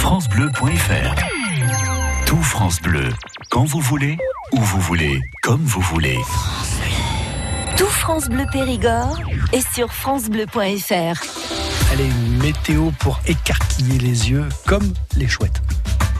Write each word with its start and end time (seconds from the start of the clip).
francebleu.fr 0.00 1.14
Tout 2.24 2.42
France 2.42 2.80
Bleu, 2.80 3.10
quand 3.50 3.64
vous 3.64 3.80
voulez, 3.80 4.16
où 4.52 4.58
vous 4.58 4.80
voulez, 4.80 5.20
comme 5.42 5.62
vous 5.62 5.82
voulez. 5.82 6.16
Tout 7.76 7.84
France 7.84 8.30
Bleu 8.30 8.46
Périgord 8.50 9.18
est 9.52 9.74
sur 9.74 9.92
francebleu.fr. 9.92 11.92
Allez, 11.92 12.06
une 12.06 12.38
météo 12.38 12.92
pour 12.98 13.20
écarquiller 13.26 13.98
les 13.98 14.30
yeux 14.30 14.48
comme 14.66 14.90
les 15.16 15.28
chouettes. 15.28 15.60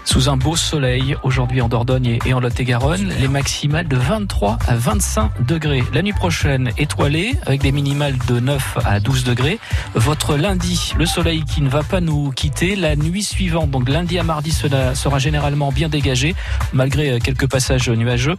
Sous 0.04 0.28
un 0.28 0.36
beau 0.36 0.56
soleil, 0.56 1.16
aujourd'hui 1.22 1.60
en 1.60 1.68
Dordogne 1.68 2.18
et 2.26 2.34
en 2.34 2.40
Lot-et-Garonne, 2.40 3.12
les 3.20 3.28
maximales 3.28 3.86
de 3.86 3.96
23 3.96 4.58
à 4.66 4.74
25 4.74 5.46
degrés. 5.46 5.84
La 5.92 6.02
nuit 6.02 6.12
prochaine, 6.12 6.72
étoilée, 6.78 7.36
avec 7.46 7.60
des 7.60 7.70
minimales 7.70 8.16
de 8.26 8.40
9 8.40 8.78
à 8.84 8.98
12 8.98 9.24
degrés. 9.24 9.60
Votre 9.94 10.36
lundi, 10.36 10.92
le 10.98 11.06
soleil 11.06 11.44
qui 11.44 11.62
ne 11.62 11.68
va 11.68 11.82
pas 11.82 12.00
nous 12.00 12.30
quitter. 12.32 12.74
La 12.74 12.96
nuit 12.96 13.22
suivante, 13.22 13.70
donc 13.70 13.88
lundi 13.88 14.18
à 14.18 14.24
mardi, 14.24 14.50
cela 14.50 14.94
sera 14.94 15.18
généralement 15.18 15.70
bien 15.70 15.88
dégagé, 15.88 16.34
malgré 16.72 17.20
quelques 17.20 17.48
passages 17.48 17.88
nuageux. 17.88 18.36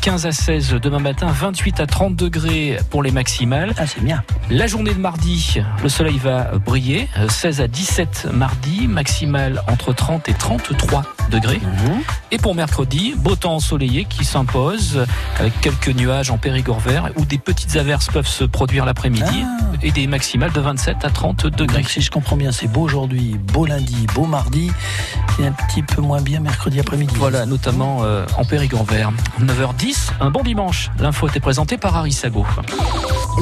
15 0.00 0.26
à 0.26 0.32
16 0.32 0.74
demain 0.80 1.00
matin, 1.00 1.26
28 1.32 1.80
à 1.80 1.86
30 1.86 2.14
degrés 2.14 2.78
pour 2.90 3.02
les 3.02 3.10
maximales. 3.10 3.74
Ah, 3.76 3.86
c'est 3.86 4.04
bien. 4.04 4.22
La 4.50 4.66
journée 4.66 4.94
de 4.94 5.00
mardi, 5.00 5.58
le 5.82 5.88
soleil 5.88 6.18
va 6.18 6.52
briller. 6.58 7.08
16 7.28 7.60
à 7.60 7.66
17 7.66 8.28
mardi, 8.32 8.86
maximale 8.86 9.62
entre 9.68 9.92
30 9.92 10.28
et 10.28 10.34
33 10.34 11.07
degrés. 11.30 11.60
Mhm. 11.62 12.00
Et 12.30 12.38
pour 12.38 12.54
mercredi, 12.54 13.14
beau 13.16 13.36
temps 13.36 13.56
ensoleillé 13.56 14.04
qui 14.06 14.24
s'impose 14.24 15.04
avec 15.38 15.58
quelques 15.60 15.88
nuages 15.88 16.30
en 16.30 16.38
Périgord 16.38 16.80
vert 16.80 17.10
où 17.16 17.24
des 17.24 17.38
petites 17.38 17.76
averses 17.76 18.06
peuvent 18.06 18.26
se 18.26 18.44
produire 18.44 18.84
l'après-midi 18.86 19.44
Ah. 19.44 19.64
et 19.82 19.90
des 19.90 20.06
maximales 20.06 20.52
de 20.52 20.60
27 20.60 21.04
à 21.04 21.10
30 21.10 21.46
degrés. 21.46 21.82
Donc, 21.82 21.90
si 21.90 22.00
je 22.00 22.10
comprends 22.10 22.36
bien, 22.36 22.50
c'est 22.52 22.66
beau 22.66 22.80
aujourd'hui, 22.82 23.36
beau 23.52 23.66
lundi, 23.66 24.06
beau 24.14 24.24
mardi, 24.24 24.70
et 25.38 25.46
un 25.46 25.52
petit 25.52 25.82
peu 25.82 26.00
moins 26.00 26.20
bien 26.22 26.40
mercredi 26.40 26.80
après-midi. 26.80 27.14
Voilà, 27.18 27.44
notamment 27.46 27.98
euh, 28.02 28.24
en 28.38 28.44
Périgord 28.44 28.84
vert. 28.84 29.10
9h10, 29.40 30.10
un 30.20 30.30
bon 30.30 30.42
dimanche. 30.42 30.90
L'info 30.98 31.28
était 31.28 31.40
présentée 31.40 31.76
par 31.76 31.94
Harry 31.96 32.12
Sago. 32.12 32.46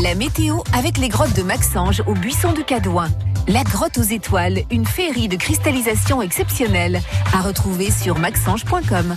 La 0.03 0.15
météo 0.15 0.59
avec 0.73 0.99
les 0.99 1.09
grottes 1.09 1.35
de 1.37 1.43
Maxange 1.43 2.03
au 2.07 2.15
buisson 2.15 2.53
de 2.53 2.63
Cadouin. 2.63 3.09
La 3.49 3.63
grotte 3.63 3.97
aux 3.99 4.03
étoiles, 4.03 4.63
une 4.73 4.85
féerie 4.85 5.29
de 5.29 5.37
cristallisation 5.37 6.21
exceptionnelle. 6.21 7.01
À 7.33 7.43
retrouver 7.47 7.91
sur 7.91 8.19
maxange.com. 8.19 9.17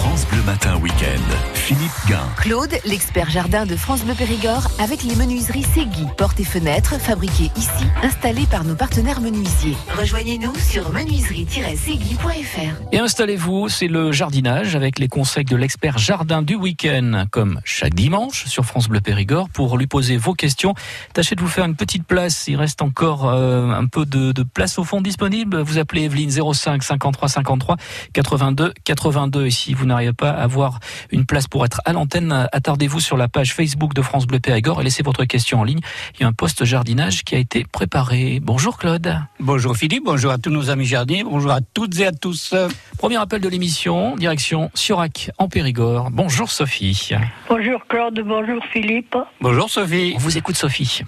France 0.00 0.26
Bleu 0.28 0.40
Matin 0.46 0.78
Week-end, 0.78 1.36
Philippe 1.52 1.92
Guin. 2.08 2.26
Claude, 2.38 2.72
l'expert 2.86 3.28
jardin 3.28 3.66
de 3.66 3.76
France 3.76 4.02
Bleu 4.02 4.14
Périgord, 4.14 4.70
avec 4.78 5.02
les 5.02 5.14
menuiseries 5.14 5.66
Segui, 5.74 6.06
portes 6.16 6.40
et 6.40 6.44
fenêtres 6.44 6.98
fabriquées 6.98 7.50
ici, 7.54 7.84
installées 8.02 8.46
par 8.50 8.64
nos 8.64 8.74
partenaires 8.74 9.20
menuisiers. 9.20 9.76
Rejoignez-nous 9.98 10.54
sur 10.54 10.90
menuiserie-segui.fr. 10.90 12.92
Et 12.92 12.98
installez-vous, 12.98 13.68
c'est 13.68 13.88
le 13.88 14.10
jardinage 14.10 14.74
avec 14.74 14.98
les 14.98 15.08
conseils 15.08 15.44
de 15.44 15.54
l'expert 15.54 15.98
jardin 15.98 16.40
du 16.40 16.54
week-end, 16.54 17.26
comme 17.30 17.60
chaque 17.64 17.92
dimanche 17.92 18.46
sur 18.46 18.64
France 18.64 18.88
Bleu 18.88 19.02
Périgord. 19.02 19.50
Pour 19.50 19.76
lui 19.76 19.86
poser 19.86 20.16
vos 20.16 20.32
questions, 20.32 20.72
tâchez 21.12 21.34
de 21.34 21.42
vous 21.42 21.48
faire 21.48 21.66
une 21.66 21.76
petite 21.76 22.06
place. 22.06 22.48
Il 22.48 22.56
reste 22.56 22.80
encore 22.80 23.28
euh, 23.28 23.68
un 23.68 23.84
peu 23.84 24.06
de, 24.06 24.32
de 24.32 24.42
place 24.44 24.78
au 24.78 24.84
fond 24.84 25.02
disponible. 25.02 25.60
Vous 25.60 25.76
appelez 25.76 26.04
Evelyne 26.04 26.30
05 26.30 26.82
53 26.82 27.28
53 27.28 27.76
82 28.14 28.72
82. 28.82 29.44
Et 29.44 29.50
si 29.50 29.74
vous 29.74 29.89
n'arrivez 29.90 30.12
pas 30.12 30.30
à 30.30 30.42
avoir 30.42 30.80
une 31.10 31.26
place 31.26 31.46
pour 31.46 31.64
être 31.64 31.80
à 31.84 31.92
l'antenne, 31.92 32.48
attardez-vous 32.52 33.00
sur 33.00 33.16
la 33.16 33.28
page 33.28 33.54
Facebook 33.54 33.94
de 33.94 34.02
France 34.02 34.26
Bleu 34.26 34.40
Périgord 34.40 34.80
et 34.80 34.84
laissez 34.84 35.02
votre 35.02 35.24
question 35.24 35.60
en 35.60 35.64
ligne. 35.64 35.80
Il 36.14 36.22
y 36.22 36.24
a 36.24 36.28
un 36.28 36.32
poste 36.32 36.64
jardinage 36.64 37.24
qui 37.24 37.34
a 37.34 37.38
été 37.38 37.64
préparé. 37.70 38.40
Bonjour 38.40 38.78
Claude. 38.78 39.16
Bonjour 39.38 39.76
Philippe, 39.76 40.04
bonjour 40.04 40.30
à 40.30 40.38
tous 40.38 40.50
nos 40.50 40.70
amis 40.70 40.86
jardiniers, 40.86 41.24
bonjour 41.24 41.50
à 41.50 41.60
toutes 41.60 41.98
et 42.00 42.06
à 42.06 42.12
tous. 42.12 42.54
Premier 42.98 43.16
appel 43.16 43.40
de 43.40 43.48
l'émission, 43.48 44.16
direction 44.16 44.70
Surac 44.74 45.30
en 45.38 45.48
Périgord. 45.48 46.10
Bonjour 46.10 46.50
Sophie. 46.50 47.10
Bonjour 47.48 47.86
Claude, 47.88 48.20
bonjour 48.24 48.62
Philippe. 48.72 49.16
Bonjour 49.40 49.68
Sophie. 49.68 50.12
On 50.16 50.18
vous 50.18 50.38
écoute 50.38 50.56
Sophie. 50.56 51.02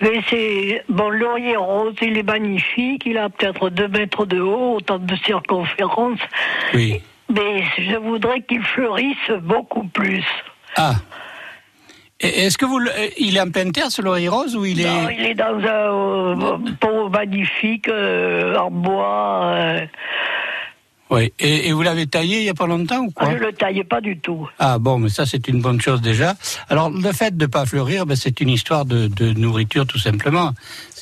Mais 0.00 0.20
c'est 0.28 0.82
bon 0.88 1.08
laurier 1.08 1.56
rose, 1.56 1.94
il 2.02 2.18
est 2.18 2.22
magnifique, 2.22 3.04
il 3.06 3.16
a 3.16 3.28
peut-être 3.28 3.70
deux 3.70 3.88
mètres 3.88 4.26
de 4.26 4.40
haut, 4.40 4.76
autant 4.76 4.98
de 4.98 5.16
circonférence. 5.16 6.18
Oui. 6.74 7.00
Mais 7.32 7.62
je 7.78 7.96
voudrais 7.96 8.42
qu'il 8.42 8.62
fleurisse 8.62 9.30
beaucoup 9.42 9.84
plus. 9.88 10.24
Ah. 10.76 10.94
Est-ce 12.20 12.56
que 12.56 12.64
vous, 12.64 12.78
le- 12.78 12.90
euh, 12.90 13.08
il 13.18 13.36
est 13.36 13.40
en 13.40 13.50
pleine 13.50 13.72
terre 13.72 13.90
ce 13.90 14.00
laurier 14.00 14.28
rose 14.28 14.56
ou 14.56 14.64
il 14.64 14.80
est 14.80 14.84
Non, 14.84 15.08
il 15.10 15.24
est 15.26 15.34
dans 15.34 15.58
un 15.58 16.36
euh, 16.38 16.58
pot 16.80 17.08
magnifique 17.08 17.88
euh, 17.88 18.56
en 18.56 18.70
bois. 18.70 19.42
euh, 19.54 19.80
Oui. 21.10 21.32
Et, 21.38 21.68
et 21.68 21.72
vous 21.72 21.82
l'avez 21.82 22.06
taillé 22.06 22.38
il 22.38 22.44
y 22.44 22.48
a 22.48 22.54
pas 22.54 22.66
longtemps 22.66 23.00
ou 23.00 23.10
quoi 23.10 23.30
je 23.30 23.36
le 23.36 23.52
taille 23.52 23.82
pas 23.84 24.00
du 24.00 24.18
tout. 24.18 24.48
Ah 24.58 24.78
bon, 24.78 24.98
mais 24.98 25.08
ça 25.10 25.26
c'est 25.26 25.48
une 25.48 25.60
bonne 25.60 25.80
chose 25.80 26.00
déjà. 26.00 26.34
Alors 26.68 26.88
le 26.88 27.12
fait 27.12 27.36
de 27.36 27.46
pas 27.46 27.66
fleurir, 27.66 28.06
ben, 28.06 28.16
c'est 28.16 28.40
une 28.40 28.48
histoire 28.48 28.84
de, 28.86 29.08
de 29.08 29.32
nourriture 29.34 29.86
tout 29.86 29.98
simplement. 29.98 30.52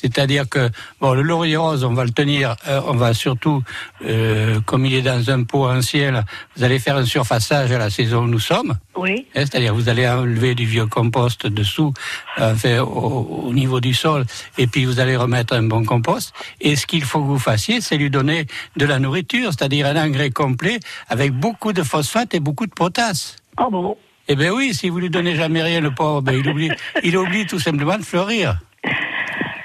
C'est-à-dire 0.03 0.49
que 0.49 0.69
bon, 0.99 1.13
le 1.13 1.21
laurier 1.21 1.55
rose, 1.55 1.85
on 1.85 1.93
va 1.93 2.03
le 2.03 2.11
tenir, 2.11 2.57
euh, 2.67 2.81
on 2.87 2.93
va 2.93 3.13
surtout, 3.13 3.63
euh, 4.05 4.59
comme 4.65 4.85
il 4.85 4.93
est 4.93 5.01
dans 5.01 5.29
un 5.29 5.43
pot 5.43 5.65
en 5.69 5.81
ciel, 5.81 6.25
vous 6.57 6.63
allez 6.65 6.77
faire 6.77 6.97
un 6.97 7.05
surfaçage 7.05 7.71
à 7.71 7.77
la 7.77 7.89
saison 7.89 8.23
où 8.23 8.27
nous 8.27 8.39
sommes. 8.39 8.75
Oui. 8.97 9.25
Hein, 9.33 9.45
C'est-à-dire 9.45 9.73
vous 9.73 9.87
allez 9.87 10.05
enlever 10.05 10.55
du 10.55 10.65
vieux 10.65 10.87
compost 10.87 11.47
dessous, 11.47 11.93
euh, 12.39 12.53
fait, 12.53 12.79
au, 12.79 13.45
au 13.47 13.53
niveau 13.53 13.79
du 13.79 13.93
sol, 13.93 14.25
et 14.57 14.67
puis 14.67 14.83
vous 14.83 14.99
allez 14.99 15.15
remettre 15.15 15.53
un 15.55 15.63
bon 15.63 15.85
compost. 15.85 16.33
Et 16.59 16.75
ce 16.75 16.85
qu'il 16.85 17.03
faut 17.03 17.21
que 17.21 17.27
vous 17.27 17.39
fassiez, 17.39 17.79
c'est 17.79 17.95
lui 17.95 18.09
donner 18.09 18.45
de 18.75 18.85
la 18.85 18.99
nourriture, 18.99 19.51
c'est-à-dire 19.53 19.87
un 19.87 19.95
engrais 19.95 20.31
complet 20.31 20.79
avec 21.07 21.31
beaucoup 21.31 21.71
de 21.71 21.81
phosphate 21.81 22.33
et 22.33 22.41
beaucoup 22.41 22.67
de 22.67 22.73
potasse. 22.73 23.37
Ah 23.55 23.67
bon? 23.71 23.95
Eh 24.27 24.35
bien 24.35 24.51
oui, 24.51 24.73
si 24.73 24.89
vous 24.89 24.99
lui 24.99 25.09
donnez 25.09 25.35
jamais 25.35 25.61
rien, 25.63 25.79
le 25.81 25.91
pauvre, 25.91 26.21
ben, 26.21 26.33
il 26.33 26.47
oublie, 26.49 26.71
il 27.03 27.17
oublie 27.17 27.45
tout 27.45 27.59
simplement 27.59 27.97
de 27.97 28.03
fleurir. 28.03 28.59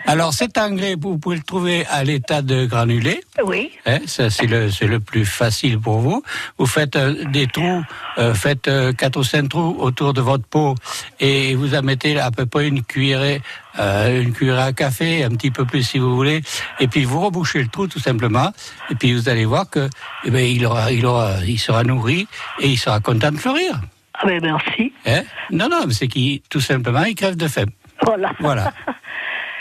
Alors 0.09 0.33
cet 0.33 0.57
engrais, 0.57 0.95
vous 0.99 1.19
pouvez 1.19 1.37
le 1.37 1.43
trouver 1.43 1.85
à 1.85 2.03
l'état 2.03 2.41
de 2.41 2.65
granulé. 2.65 3.21
Oui. 3.45 3.71
Hein, 3.85 3.99
ça 4.07 4.31
c'est 4.31 4.47
le 4.47 4.71
c'est 4.71 4.87
le 4.87 5.01
plus 5.01 5.27
facile 5.27 5.79
pour 5.79 5.99
vous. 5.99 6.23
Vous 6.57 6.65
faites 6.65 6.97
euh, 6.97 7.27
des 7.27 7.47
trous, 7.47 7.85
euh, 8.17 8.33
faites 8.33 8.69
euh, 8.69 8.95
quatre 8.95 9.19
ou 9.19 9.23
cinq 9.23 9.51
trous 9.51 9.77
autour 9.79 10.15
de 10.15 10.23
votre 10.23 10.47
pot 10.47 10.77
et 11.21 11.55
vous 11.55 11.75
en 11.75 11.83
mettez 11.83 12.19
à 12.19 12.31
peu 12.31 12.47
près 12.47 12.69
une 12.69 12.83
cuillerée 12.83 13.43
euh, 13.79 14.23
une 14.23 14.33
cuillerée 14.33 14.63
à 14.63 14.73
café, 14.73 15.25
un 15.25 15.29
petit 15.29 15.51
peu 15.51 15.67
plus 15.67 15.83
si 15.83 15.99
vous 15.99 16.17
voulez, 16.17 16.41
et 16.81 16.89
puis 16.89 17.05
vous 17.05 17.21
rebouchez 17.21 17.61
le 17.63 17.69
trou 17.69 17.87
tout 17.87 18.01
simplement, 18.01 18.51
et 18.91 18.95
puis 18.95 19.13
vous 19.13 19.29
allez 19.29 19.45
voir 19.45 19.69
que 19.69 19.91
eh 20.25 20.31
ben, 20.31 20.43
il 20.43 20.65
aura 20.65 20.91
il 20.91 21.05
aura 21.05 21.45
il 21.47 21.59
sera 21.59 21.85
nourri 21.85 22.27
et 22.61 22.69
il 22.69 22.79
sera 22.79 23.01
content 23.01 23.31
de 23.31 23.37
fleurir. 23.37 23.79
Ah 24.15 24.27
ben 24.27 24.41
merci. 24.43 24.91
Hein? 25.05 25.21
Non 25.51 25.69
non, 25.69 25.85
c'est 25.91 26.09
qu'il 26.09 26.41
tout 26.49 26.63
simplement 26.63 27.05
il 27.05 27.15
crève 27.15 27.37
de 27.37 27.47
faim. 27.47 27.67
Voilà. 28.03 28.33
Voilà. 28.41 28.73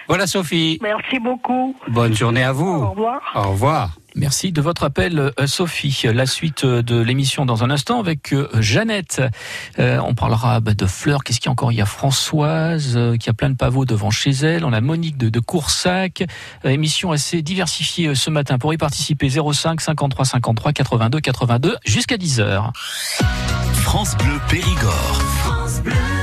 Voilà 0.07 0.27
Sophie. 0.27 0.79
Merci 0.81 1.19
beaucoup. 1.19 1.75
Bonne 1.89 2.15
journée 2.15 2.43
à 2.43 2.51
vous. 2.51 2.65
Au 2.67 2.91
revoir. 2.91 3.21
Au 3.35 3.51
revoir. 3.51 3.91
Merci 4.15 4.51
de 4.51 4.61
votre 4.61 4.83
appel, 4.83 5.19
euh, 5.19 5.45
Sophie. 5.45 6.05
La 6.11 6.25
suite 6.25 6.63
euh, 6.63 6.81
de 6.81 6.99
l'émission 6.99 7.45
dans 7.45 7.63
un 7.63 7.69
instant 7.69 7.99
avec 7.99 8.33
euh, 8.33 8.49
Jeannette. 8.59 9.21
Euh, 9.77 9.99
on 10.03 10.15
parlera 10.15 10.59
bah, 10.59 10.73
de 10.73 10.85
fleurs. 10.87 11.23
Qu'est-ce 11.23 11.39
qu'il 11.39 11.47
y 11.47 11.49
a 11.49 11.51
encore? 11.51 11.71
Il 11.71 11.75
y 11.75 11.81
a 11.81 11.85
Françoise 11.85 12.93
euh, 12.95 13.15
qui 13.17 13.29
a 13.29 13.33
plein 13.33 13.49
de 13.49 13.55
pavots 13.55 13.85
devant 13.85 14.09
chez 14.09 14.31
elle. 14.31 14.65
On 14.65 14.73
a 14.73 14.81
Monique 14.81 15.17
de, 15.17 15.29
de 15.29 15.39
Coursac. 15.39 16.23
Euh, 16.65 16.69
émission 16.69 17.11
assez 17.11 17.43
diversifiée 17.43 18.15
ce 18.15 18.31
matin. 18.31 18.57
Pour 18.57 18.73
y 18.73 18.77
participer, 18.77 19.29
05 19.29 19.81
53 19.81 20.25
53 20.25 20.73
82 20.73 21.19
82 21.19 21.77
jusqu'à 21.85 22.17
10 22.17 22.39
heures. 22.39 22.71
France 23.73 24.17
Bleu 24.17 24.39
Périgord. 24.49 25.21
Walks 25.77 26.16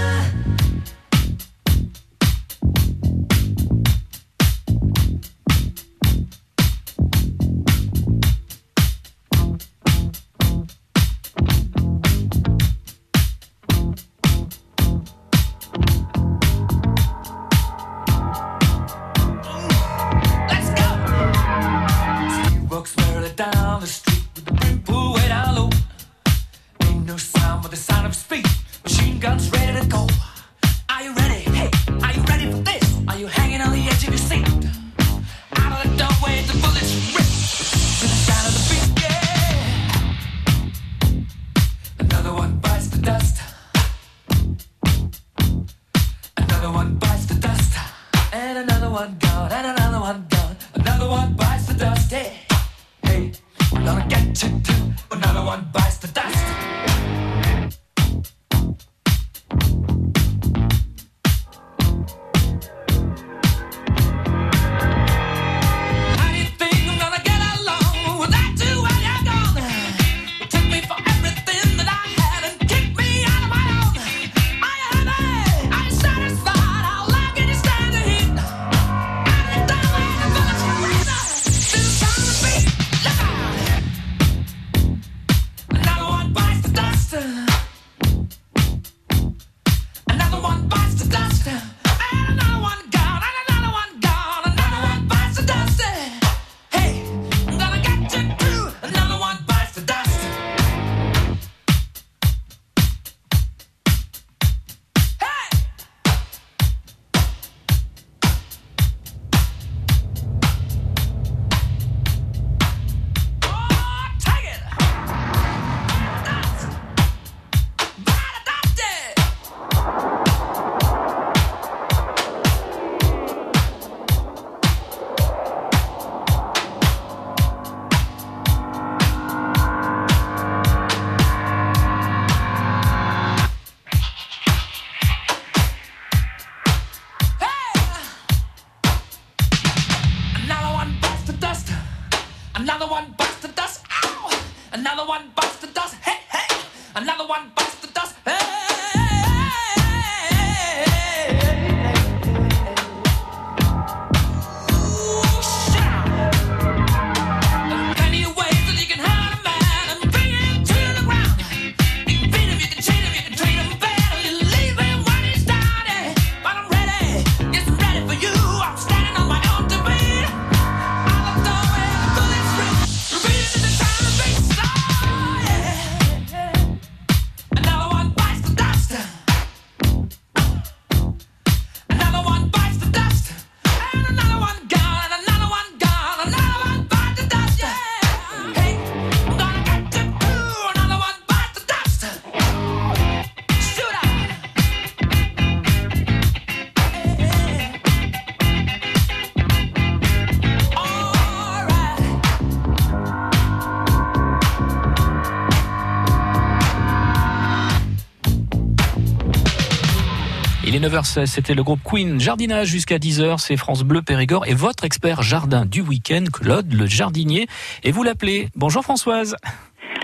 9h16, 210.95 211.27
c'était 211.27 211.55
le 211.55 211.63
groupe 211.65 211.81
Queen. 211.83 212.21
Jardinage 212.21 212.69
jusqu'à 212.69 212.99
10h, 212.99 213.39
c'est 213.39 213.57
France 213.57 213.83
Bleu 213.83 214.01
Périgord 214.01 214.47
et 214.47 214.55
votre 214.55 214.85
expert 214.85 215.23
jardin 215.23 215.65
du 215.67 215.81
week-end, 215.81 216.25
Claude 216.33 216.73
le 216.73 216.87
jardinier. 216.87 217.49
Et 217.83 217.91
vous 217.91 218.03
l'appelez. 218.05 218.49
Bonjour 218.55 218.83
Françoise. 218.85 219.35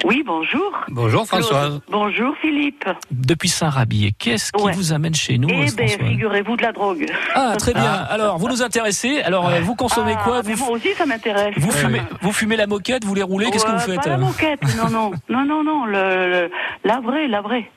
Oui, 0.05 0.25
bonjour. 0.27 0.73
Bonjour 0.89 1.27
Françoise. 1.27 1.81
Bonjour 1.91 2.35
Philippe. 2.41 2.85
Depuis 3.13 3.49
Saint-Rabier, 3.49 4.13
qu'est-ce 4.19 4.51
qui 4.51 4.63
Ouais. 4.65 4.73
vous 4.73 4.93
amène 4.93 5.15
chez 5.15 5.37
nous 5.39 5.49
eh 5.51 5.71
bien, 5.77 5.87
figurez-vous 5.87 6.57
de 6.57 6.63
la 6.63 6.73
drogue. 6.73 7.07
Ah, 7.35 7.55
très 7.59 7.73
bien. 7.75 7.93
Alors, 8.09 8.39
vous 8.39 8.49
nous 8.49 8.63
intéressez. 8.63 9.21
Alors, 9.21 9.49
euh, 9.49 9.61
vous 9.61 9.75
consommez 9.77 10.15
Ah, 10.19 10.23
quoi? 10.25 10.43
vous, 10.43 10.57
Moi 10.57 10.71
aussi, 10.71 10.89
ça 10.97 11.07
m'intéresse. 11.07 11.55
vous, 11.57 11.71
fumez, 11.71 12.01
vous 12.23 12.33
fumez 12.33 12.57
la 12.57 12.67
moquette, 12.67 13.05
vous 13.05 13.15
les 13.15 13.23
roulez, 13.23 13.51
qu'est-ce 13.51 13.65
que 13.65 13.71
vous 13.71 13.79
faites 13.79 14.03
Pas 14.03 14.09
la 14.09 14.19
moquette, 14.19 14.61
non, 14.77 14.89
non, 14.91 15.11
non, 15.29 15.45
non, 15.45 15.63
non, 15.63 15.85
le, 15.87 15.93
le- 16.31 16.51
la 16.85 17.01
vraie, 17.01 17.29
la 17.29 17.43
vraie, 17.43 17.71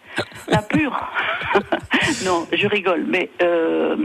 la 0.48 0.62
pure. 0.62 1.00
non, 2.26 2.48
je 2.52 2.68
rigole, 2.68 3.06
mais 3.08 3.30
euh, 3.42 3.96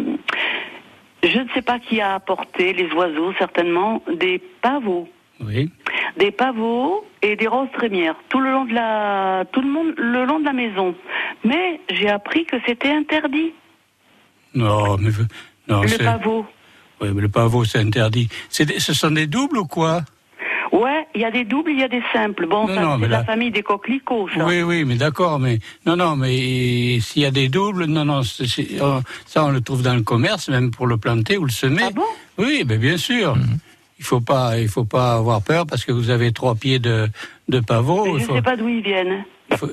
je 1.22 1.38
ne 1.38 1.48
sais 1.54 1.62
pas 1.62 1.78
qui 1.78 2.00
a 2.00 2.14
apporté 2.14 2.72
les 2.72 2.90
oiseaux, 2.92 3.32
certainement 3.38 4.02
des 4.14 4.38
pavots, 4.62 5.08
Oui. 5.40 5.70
des 6.16 6.30
pavots 6.30 7.04
et 7.22 7.36
des 7.36 7.46
roses 7.48 7.68
trémières 7.72 8.14
tout 8.28 8.40
le 8.40 8.50
long 8.52 8.64
de 8.64 8.74
la, 8.74 9.44
tout 9.52 9.60
le 9.60 9.68
monde, 9.68 9.94
le 9.96 10.24
long 10.24 10.38
de 10.40 10.44
la 10.44 10.52
maison. 10.52 10.94
Mais 11.44 11.80
j'ai 11.90 12.08
appris 12.08 12.44
que 12.44 12.56
c'était 12.66 12.90
interdit, 12.90 13.52
Non, 14.54 14.96
mais 14.98 15.10
non, 15.68 15.82
le 15.82 15.98
pavot. 16.04 16.46
oui, 17.00 17.08
mais 17.14 17.22
le 17.22 17.28
pavot, 17.28 17.64
c'est 17.64 17.78
interdit. 17.78 18.28
Ce 18.48 18.64
sont 18.94 19.10
des 19.10 19.26
doubles 19.26 19.58
ou 19.58 19.66
quoi? 19.66 20.02
Ouais, 20.78 21.06
il 21.14 21.20
y 21.20 21.24
a 21.24 21.30
des 21.30 21.44
doubles, 21.44 21.70
il 21.72 21.80
y 21.80 21.82
a 21.82 21.88
des 21.88 22.02
simples. 22.12 22.46
Bon, 22.46 22.66
Non, 22.68 22.74
ça, 22.74 22.80
non, 22.82 22.96
c'est 23.00 23.08
la 23.08 23.18
là- 23.18 23.24
famille 23.24 23.50
des 23.50 23.62
coquelicots, 23.62 24.28
ça. 24.34 24.44
Oui, 24.46 24.62
oui, 24.62 24.84
mais 24.84 24.94
d'accord, 24.94 25.38
mais 25.38 25.58
non, 25.86 25.96
non, 25.96 26.14
mais 26.16 27.00
s'il 27.00 27.22
y 27.22 27.26
a 27.26 27.30
des 27.30 27.48
doubles, 27.48 27.86
non, 27.86 28.04
non, 28.04 28.22
c'est- 28.22 28.46
c'est- 28.46 28.80
oh, 28.80 29.00
ça 29.26 29.44
on 29.44 29.50
le 29.50 29.60
trouve 29.60 29.82
dans 29.82 29.94
le 29.94 30.02
commerce, 30.02 30.48
même 30.48 30.70
pour 30.70 30.86
le 30.86 30.96
planter 30.96 31.36
ou 31.36 31.44
le 31.44 31.50
semer. 31.50 31.82
Ah 31.86 31.90
bon? 31.94 32.02
Oui, 32.38 32.64
mais 32.66 32.78
bien 32.78 32.96
sûr. 32.96 33.36
Il 33.98 34.04
faut 34.04 34.20
pas, 34.20 34.58
il 34.60 34.68
faut 34.68 34.84
pas 34.84 35.14
avoir 35.14 35.42
peur 35.42 35.66
parce 35.66 35.84
que 35.84 35.90
vous 35.90 36.10
avez 36.10 36.30
trois 36.32 36.54
pieds 36.54 36.78
de 36.78 37.08
de 37.48 37.60
pavot. 37.60 38.04
Mais 38.14 38.20
je 38.20 38.26
faut- 38.26 38.32
ne 38.34 38.38
sais 38.38 38.42
pas 38.42 38.56
d'où 38.56 38.68
ils 38.68 38.82
viennent. 38.82 39.24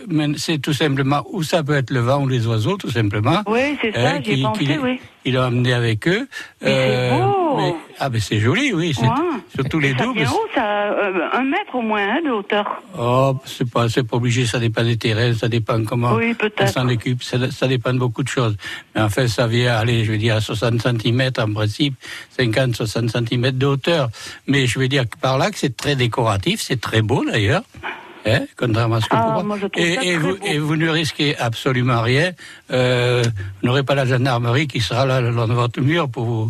Il 0.10 0.36
c'est 0.39 0.58
tout 0.60 0.74
simplement 0.74 1.24
où 1.32 1.44
ça 1.44 1.63
peut 1.63 1.75
être 1.75 1.91
le 1.91 2.00
vent 2.00 2.24
ou 2.24 2.27
les 2.27 2.48
oiseaux, 2.48 2.77
tout 2.77 2.89
simplement. 2.91 3.41
Oui, 3.48 3.77
c'est 3.82 3.91
ça, 3.94 4.10
Hein, 4.15 4.20
j'y 4.24 4.32
ai 4.32 4.36
qui- 4.36 4.41
pensé, 4.44 4.65
qui- 4.65 4.77
oui. 4.77 5.00
Il 5.27 5.38
a 5.38 5.48
emmené 5.48 5.74
avec 5.74 6.08
eux. 6.08 6.27
Mais 6.62 7.10
beau. 7.10 7.58
mais- 7.58 7.75
ah, 8.00 8.10
ben 8.10 8.22
c'est 8.22 8.39
joli, 8.39 8.72
oui. 8.74 8.94
c'est- 8.94 9.01
Ouais. 9.01 9.10
Surtout 9.55 9.79
les 9.79 9.94
ça 9.98 10.03
doubles. 10.03 10.20
vient 10.20 10.29
haut, 10.32 10.48
ça, 10.53 10.63
euh, 10.91 11.29
un 11.34 11.41
mètre 11.44 11.74
au 11.74 11.82
moins 11.82 12.01
hein, 12.17 12.22
de 12.24 12.29
hauteur. 12.29 12.82
Oh, 13.00 13.36
c'est 13.46 13.67
pas, 13.70 13.89
c'est 13.89 14.03
pas 14.03 14.17
obligé, 14.17 14.46
ça 14.46 14.60
dépend 14.60 14.84
des 14.84 14.98
terrains, 14.98 15.34
ça 15.34 15.48
dépend 15.48 15.84
comment 15.84 16.13
Oui, 16.13 16.36
on 16.60 16.67
s'en 16.67 16.88
occupe, 16.89 17.24
ça, 17.24 17.38
ça 17.50 17.67
dépend 17.67 17.91
de 17.94 17.98
beaucoup 18.00 18.22
de 18.24 18.27
choses. 18.27 18.55
Mais 18.94 19.01
en 19.01 19.10
fait, 19.10 19.27
ça 19.27 19.48
vient, 19.48 19.75
allez, 19.75 20.03
je 20.05 20.12
vais 20.12 20.17
dire 20.20 20.36
à 20.36 20.41
60 20.41 20.79
cm 20.82 21.32
en 21.39 21.51
principe, 21.53 21.96
50, 22.38 22.75
60 22.75 23.10
cm 23.10 23.51
de 23.51 23.65
hauteur. 23.65 24.10
Mais 24.48 24.67
je 24.67 24.77
vais 24.77 24.88
dire 24.89 25.10
que 25.10 25.17
par 25.17 25.38
là 25.39 25.50
que 25.50 25.58
c'est 25.58 25.75
très 25.75 25.96
décoratif, 25.96 26.62
c'est 26.62 26.79
très 26.79 27.01
beau 27.01 27.25
d'ailleurs. 27.25 27.63
Hein, 28.27 28.46
contrairement 28.58 28.96
à 28.96 29.01
ce 29.01 29.05
que 29.05 29.15
Ah, 29.15 29.36
vous 29.39 29.46
moi, 29.48 29.58
je 29.62 29.67
trouve 29.67 29.84
et, 29.86 30.00
et 30.13 30.17
vous, 30.17 30.36
et 30.44 30.58
vous 30.58 30.75
ne 30.75 30.89
risquez 30.89 31.38
absolument 31.38 32.01
rien. 32.01 32.32
Euh, 32.72 33.24
vous 33.62 33.67
n'aurez 33.67 33.84
pas 33.84 33.94
la 33.94 34.05
gendarmerie 34.05 34.67
qui 34.67 34.82
sera 34.82 35.05
là 35.05 35.22
le 35.22 35.29
long 35.29 35.48
de 35.48 35.53
votre 35.53 35.79
mur 35.79 36.10
pour 36.10 36.25
vous, 36.25 36.50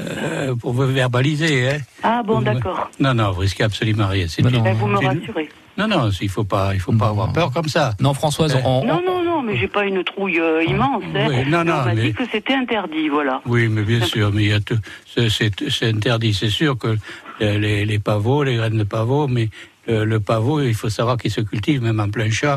euh, 0.00 0.54
pour 0.54 0.72
vous 0.72 0.86
verbaliser. 0.86 1.68
Hein. 1.68 1.78
Ah 2.04 2.22
bon, 2.24 2.38
Vous- 2.38 2.44
d'accord. 2.44 2.90
Non, 3.00 3.12
non, 3.14 3.32
vous 3.32 3.40
risquez 3.40 3.64
absolument 3.64 4.06
rien. 4.06 4.26
C'est 4.28 4.42
une- 4.42 4.50
non. 4.50 4.62
Ben, 4.62 4.74
vous 4.74 4.86
me 4.86 4.98
rassurez. 4.98 5.48
non, 5.76 5.88
non, 5.88 6.10
il 6.20 6.28
faut 6.28 6.44
pas, 6.44 6.70
il 6.74 6.80
faut 6.80 6.92
pas 6.92 7.06
Non. 7.06 7.10
avoir 7.10 7.32
peur 7.32 7.50
comme 7.50 7.68
ça. 7.68 7.94
Non, 8.00 8.14
Françoise, 8.14 8.54
Ouais. 8.54 8.62
on, 8.64 8.84
Non, 8.84 9.02
non, 9.04 9.24
non, 9.24 9.42
mais 9.42 9.56
j'ai 9.56 9.66
pas 9.68 9.84
une 9.84 10.04
trouille 10.04 10.38
euh, 10.38 10.62
immense. 10.62 11.02
Hein. 11.14 11.26
Oui, 11.28 11.50
non, 11.50 11.64
non, 11.64 11.72
on 11.72 11.84
m'a 11.86 11.94
mais- 11.94 12.02
dit 12.02 12.12
que 12.14 12.22
c'était 12.30 12.54
interdit, 12.54 13.08
voilà. 13.08 13.40
Oui, 13.46 13.66
mais 13.68 13.82
bien 13.82 14.00
sûr, 14.06 14.30
mais 14.32 14.44
il 14.44 14.48
y 14.50 14.52
a 14.52 14.60
tout, 14.60 14.78
c'est, 15.16 15.82
interdit. 15.82 16.34
C'est 16.34 16.50
sûr 16.50 16.78
que 16.78 16.96
les, 17.40 17.98
pavots, 17.98 18.44
les 18.44 18.54
graines 18.54 18.78
de 18.78 18.84
pavot, 18.84 19.26
mais 19.26 19.48
le, 19.86 20.04
le 20.04 20.20
pavot, 20.20 20.60
il 20.62 20.74
faut 20.74 20.88
savoir 20.90 21.16
qu'il 21.16 21.30
se 21.30 21.40
cultive 21.40 21.82
même 21.82 22.00
en 22.00 22.08
plein 22.10 22.30
champ. 22.30 22.56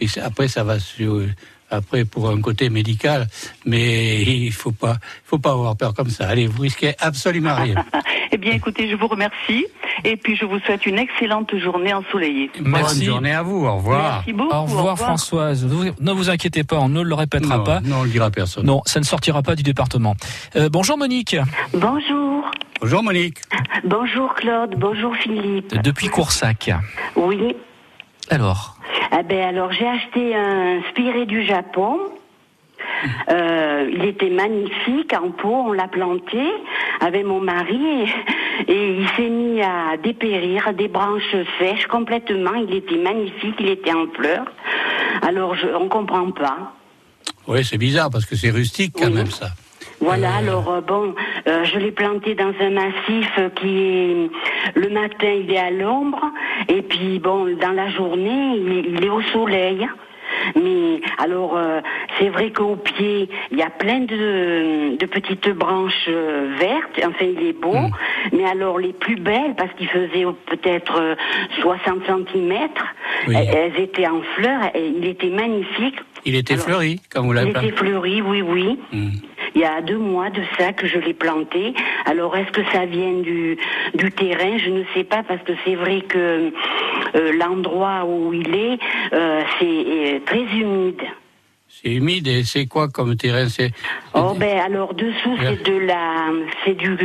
Et 0.00 0.06
puis 0.06 0.20
après, 0.20 0.48
ça 0.48 0.64
va 0.64 0.78
sur, 0.80 1.22
après 1.70 2.04
pour 2.04 2.28
un 2.28 2.40
côté 2.40 2.68
médical, 2.70 3.26
mais 3.64 4.22
il 4.22 4.52
faut 4.52 4.72
pas, 4.72 4.96
il 5.00 5.28
faut 5.28 5.38
pas 5.38 5.52
avoir 5.52 5.76
peur 5.76 5.94
comme 5.94 6.10
ça. 6.10 6.28
Allez, 6.28 6.46
vous 6.46 6.62
risquez 6.62 6.94
absolument 7.00 7.54
rien. 7.54 7.84
Eh 8.32 8.36
bien, 8.36 8.50
écoutez, 8.54 8.88
je 8.90 8.96
vous 8.96 9.06
remercie. 9.06 9.64
Et 10.02 10.16
puis 10.16 10.34
je 10.34 10.44
vous 10.44 10.58
souhaite 10.58 10.86
une 10.86 10.98
excellente 10.98 11.56
journée 11.56 11.94
ensoleillée. 11.94 12.50
Merci. 12.60 12.96
Bonne 12.96 13.04
journée 13.06 13.32
à 13.32 13.42
vous. 13.42 13.64
Au 13.64 13.76
revoir. 13.76 14.14
Merci 14.16 14.32
beaucoup. 14.32 14.52
Au 14.52 14.62
revoir, 14.64 14.98
Françoise. 14.98 15.64
Vous- 15.64 15.84
ne 16.00 16.10
vous 16.12 16.30
inquiétez 16.30 16.64
pas, 16.64 16.78
on 16.80 16.88
ne 16.88 17.00
le 17.02 17.14
répétera 17.14 17.58
Non, 17.58 17.64
pas. 17.64 17.80
non, 17.82 17.98
on 17.98 18.02
le 18.02 18.08
dira 18.10 18.26
à 18.26 18.30
personne. 18.32 18.66
Non, 18.66 18.82
ça 18.86 18.98
ne 18.98 19.04
sortira 19.04 19.42
pas 19.44 19.54
du 19.54 19.62
département. 19.62 20.16
Euh, 20.56 20.68
bonjour 20.68 20.98
Monique, 20.98 21.36
Bonjour. 21.74 22.33
Bonjour 22.84 23.02
Monique. 23.02 23.38
Bonjour 23.82 24.34
Claude. 24.34 24.74
Bonjour 24.76 25.16
Philippe. 25.16 25.74
depuis 25.82 26.08
Coursac. 26.08 26.68
Oui. 27.16 27.56
Alors, 28.28 28.76
Ah 29.10 29.22
ben 29.22 29.40
alors 29.40 29.72
j'ai 29.72 29.86
acheté 29.88 30.36
un 30.36 30.82
spiret 30.90 31.24
du 31.24 31.46
Japon. 31.46 31.98
Euh, 33.30 33.90
il 33.90 34.04
était 34.04 34.28
magnifique 34.28 35.14
en 35.14 35.30
pot, 35.30 35.64
on 35.68 35.72
l'a 35.72 35.88
planté 35.88 36.42
avec 37.00 37.24
mon 37.24 37.40
mari 37.40 37.80
et, 38.68 38.70
et 38.72 38.98
il 39.00 39.08
s'est 39.16 39.30
mis 39.30 39.62
à 39.62 39.96
dépérir 39.96 40.74
des 40.74 40.88
branches 40.88 41.34
sèches 41.58 41.86
complètement. 41.86 42.52
Il 42.68 42.74
était 42.74 42.98
magnifique, 42.98 43.54
il 43.60 43.70
était 43.70 43.94
en 43.94 44.08
fleurs. 44.14 44.44
Alors 45.22 45.54
je, 45.54 45.68
on 45.68 45.88
comprend 45.88 46.30
pas. 46.32 46.74
Oui, 47.48 47.64
c'est 47.64 47.78
bizarre 47.78 48.10
parce 48.10 48.26
que 48.26 48.36
c'est 48.36 48.50
rustique 48.50 48.92
quand 48.98 49.06
Oui. 49.06 49.14
même 49.14 49.30
ça. 49.30 49.52
Voilà, 50.04 50.34
alors 50.36 50.70
euh, 50.70 50.80
bon, 50.82 51.14
euh, 51.48 51.64
je 51.64 51.78
l'ai 51.78 51.90
planté 51.92 52.34
dans 52.34 52.52
un 52.60 52.70
massif 52.70 53.30
euh, 53.38 53.48
qui 53.50 53.78
est 53.78 54.30
le 54.74 54.88
matin 54.90 55.28
il 55.42 55.50
est 55.50 55.58
à 55.58 55.70
l'ombre 55.70 56.20
et 56.68 56.82
puis 56.82 57.18
bon 57.18 57.46
dans 57.58 57.72
la 57.72 57.88
journée 57.88 58.56
il, 58.56 58.94
il 58.96 59.04
est 59.04 59.08
au 59.08 59.22
soleil. 59.22 59.86
Mais 60.56 61.00
alors 61.18 61.56
euh, 61.56 61.80
c'est 62.18 62.28
vrai 62.28 62.50
qu'au 62.50 62.76
pied 62.76 63.28
il 63.50 63.58
y 63.58 63.62
a 63.62 63.70
plein 63.70 64.00
de, 64.00 64.96
de 64.96 65.06
petites 65.06 65.48
branches 65.48 66.06
euh, 66.08 66.54
vertes. 66.58 67.00
Enfin 67.06 67.24
il 67.24 67.46
est 67.46 67.58
beau, 67.58 67.76
mais 68.32 68.44
alors 68.44 68.78
les 68.78 68.92
plus 68.92 69.16
belles 69.16 69.54
parce 69.56 69.72
qu'il 69.74 69.88
faisait 69.88 70.24
peut-être 70.46 71.00
euh, 71.00 71.14
60 71.62 72.04
centimètres, 72.06 72.84
Oui. 73.28 73.36
elles, 73.38 73.56
elles 73.74 73.82
étaient 73.84 74.06
en 74.06 74.20
fleurs 74.36 74.64
et 74.74 74.86
il 74.86 75.06
était 75.06 75.30
magnifique. 75.30 75.96
Il 76.26 76.34
était 76.36 76.54
Alors, 76.54 76.66
fleuri, 76.66 77.00
comme 77.12 77.26
vous 77.26 77.32
Il 77.32 77.36
l'avez 77.36 77.50
était 77.50 77.60
planté. 77.60 77.76
fleuri, 77.76 78.22
oui, 78.22 78.42
oui. 78.42 78.78
Hmm. 78.92 79.10
Il 79.54 79.60
y 79.60 79.64
a 79.64 79.80
deux 79.82 79.98
mois 79.98 80.30
de 80.30 80.42
ça 80.58 80.72
que 80.72 80.86
je 80.88 80.98
l'ai 80.98 81.14
planté. 81.14 81.74
Alors 82.06 82.36
est-ce 82.36 82.50
que 82.50 82.62
ça 82.72 82.86
vient 82.86 83.12
du, 83.20 83.56
du 83.94 84.10
terrain? 84.10 84.58
Je 84.58 84.70
ne 84.70 84.82
sais 84.94 85.04
pas 85.04 85.22
parce 85.22 85.42
que 85.42 85.52
c'est 85.64 85.76
vrai 85.76 86.00
que 86.00 86.52
euh, 87.14 87.32
l'endroit 87.38 88.04
où 88.04 88.32
il 88.32 88.52
est, 88.52 88.78
euh, 89.12 89.42
c'est 89.60 89.64
euh, 89.64 90.18
très 90.26 90.42
humide. 90.42 91.00
C'est 91.68 91.92
humide 91.92 92.26
et 92.26 92.42
c'est 92.42 92.66
quoi 92.66 92.88
comme 92.88 93.14
terrain? 93.16 93.48
C'est 93.48 93.70
Oh 94.14 94.34
ben 94.36 94.58
alors 94.58 94.94
dessous 94.94 95.36
c'est 95.40 95.62
de 95.62 95.78
la, 95.78 96.30
c'est 96.64 96.74
du, 96.74 96.96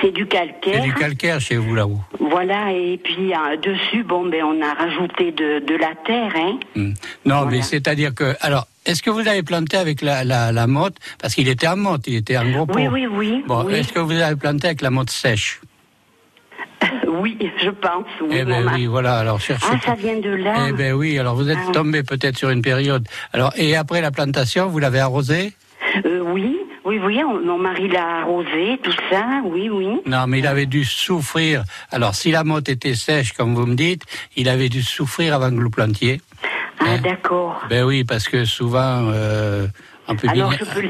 c'est 0.00 0.10
du 0.12 0.22
c'est 0.22 0.28
calcaire. 0.28 0.82
du 0.82 0.92
calcaire 0.94 1.40
chez 1.40 1.56
vous 1.56 1.74
là-haut. 1.74 2.00
Voilà 2.20 2.72
et 2.72 2.98
puis 3.02 3.32
euh, 3.32 3.56
dessus 3.56 4.02
bon 4.04 4.26
ben 4.28 4.42
on 4.44 4.60
a 4.62 4.74
rajouté 4.74 5.32
de, 5.32 5.60
de 5.60 5.74
la 5.76 5.94
terre, 6.06 6.32
hein. 6.36 6.58
Hmm. 6.74 6.92
Non, 7.24 7.36
Voilà. 7.42 7.50
mais 7.50 7.62
c'est-à-dire 7.62 8.14
que. 8.14 8.34
Alors, 8.40 8.66
est-ce 8.86 9.02
que 9.02 9.10
vous 9.10 9.26
avez 9.26 9.42
planté 9.42 9.76
avec 9.76 10.02
la, 10.02 10.24
la, 10.24 10.52
la 10.52 10.66
motte? 10.66 10.96
Parce 11.20 11.34
qu'il 11.34 11.48
était 11.48 11.68
en 11.68 11.76
motte, 11.76 12.02
il 12.06 12.16
était 12.16 12.36
en 12.36 12.50
gros 12.50 12.66
pot. 12.66 12.74
Oui 12.78 12.88
oui 12.88 13.06
oui. 13.06 13.44
Bon, 13.46 13.64
oui. 13.64 13.74
est-ce 13.74 13.92
que 13.92 13.98
vous 14.00 14.12
avez 14.12 14.36
planté 14.36 14.66
avec 14.68 14.82
la 14.82 14.90
motte 14.90 15.10
sèche? 15.10 15.60
Oui, 17.06 17.38
je 17.62 17.70
pense. 17.70 18.04
Oui, 18.20 18.36
Eh 18.40 18.44
ben 18.44 18.68
oui, 18.74 18.86
voilà. 18.86 19.18
Alors 19.18 19.40
cherchez. 19.40 19.66
Ah 19.70 19.78
ça 19.84 19.94
vient 19.94 20.18
de 20.18 20.30
là. 20.30 20.66
Eh 20.68 20.72
ben 20.72 20.92
oui. 20.92 21.18
Alors 21.18 21.34
vous 21.36 21.48
êtes 21.48 21.58
Ah. 21.68 21.72
tombé 21.72 22.02
peut-être 22.02 22.36
sur 22.36 22.50
une 22.50 22.60
période. 22.60 23.06
Alors 23.32 23.52
et 23.56 23.76
après 23.76 24.00
la 24.00 24.10
plantation, 24.10 24.66
vous 24.66 24.78
l'avez 24.80 24.98
arrosé 25.00 25.52
Euh, 26.04 26.20
oui, 26.26 26.56
oui, 26.84 26.98
oui, 27.02 27.20
on- 27.24 27.40
mon 27.40 27.58
mari 27.58 27.88
l'a 27.88 28.20
arrosé, 28.22 28.78
tout 28.82 28.92
ça, 29.10 29.24
oui, 29.44 29.68
oui. 29.70 30.00
Non, 30.06 30.26
mais 30.26 30.38
il 30.40 30.46
avait 30.46 30.66
dû 30.66 30.84
souffrir. 30.84 31.64
Alors 31.90 32.14
si 32.14 32.30
la 32.30 32.44
motte 32.44 32.68
était 32.68 32.94
sèche, 32.94 33.32
comme 33.32 33.54
vous 33.54 33.66
me 33.66 33.74
dites, 33.74 34.02
il 34.36 34.48
avait 34.48 34.68
dû 34.68 34.82
souffrir 34.82 35.34
avant 35.34 35.50
que 35.50 35.60
vous 35.60 35.70
plantiez. 35.70 36.20
Ah, 36.80 36.84
Hein 36.86 36.98
d'accord. 37.02 37.62
Ben 37.70 37.84
oui, 37.84 38.04
parce 38.04 38.28
que 38.28 38.44
souvent, 38.44 39.08
euh, 39.12 39.66
en 40.06 40.16
public. 40.16 40.32
Alors, 40.36 40.52
je 40.52 40.64
peux. 40.64 40.80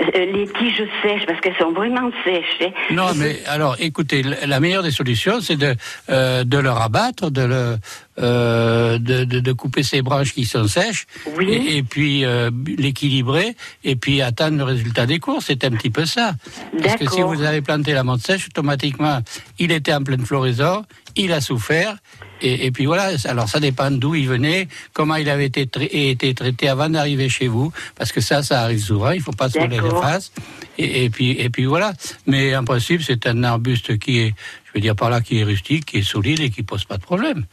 euh, 0.00 0.24
les 0.32 0.48
tiges 0.58 0.82
sèches, 1.02 1.26
parce 1.26 1.40
qu'elles 1.40 1.54
sont 1.56 1.70
vraiment 1.72 2.10
sèches. 2.24 2.60
hein. 2.62 2.70
Non, 2.90 3.14
mais 3.14 3.38
alors, 3.46 3.76
écoutez, 3.78 4.22
la 4.24 4.58
meilleure 4.58 4.82
des 4.82 4.90
solutions, 4.90 5.40
c'est 5.40 5.56
de 5.56 5.76
euh, 6.10 6.42
de 6.42 6.58
le 6.58 6.70
rabattre, 6.70 7.30
de 7.30 7.42
le 7.42 7.76
euh, 8.18 8.98
de, 8.98 9.24
de, 9.24 9.40
de 9.40 9.52
couper 9.52 9.82
ces 9.82 10.02
branches 10.02 10.32
qui 10.34 10.44
sont 10.44 10.68
sèches, 10.68 11.06
Oui. 11.36 11.50
et, 11.50 11.76
et 11.78 11.82
puis 11.82 12.24
euh, 12.24 12.50
l'équilibrer, 12.78 13.56
et 13.82 13.96
puis 13.96 14.22
attendre 14.22 14.56
le 14.58 14.64
résultat 14.64 15.06
des 15.06 15.18
cours. 15.18 15.42
C'est 15.42 15.64
un 15.64 15.70
petit 15.70 15.90
peu 15.90 16.06
ça. 16.06 16.34
Parce 16.82 16.96
que 16.96 17.10
si 17.10 17.22
vous 17.22 17.42
avez 17.42 17.60
planté 17.60 17.92
la 17.92 18.04
menthe 18.04 18.20
sèche, 18.24 18.46
automatiquement, 18.46 19.20
il 19.58 19.72
était 19.72 19.92
en 19.94 20.02
pleine 20.02 20.24
floraison, 20.24 20.84
il 21.16 21.32
a 21.32 21.40
souffert. 21.40 21.96
Et, 22.40 22.66
et 22.66 22.70
puis 22.72 22.84
voilà, 22.86 23.10
alors 23.26 23.48
ça 23.48 23.58
dépend 23.60 23.90
d'où 23.90 24.14
il 24.14 24.28
venait, 24.28 24.68
comment 24.92 25.14
il 25.16 25.30
avait 25.30 25.46
été, 25.46 25.68
été 26.10 26.34
traité 26.34 26.68
avant 26.68 26.88
d'arriver 26.90 27.28
chez 27.28 27.46
vous, 27.48 27.72
parce 27.96 28.12
que 28.12 28.20
ça, 28.20 28.42
ça 28.42 28.62
arrive 28.62 28.80
souvent, 28.82 29.12
il 29.12 29.20
faut 29.22 29.32
pas 29.32 29.48
se 29.48 29.58
voler 29.58 29.80
les 29.80 29.90
faces. 29.90 30.32
Et, 30.76 31.04
et 31.04 31.10
puis, 31.10 31.30
et 31.30 31.48
puis 31.50 31.64
voilà. 31.64 31.92
Mais 32.26 32.54
en 32.56 32.64
principe, 32.64 33.02
c'est 33.02 33.26
un 33.26 33.44
arbuste 33.44 33.98
qui 33.98 34.18
est, 34.18 34.34
je 34.66 34.70
veux 34.74 34.80
dire 34.80 34.96
par 34.96 35.08
là, 35.10 35.20
qui 35.20 35.38
est 35.38 35.44
rustique, 35.44 35.86
qui 35.86 35.98
est 35.98 36.02
solide 36.02 36.40
et 36.40 36.50
qui 36.50 36.62
pose 36.64 36.84
pas 36.84 36.96
de 36.96 37.02
problème. 37.02 37.44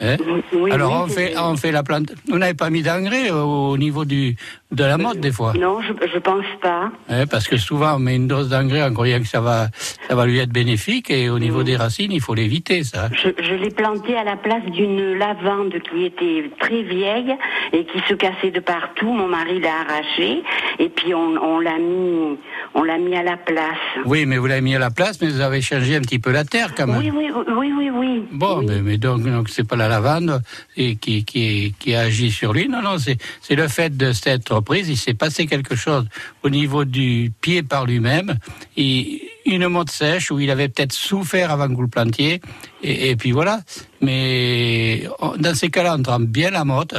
Hein 0.00 0.16
Oui, 0.52 0.70
Alors 0.72 0.92
oui, 0.92 0.98
on 1.04 1.08
fait, 1.08 1.38
on 1.38 1.56
fait 1.56 1.72
la 1.72 1.82
plante. 1.82 2.12
Vous 2.28 2.38
n'avez 2.38 2.54
pas 2.54 2.70
mis 2.70 2.82
d'engrais 2.82 3.30
au 3.30 3.76
niveau 3.78 4.04
du 4.04 4.36
de 4.76 4.84
la 4.84 4.98
mode 4.98 5.18
des 5.20 5.32
fois, 5.32 5.52
Non, 5.54 5.80
je, 5.80 5.92
je 6.12 6.18
pense 6.18 6.44
pas. 6.62 6.90
Hein, 7.08 7.26
parce 7.26 7.48
que 7.48 7.56
souvent 7.56 7.96
on 7.96 7.98
met 7.98 8.16
une 8.16 8.28
dose 8.28 8.48
d'engrais 8.50 8.82
en 8.82 8.92
croyant 8.92 9.18
que 9.20 9.26
ça 9.26 9.40
va, 9.40 9.68
ça 10.08 10.14
va 10.14 10.26
lui 10.26 10.38
être 10.38 10.50
bénéfique 10.52 11.10
et 11.10 11.28
au 11.30 11.36
Mm. 11.38 11.40
niveau 11.40 11.62
des 11.62 11.76
racines, 11.76 12.12
il 12.12 12.20
faut 12.20 12.34
l'éviter 12.34 12.84
ça. 12.84 13.08
Je, 13.12 13.28
je 13.42 13.54
l'ai 13.54 13.70
planté 13.70 14.16
à 14.16 14.24
la 14.24 14.36
place 14.36 14.64
d'une 14.66 15.14
lavande 15.18 15.74
qui 15.90 16.04
était 16.04 16.50
très 16.60 16.82
vieille 16.82 17.34
et 17.72 17.84
qui 17.84 17.98
se 18.08 18.14
cassait 18.14 18.50
de 18.50 18.60
partout. 18.60 19.12
Mon 19.12 19.28
mari 19.28 19.60
l'a 19.60 19.80
arraché 19.88 20.42
et 20.78 20.88
puis 20.88 21.14
on, 21.14 21.34
on 21.42 21.58
l'a 21.60 21.78
mis, 21.78 22.36
on 22.74 22.82
l'a 22.82 22.98
mis 22.98 23.16
à 23.16 23.22
la 23.22 23.36
place. 23.36 23.78
Oui, 24.04 24.26
mais 24.26 24.36
vous 24.38 24.46
l'avez 24.46 24.60
mis 24.60 24.74
à 24.76 24.78
la 24.78 24.90
place, 24.90 25.20
mais 25.20 25.28
vous 25.28 25.40
avez 25.40 25.60
changé 25.62 25.96
un 25.96 26.00
petit 26.00 26.18
peu 26.18 26.30
la 26.32 26.44
terre 26.44 26.74
quand 26.76 26.86
même. 26.86 26.98
Oui, 26.98 27.10
oui, 27.14 27.30
oui, 27.56 27.72
oui, 27.78 27.90
oui. 27.90 28.24
Bon, 28.32 28.58
Oui. 28.58 28.66
mais, 28.68 28.82
mais 28.82 28.98
donc, 28.98 29.22
donc 29.22 29.48
c'est 29.48 29.66
pas 29.66 29.76
la 29.76 29.88
lavande 29.88 30.42
et 30.76 30.96
qui, 30.96 31.24
qui, 31.24 31.74
qui 31.78 31.94
agit 31.94 32.30
sur 32.30 32.52
lui. 32.52 32.68
Non, 32.68 32.82
non, 32.82 32.98
c'est 32.98 33.16
c'est 33.40 33.54
le 33.56 33.68
fait 33.68 33.96
de 33.96 34.12
cette 34.12 34.50
Il 34.74 34.96
s'est 34.96 35.14
passé 35.14 35.46
quelque 35.46 35.76
chose 35.76 36.06
au 36.42 36.50
niveau 36.50 36.84
du 36.84 37.32
pied 37.40 37.62
par 37.62 37.86
lui-même. 37.86 38.36
Et 38.76 39.28
une 39.46 39.68
motte 39.68 39.90
sèche 39.90 40.30
où 40.30 40.40
il 40.40 40.50
avait 40.50 40.68
peut-être 40.68 40.92
souffert 40.92 41.50
avant 41.52 41.68
que 41.68 41.74
vous 41.74 41.82
le 41.82 41.88
plantiez. 41.88 42.40
Et, 42.82 43.10
et 43.10 43.16
puis 43.16 43.30
voilà. 43.32 43.60
Mais 44.00 45.08
on- 45.20 45.36
dans 45.36 45.54
ces 45.54 45.70
cas-là, 45.70 45.96
on 45.98 46.02
trempe 46.02 46.24
bien 46.24 46.50
la 46.50 46.64
motte. 46.64 46.94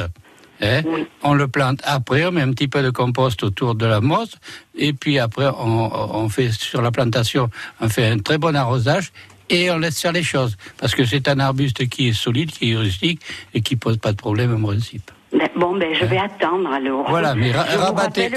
hein. 0.60 0.82
Oui. 0.86 1.06
On 1.22 1.34
le 1.34 1.46
plante 1.46 1.80
après, 1.84 2.24
on 2.26 2.32
met 2.32 2.42
un 2.42 2.50
petit 2.52 2.66
peu 2.68 2.82
de 2.82 2.90
compost 2.90 3.42
autour 3.44 3.76
de 3.76 3.86
la 3.86 4.00
motte, 4.00 4.34
et 4.76 4.92
puis 4.92 5.20
après 5.20 5.46
on, 5.46 6.24
on 6.24 6.28
fait 6.28 6.50
sur 6.50 6.82
la 6.82 6.90
plantation, 6.90 7.48
on 7.80 7.88
fait 7.88 8.08
un 8.08 8.18
très 8.18 8.38
bon 8.38 8.56
arrosage 8.56 9.12
et 9.50 9.70
on 9.70 9.78
laisse 9.78 10.00
faire 10.00 10.10
les 10.10 10.24
choses. 10.24 10.56
Parce 10.78 10.96
que 10.96 11.04
c'est 11.04 11.28
un 11.28 11.38
arbuste 11.38 11.88
qui 11.88 12.08
est 12.08 12.12
solide, 12.12 12.50
qui 12.50 12.72
est 12.72 12.76
rustique 12.76 13.20
et 13.54 13.60
qui 13.60 13.76
pose 13.76 13.98
pas 13.98 14.10
de 14.10 14.16
problème 14.16 14.52
en 14.56 14.60
principe. 14.66 15.12
Ben, 15.32 15.48
Bon, 15.56 15.76
ben 15.76 15.94
je 15.94 16.04
vais 16.04 16.18
attendre 16.18 16.70
alors. 16.72 17.08
Voilà, 17.08 17.34
mais 17.34 17.50
ra- 17.52 17.64
rabattez-. 17.64 18.30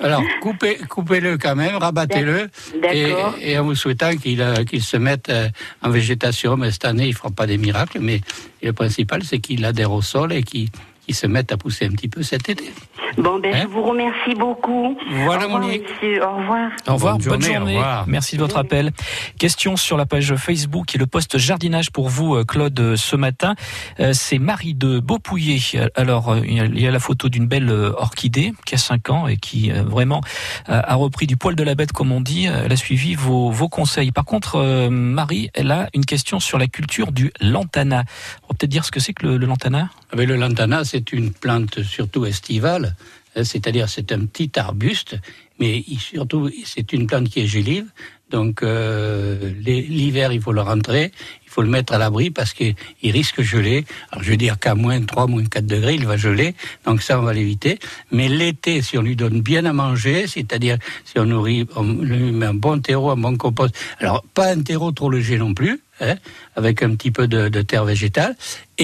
Alors, 0.00 0.22
coupez, 0.40 0.78
coupez-le 0.88 1.38
quand 1.38 1.54
même, 1.54 1.76
rabattez-le, 1.76 2.48
et, 2.92 3.04
D'accord. 3.08 3.34
et 3.40 3.56
en 3.58 3.62
vous 3.64 3.76
souhaitant 3.76 4.16
qu'il 4.16 4.42
euh, 4.42 4.64
qu'il 4.64 4.82
se 4.82 4.96
mette 4.96 5.28
euh, 5.28 5.48
en 5.80 5.90
végétation. 5.90 6.56
Mais 6.56 6.72
cette 6.72 6.84
année, 6.86 7.04
il 7.04 7.10
ne 7.10 7.14
fera 7.14 7.30
pas 7.30 7.46
des 7.46 7.56
miracles, 7.56 7.98
mais 8.00 8.20
le 8.62 8.72
principal, 8.72 9.22
c'est 9.22 9.38
qu'il 9.38 9.64
adhère 9.64 9.92
au 9.92 10.02
sol 10.02 10.32
et 10.32 10.42
qu'il 10.42 10.68
qu'il 11.04 11.14
se 11.14 11.26
mette 11.26 11.52
à 11.52 11.56
pousser 11.56 11.86
un 11.86 11.90
petit 11.90 12.08
peu 12.08 12.22
cet 12.22 12.48
été. 12.48 12.72
Bon, 13.18 13.38
ben 13.38 13.54
Hein 13.54 13.60
je 13.62 13.66
vous 13.68 13.82
remercie 13.82 14.34
beaucoup. 14.38 14.96
Voilà, 15.24 15.42
Au 15.42 15.48
revoir, 15.48 15.60
Monique. 15.60 15.82
monsieur. 15.82 16.24
Au 16.24 16.36
revoir. 16.36 16.70
Au 16.88 16.92
revoir, 16.94 17.18
Bonne 17.18 17.28
bonne 17.28 17.40
journée, 17.42 17.56
journée. 17.56 17.74
au 17.74 17.78
revoir. 17.78 18.04
Merci 18.08 18.36
de 18.36 18.40
votre 18.40 18.56
appel. 18.56 18.92
Question 19.38 19.76
sur 19.76 19.96
la 19.98 20.06
page 20.06 20.34
Facebook 20.36 20.94
et 20.94 20.98
le 20.98 21.06
poste 21.06 21.36
jardinage 21.36 21.90
pour 21.90 22.08
vous, 22.08 22.36
euh, 22.36 22.44
Claude, 22.44 22.78
euh, 22.80 22.96
ce 22.96 23.16
matin. 23.16 23.54
Euh, 24.00 24.12
C'est 24.14 24.38
Marie 24.38 24.74
de 24.74 24.98
Beaupouillet. 25.00 25.60
Alors, 25.94 26.36
il 26.38 26.80
y 26.80 26.86
a 26.86 26.90
la 26.90 26.98
photo 27.00 27.28
d'une 27.28 27.46
belle 27.46 27.70
orchidée 27.70 28.52
qui 28.64 28.74
a 28.74 28.78
5 28.78 29.10
ans 29.10 29.26
et 29.26 29.36
qui 29.36 29.70
vraiment 29.70 30.20
a 30.66 30.94
repris 30.94 31.26
du 31.26 31.36
poil 31.36 31.54
de 31.54 31.62
la 31.62 31.74
bête, 31.74 31.92
comme 31.92 32.12
on 32.12 32.20
dit. 32.20 32.46
Elle 32.46 32.72
a 32.72 32.76
suivi 32.76 33.14
vos, 33.14 33.50
vos 33.50 33.68
conseils. 33.68 34.12
Par 34.12 34.24
contre, 34.24 34.88
Marie, 34.88 35.50
elle 35.54 35.70
a 35.70 35.88
une 35.94 36.04
question 36.06 36.40
sur 36.40 36.58
la 36.58 36.66
culture 36.66 37.12
du 37.12 37.32
lantana. 37.40 38.04
On 38.44 38.48
va 38.48 38.56
peut-être 38.58 38.70
dire 38.70 38.84
ce 38.84 38.90
que 38.90 39.00
c'est 39.00 39.12
que 39.12 39.26
le, 39.26 39.36
le 39.36 39.46
lantana? 39.46 39.90
Ah 40.14 40.16
le 40.16 40.36
lantana, 40.36 40.84
c'est 40.84 41.12
une 41.14 41.32
plante 41.32 41.82
surtout 41.82 42.26
estivale, 42.26 42.96
hein, 43.34 43.44
c'est-à-dire 43.44 43.88
c'est 43.88 44.12
un 44.12 44.26
petit 44.26 44.50
arbuste, 44.58 45.16
mais 45.58 45.82
surtout 45.98 46.50
c'est 46.66 46.92
une 46.92 47.06
plante 47.06 47.30
qui 47.30 47.40
est 47.40 47.46
gélive, 47.46 47.86
Donc 48.30 48.62
euh, 48.62 49.52
l'hiver, 49.64 50.32
il 50.32 50.40
faut 50.40 50.52
le 50.52 50.60
rentrer, 50.62 51.12
il 51.44 51.50
faut 51.50 51.62
le 51.62 51.68
mettre 51.68 51.92
à 51.94 51.98
l'abri 51.98 52.30
parce 52.30 52.52
qu'il 52.54 52.74
il 53.02 53.10
risque 53.12 53.38
de 53.38 53.42
geler. 53.42 53.84
Alors 54.10 54.22
je 54.24 54.30
veux 54.30 54.36
dire 54.38 54.58
qu'à 54.58 54.74
moins 54.74 55.00
3, 55.02 55.26
moins 55.28 55.44
4 55.44 55.66
degrés, 55.66 55.94
il 55.94 56.06
va 56.06 56.16
geler. 56.16 56.54
Donc 56.86 57.02
ça, 57.02 57.18
on 57.20 57.22
va 57.22 57.32
l'éviter. 57.34 57.78
Mais 58.10 58.28
l'été, 58.28 58.80
si 58.82 58.96
on 58.98 59.02
lui 59.02 59.16
donne 59.16 59.40
bien 59.42 59.64
à 59.66 59.72
manger, 59.72 60.26
c'est-à-dire 60.26 60.78
si 61.04 61.18
on 61.18 61.26
nourrit, 61.26 61.66
on 61.76 61.84
lui 61.84 62.32
met 62.32 62.46
un 62.46 62.54
bon 62.54 62.80
terreau, 62.80 63.10
un 63.10 63.16
bon 63.16 63.36
compost. 63.36 63.74
Alors 63.98 64.24
pas 64.34 64.48
un 64.48 64.62
terreau 64.62 64.92
trop 64.92 65.10
léger 65.10 65.36
non 65.38 65.52
plus. 65.54 65.80
hein, 66.00 66.16
avec 66.56 66.82
un 66.82 66.96
petit 66.96 67.10
peu 67.10 67.28
de 67.28 67.62
terre 67.62 67.84
végétale, 67.84 68.34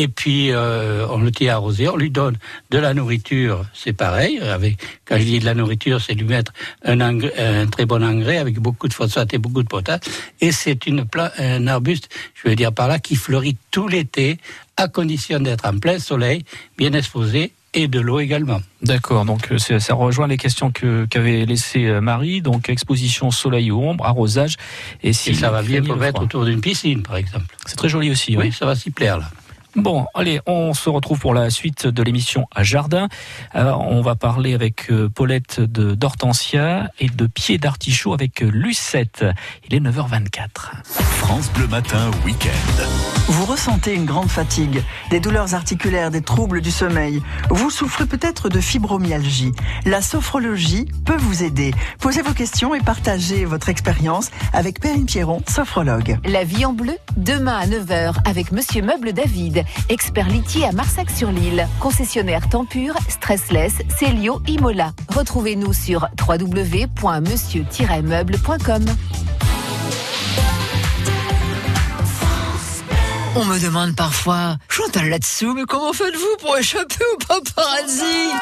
et 0.00 0.07
puis 0.07 0.52
euh, 0.52 1.07
on 1.11 1.19
le 1.19 1.33
tient 1.33 1.55
arrosé, 1.55 1.88
on 1.88 1.97
lui 1.97 2.11
donne 2.11 2.37
de 2.71 2.78
la 2.78 2.95
nourriture, 2.95 3.64
c'est 3.75 3.93
pareil. 3.93 4.38
Avec, 4.38 4.78
quand 5.05 5.19
je 5.19 5.25
dis 5.25 5.40
de 5.40 5.45
la 5.45 5.55
nourriture, 5.55 6.00
c'est 6.00 6.14
lui 6.14 6.25
mettre 6.25 6.52
un, 6.85 7.00
engrais- 7.00 7.35
un 7.37 7.67
très 7.67 7.85
bon 7.85 8.05
engrais 8.05 8.38
avec 8.38 8.61
beaucoup 8.61 8.87
de 8.87 8.95
phosphate 8.95 9.35
et 9.35 9.38
beaucoup 9.38 9.62
de 9.64 9.69
potasse. 9.69 10.00
Et 10.40 10.52
c'est 10.52 10.87
une 10.87 11.05
pla- 11.05 11.33
un 11.38 11.67
arbuste, 11.67 12.09
je 12.37 12.49
veux 12.49 12.55
dire 12.55 12.73
par 12.73 12.87
là, 12.87 13.00
qui 13.00 13.17
fleurit 13.17 13.57
tout 13.73 13.88
l'été, 13.88 14.38
à 14.76 14.87
condition 14.87 15.40
d'être 15.40 15.67
en 15.67 15.76
plein 15.78 15.99
soleil, 15.99 16.45
bien 16.76 16.93
exposé, 16.93 17.50
et 17.75 17.88
de 17.88 17.99
l'eau 18.00 18.21
également. 18.21 18.61
D'accord, 18.83 19.25
donc 19.25 19.50
euh, 19.50 19.59
ça 19.59 19.95
rejoint 19.95 20.28
les 20.28 20.37
questions 20.38 20.71
que 20.71 21.07
qu'avait 21.07 21.45
laissé 21.45 21.87
euh, 21.87 22.00
Marie, 22.00 22.40
donc 22.40 22.69
exposition 22.71 23.31
soleil 23.33 23.71
ou 23.73 23.83
ombre, 23.83 24.07
arrosage, 24.07 24.55
et 25.02 25.12
si 25.12 25.31
Et 25.31 25.35
ça 25.35 25.50
va 25.50 25.62
bien 25.62 25.83
pour 25.83 25.97
mettre 25.97 26.23
autour 26.23 26.45
d'une 26.45 26.61
piscine, 26.61 27.02
par 27.02 27.17
exemple. 27.17 27.47
C'est 27.67 27.76
très 27.76 27.88
joli 27.88 28.11
aussi, 28.11 28.37
oui. 28.37 28.45
Oui, 28.47 28.52
ça 28.52 28.64
va 28.64 28.75
s'y 28.76 28.90
plaire 28.93 29.19
là. 29.19 29.28
Bon, 29.78 30.06
allez, 30.12 30.40
on 30.47 30.75
se 30.75 30.90
retrouve 30.90 31.20
pour 31.20 31.35
la 31.35 31.50
suite 31.50 31.87
de 31.87 32.02
l'émission 32.02 32.49
à 32.52 32.64
Jardin. 32.64 33.08
Alors, 33.52 33.87
on 33.87 34.02
va 34.02 34.16
parler 34.16 34.52
avec 34.52 34.90
euh, 34.90 35.08
Paulette 35.08 35.61
de 35.61 35.94
d'Hortensia 35.94 36.90
et 36.99 37.08
de 37.08 37.28
Pied 37.28 37.58
d'Artichaut 37.58 38.12
avec 38.12 38.42
euh, 38.42 38.50
Lucette. 38.50 39.25
Il 39.68 39.76
est 39.76 39.80
9h24. 39.80 40.82
France 40.85 41.52
Bleu 41.52 41.68
Matin 41.68 42.11
Week-end. 42.25 42.82
Vous 43.28 43.44
ressentez 43.44 43.94
une 43.94 44.06
grande 44.06 44.30
fatigue, 44.30 44.82
des 45.11 45.20
douleurs 45.20 45.54
articulaires, 45.54 46.11
des 46.11 46.23
troubles 46.23 46.62
du 46.62 46.70
sommeil. 46.70 47.23
Vous 47.50 47.70
souffrez 47.70 48.06
peut-être 48.06 48.49
de 48.49 48.58
fibromyalgie. 48.58 49.52
La 49.85 50.00
sophrologie 50.00 50.87
peut 51.04 51.18
vous 51.18 51.44
aider. 51.44 51.73
Posez 52.00 52.23
vos 52.23 52.32
questions 52.32 52.75
et 52.75 52.80
partagez 52.80 53.44
votre 53.44 53.68
expérience 53.68 54.30
avec 54.54 54.80
Perrine 54.80 55.04
Pierron, 55.04 55.42
sophrologue. 55.47 56.18
La 56.25 56.42
vie 56.42 56.64
en 56.64 56.73
bleu, 56.73 56.97
demain 57.16 57.58
à 57.58 57.66
9h 57.66 58.14
avec 58.25 58.50
Monsieur 58.50 58.80
Meuble 58.80 59.12
David, 59.12 59.62
expert 59.88 60.28
litier 60.28 60.66
à 60.66 60.72
Marsac-sur-Lille, 60.72 61.66
concessionnaire 61.80 62.48
Tempur, 62.48 62.94
Stressless, 63.08 63.75
Célio, 63.98 64.40
Imola. 64.46 64.92
Retrouvez-nous 65.08 65.72
sur 65.72 66.06
www.monsieur-meuble.com. 66.26 68.84
On 73.40 73.44
me 73.44 73.60
demande 73.60 73.94
parfois, 73.94 74.56
Chantal 74.68 75.10
là-dessous, 75.10 75.54
mais 75.54 75.62
comment 75.64 75.92
faites-vous 75.92 76.37
pour 76.40 76.56
échapper 76.56 77.04
au 77.14 77.18
paparazzi? 77.18 78.32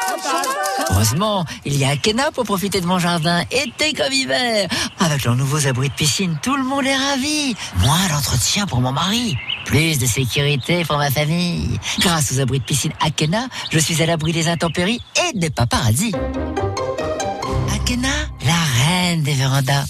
Heureusement, 0.89 1.45
il 1.65 1.77
y 1.77 1.85
a 1.85 1.89
Akena 1.89 2.31
pour 2.31 2.45
profiter 2.45 2.81
de 2.81 2.87
mon 2.87 2.97
jardin, 2.97 3.43
été 3.51 3.93
comme 3.93 4.11
hiver. 4.11 4.67
Avec 4.99 5.23
leurs 5.23 5.35
nouveaux 5.35 5.67
abris 5.67 5.89
de 5.89 5.93
piscine, 5.93 6.39
tout 6.41 6.55
le 6.55 6.63
monde 6.63 6.87
est 6.87 6.95
ravi. 6.95 7.55
Moins 7.77 8.07
d'entretien 8.09 8.65
pour 8.65 8.81
mon 8.81 8.91
mari. 8.91 9.37
Plus 9.67 9.99
de 9.99 10.05
sécurité 10.05 10.83
pour 10.85 10.97
ma 10.97 11.11
famille. 11.11 11.77
Grâce 11.99 12.31
aux 12.31 12.39
abris 12.39 12.59
de 12.59 12.63
piscine 12.63 12.93
Akena, 13.05 13.47
je 13.69 13.79
suis 13.79 14.01
à 14.01 14.05
l'abri 14.05 14.31
des 14.31 14.47
intempéries 14.47 15.01
et 15.27 15.37
des 15.37 15.49
paparazzis. 15.49 16.13
Akena, 17.75 18.07
la 18.45 18.53
reine 18.79 19.23
des 19.23 19.33
vérandas. 19.33 19.83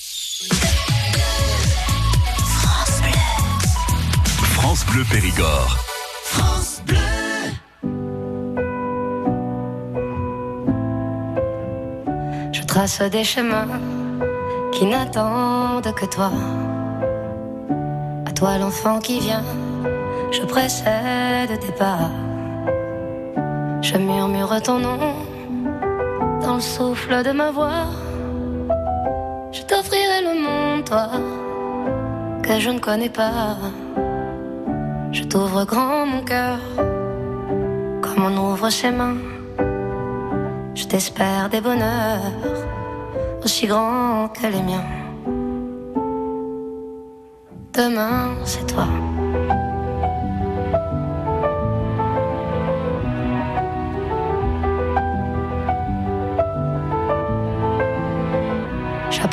France 4.55 4.85
Bleu 4.87 5.05
Périgord. 5.11 5.77
Je 12.51 12.61
trace 12.63 13.01
des 13.11 13.23
chemins 13.23 13.67
qui 14.73 14.85
n'attendent 14.85 15.93
que 15.93 16.05
toi. 16.05 16.31
À 18.25 18.31
toi 18.31 18.57
l'enfant 18.57 18.99
qui 18.99 19.19
vient, 19.19 19.43
je 20.31 20.41
précède 20.43 21.59
tes 21.59 21.71
pas. 21.73 22.09
Je 23.81 23.97
murmure 23.97 24.61
ton 24.61 24.79
nom 24.79 24.99
dans 26.41 26.55
le 26.55 26.61
souffle 26.61 27.23
de 27.23 27.31
ma 27.31 27.51
voix. 27.51 27.85
Je 29.51 29.61
t'offrirai 29.61 30.21
le 30.21 30.33
monde, 30.45 30.83
toi, 30.85 31.07
que 32.43 32.59
je 32.59 32.69
ne 32.69 32.79
connais 32.79 33.09
pas. 33.09 33.57
Je 35.11 35.23
t'ouvre 35.23 35.65
grand 35.65 36.05
mon 36.05 36.23
cœur, 36.23 36.59
comme 38.01 38.23
on 38.25 38.51
ouvre 38.51 38.69
ses 38.69 38.91
mains. 38.91 39.17
Je 40.75 40.85
t'espère 40.85 41.49
des 41.49 41.61
bonheurs 41.61 42.33
aussi 43.43 43.67
grands 43.67 44.27
que 44.27 44.47
les 44.47 44.61
miens. 44.61 44.85
Demain, 47.73 48.35
c'est 48.43 48.65
toi. 48.67 48.87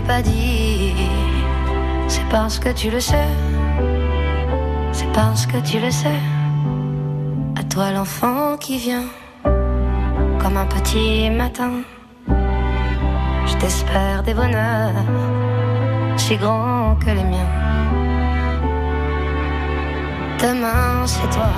Pas 0.00 0.22
dit, 0.22 0.94
c'est 2.08 2.26
parce 2.30 2.58
que 2.58 2.70
tu 2.70 2.90
le 2.90 2.98
sais. 2.98 3.28
C'est 4.90 5.12
parce 5.12 5.46
que 5.46 5.58
tu 5.58 5.78
le 5.78 5.90
sais. 5.90 6.20
À 7.56 7.62
toi 7.62 7.92
l'enfant 7.92 8.56
qui 8.58 8.78
vient 8.78 9.04
comme 9.44 10.56
un 10.56 10.64
petit 10.64 11.30
matin. 11.30 11.82
Je 12.26 13.54
t'espère 13.58 14.22
des 14.22 14.34
bonheurs 14.34 15.04
si 16.16 16.36
grands 16.36 16.96
que 16.96 17.10
les 17.10 17.24
miens. 17.24 17.52
Demain, 20.40 21.06
c'est 21.06 21.28
toi. 21.30 21.50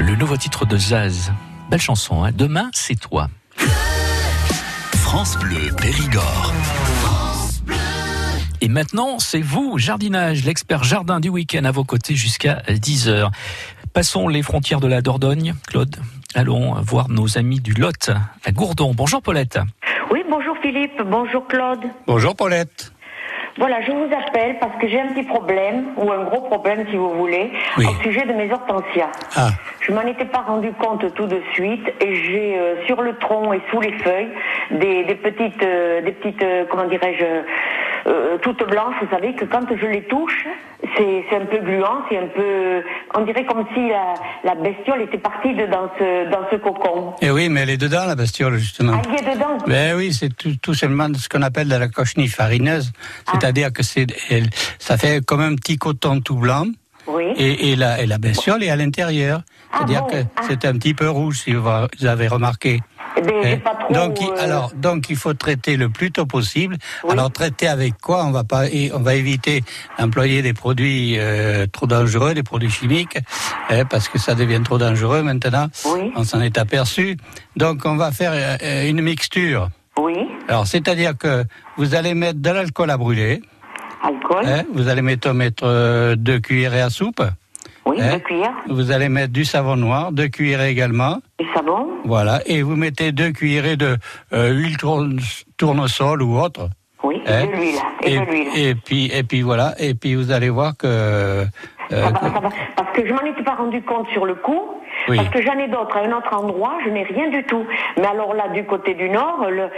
Le 0.00 0.16
nouveau 0.16 0.38
titre 0.38 0.64
de 0.64 0.78
Zaz. 0.78 1.30
Belle 1.70 1.80
chanson, 1.80 2.24
hein 2.24 2.30
Demain, 2.32 2.70
c'est 2.72 2.98
toi. 2.98 3.28
France 4.96 5.38
Bleu 5.38 5.70
Périgord. 5.76 6.54
Et 8.62 8.68
maintenant, 8.68 9.18
c'est 9.18 9.42
vous, 9.42 9.76
jardinage, 9.76 10.46
l'expert 10.46 10.84
jardin 10.84 11.20
du 11.20 11.28
week-end 11.28 11.64
à 11.64 11.70
vos 11.70 11.84
côtés 11.84 12.14
jusqu'à 12.14 12.62
10h. 12.66 13.30
Passons 13.92 14.28
les 14.28 14.42
frontières 14.42 14.80
de 14.80 14.88
la 14.88 15.02
Dordogne, 15.02 15.54
Claude. 15.68 15.96
Allons 16.34 16.80
voir 16.80 17.10
nos 17.10 17.36
amis 17.36 17.60
du 17.60 17.74
Lot 17.74 18.10
à 18.46 18.52
Gourdon. 18.52 18.94
Bonjour 18.94 19.20
Paulette. 19.20 19.58
Oui, 20.10 20.20
bonjour 20.30 20.56
Philippe, 20.62 21.02
bonjour 21.04 21.46
Claude. 21.46 21.84
Bonjour 22.06 22.34
Paulette. 22.34 22.94
Voilà, 23.58 23.80
je 23.82 23.90
vous 23.90 24.08
appelle 24.14 24.58
parce 24.60 24.76
que 24.80 24.86
j'ai 24.88 25.00
un 25.00 25.08
petit 25.08 25.24
problème, 25.24 25.86
ou 25.96 26.10
un 26.10 26.24
gros 26.24 26.42
problème 26.42 26.84
si 26.90 26.96
vous 26.96 27.10
voulez, 27.10 27.50
Oui. 27.76 27.84
au 27.86 28.02
sujet 28.02 28.24
de 28.24 28.32
mes 28.32 28.50
hortensias. 28.52 29.10
Ah. 29.36 29.48
Je 29.80 29.92
m'en 29.92 30.02
étais 30.02 30.24
pas 30.24 30.40
rendu 30.46 30.72
compte 30.72 31.12
tout 31.14 31.26
de 31.26 31.40
suite 31.52 31.86
et 32.00 32.14
j'ai 32.14 32.56
euh, 32.58 32.86
sur 32.86 33.02
le 33.02 33.16
tronc 33.16 33.52
et 33.52 33.60
sous 33.70 33.80
les 33.80 33.92
feuilles 33.98 34.30
des, 34.70 35.04
des 35.04 35.14
petites, 35.16 35.62
euh, 35.62 36.00
des 36.00 36.12
petites, 36.12 36.42
euh, 36.42 36.64
comment 36.70 36.84
dirais-je, 36.84 37.24
euh, 38.06 38.38
toutes 38.38 38.62
blanches. 38.68 38.94
Vous 39.02 39.08
savez 39.10 39.34
que 39.34 39.44
quand 39.44 39.66
je 39.70 39.86
les 39.86 40.02
touche, 40.04 40.46
c'est 40.96 41.24
c'est 41.28 41.36
un 41.36 41.46
peu 41.46 41.58
gluant, 41.58 42.02
c'est 42.08 42.18
un 42.18 42.26
peu, 42.28 42.82
on 43.14 43.20
dirait 43.24 43.44
comme 43.46 43.64
si 43.74 43.88
la, 43.88 44.14
la 44.44 44.54
bestiole 44.54 45.02
était 45.02 45.18
partie 45.18 45.54
de, 45.54 45.66
dans 45.66 45.90
ce 45.98 46.30
dans 46.30 46.42
ce 46.50 46.56
cocon. 46.56 47.14
Eh 47.20 47.30
oui, 47.30 47.48
mais 47.48 47.60
elle 47.60 47.70
est 47.70 47.76
dedans, 47.76 48.04
la 48.06 48.14
bestiole, 48.16 48.56
justement. 48.56 48.94
Ah, 48.96 49.02
il 49.08 49.14
est 49.28 49.34
dedans. 49.34 49.58
Ben 49.66 49.94
oui, 49.96 50.12
c'est 50.12 50.34
tout, 50.36 50.56
tout 50.60 50.74
simplement 50.74 51.08
ce 51.14 51.28
qu'on 51.28 51.42
appelle 51.42 51.68
de 51.68 51.76
la 51.76 51.88
cochenille 51.88 52.28
farineuse. 52.28 52.92
C'est-à-dire 53.30 53.72
que 53.72 53.82
c'est, 53.82 54.06
elle- 54.30 54.50
ça 54.78 54.96
fait 54.96 55.24
comme 55.24 55.40
un 55.40 55.54
petit 55.54 55.76
coton 55.78 56.20
tout 56.20 56.36
blanc. 56.36 56.66
Oui. 57.06 57.24
Et, 57.36 57.72
et, 57.72 57.76
la, 57.76 58.00
et 58.02 58.06
la 58.06 58.18
bestiole 58.18 58.62
est 58.62 58.70
à 58.70 58.76
l'intérieur. 58.76 59.40
Ah 59.72 59.78
C'est-à-dire 59.78 60.02
bon 60.02 60.08
que 60.08 60.16
Ah. 60.36 60.42
c'est 60.48 60.64
un 60.64 60.74
petit 60.74 60.94
peu 60.94 61.08
rouge, 61.08 61.38
si 61.38 61.52
vous 61.54 61.62
vous 61.62 62.06
avez 62.06 62.28
remarqué. 62.28 62.80
Eh 63.20 63.26
ben, 63.26 63.40
Hein 63.44 63.58
pas 63.58 63.74
trop, 63.74 63.92
donc, 63.92 64.20
il, 64.20 64.28
euh, 64.28 64.42
alors, 64.42 64.72
donc, 64.74 65.10
il 65.10 65.16
faut 65.16 65.34
traiter 65.34 65.76
le 65.76 65.88
plus 65.88 66.10
tôt 66.10 66.26
possible. 66.26 66.76
Alors, 67.08 67.30
traiter 67.30 67.68
avec 67.68 67.98
quoi? 68.00 68.24
On 68.24 68.30
va 68.30 68.44
pas, 68.44 68.64
on 68.94 69.00
va 69.00 69.14
éviter 69.14 69.62
d'employer 69.98 70.42
des 70.42 70.52
produits 70.52 71.16
euh, 71.18 71.66
trop 71.66 71.86
dangereux, 71.86 72.34
des 72.34 72.42
produits 72.42 72.70
chimiques, 72.70 73.18
hein, 73.68 73.84
parce 73.84 74.08
que 74.08 74.18
ça 74.18 74.34
devient 74.34 74.60
trop 74.64 74.78
dangereux 74.78 75.22
maintenant. 75.22 75.68
On 76.16 76.24
s'en 76.24 76.40
est 76.40 76.58
aperçu. 76.58 77.16
Donc, 77.56 77.82
on 77.84 77.96
va 77.96 78.12
faire 78.12 78.32
euh, 78.34 78.88
une 78.88 79.02
mixture. 79.02 79.68
Oui. 79.98 80.14
Alors, 80.48 80.66
c'est-à-dire 80.66 81.16
que 81.16 81.44
vous 81.76 81.94
allez 81.94 82.14
mettre 82.14 82.40
de 82.40 82.50
l'alcool 82.50 82.90
à 82.90 82.96
brûler. 82.96 83.42
Alcool. 84.02 84.46
Hein, 84.46 84.62
vous 84.72 84.88
allez 84.88 85.02
mettre, 85.02 85.32
mettre 85.34 86.14
deux 86.14 86.40
cuillerées 86.40 86.80
à 86.80 86.90
soupe. 86.90 87.22
Oui, 87.86 87.96
Hein? 88.00 88.12
deux 88.14 88.18
cuillères. 88.20 88.54
Vous 88.68 88.90
allez 88.90 89.08
mettre 89.08 89.32
du 89.32 89.44
savon 89.44 89.76
noir, 89.76 90.12
deux 90.12 90.28
cuillerées 90.28 90.70
également. 90.70 91.18
Du 91.38 91.46
savon. 91.54 91.88
Voilà, 92.04 92.40
et 92.46 92.62
vous 92.62 92.76
mettez 92.76 93.12
deux 93.12 93.30
cuillerées 93.32 93.76
de 93.76 93.96
euh, 94.32 94.50
huile 94.52 94.76
tourne- 94.76 95.18
tournesol 95.56 96.22
ou 96.22 96.38
autre. 96.38 96.68
Oui, 97.02 97.16
et 97.26 97.30
Hein? 97.32 97.46
de 97.46 97.52
l'huile. 97.52 97.76
Et, 98.54 98.68
et 98.70 98.74
puis 98.74 99.06
et 99.12 99.22
puis 99.22 99.42
voilà, 99.42 99.74
et 99.78 99.94
puis 99.94 100.14
vous 100.14 100.30
allez 100.30 100.50
voir 100.50 100.76
que 100.76 100.86
euh, 100.86 101.44
Ça 101.90 102.10
va, 102.10 102.20
ça 102.20 102.40
va. 102.40 102.48
Parce 102.76 102.90
que 102.96 103.06
je 103.06 103.12
m'en 103.12 103.22
étais 103.24 103.42
pas 103.42 103.54
rendu 103.54 103.82
compte 103.82 104.08
sur 104.10 104.24
le 104.26 104.34
coup. 104.34 104.76
Oui. 105.08 105.16
Parce 105.16 105.28
que 105.30 105.40
j'en 105.40 105.56
ai 105.58 105.68
d'autres 105.68 105.96
à 105.96 106.00
un 106.00 106.12
autre 106.12 106.32
endroit, 106.34 106.74
je 106.84 106.90
n'ai 106.90 107.04
rien 107.04 107.28
du 107.30 107.42
tout. 107.44 107.64
Mais 107.96 108.06
alors 108.06 108.34
là, 108.34 108.48
du 108.48 108.64
côté 108.64 108.94
du 108.94 109.08
nord, 109.08 109.46
le, 109.48 109.62
euh, 109.62 109.68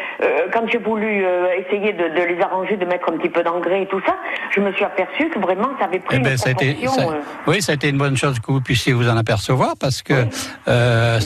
quand 0.53 0.63
j'ai 0.71 0.79
voulu 0.79 1.25
euh, 1.25 1.47
essayer 1.59 1.93
de, 1.93 2.09
de 2.09 2.23
les 2.35 2.41
arranger, 2.41 2.77
de 2.77 2.85
mettre 2.87 3.11
un 3.13 3.19
petit 3.19 3.29
peu 3.29 3.43
d'engrais 3.43 3.83
et 3.83 3.87
tout 3.87 4.01
ça, 4.07 4.17
je 4.51 4.61
me 4.61 4.73
suis 4.73 4.85
aperçu 4.85 5.29
que 5.29 5.39
vraiment 5.39 5.69
ça 5.79 5.85
avait 5.85 5.99
pris 6.01 6.17
eh 6.17 6.19
une 6.19 6.25
ben, 6.25 6.37
ça 6.37 6.49
a 6.49 6.53
été- 6.53 6.87
ça- 6.87 7.03
euh, 7.03 7.21
oui, 7.47 7.61
ça 7.63 7.73
a 7.73 7.75
été 7.75 7.91
une 7.91 7.99
bonne 7.99 8.17
chose 8.17 8.41
que 8.41 8.51
vous 8.51 8.61
puissiez 8.63 8.93
vous 8.95 9.09
en 9.09 9.17
apercevoir 9.17 9.75
parce 9.79 10.03
que 10.03 10.27
euh, 10.69 11.21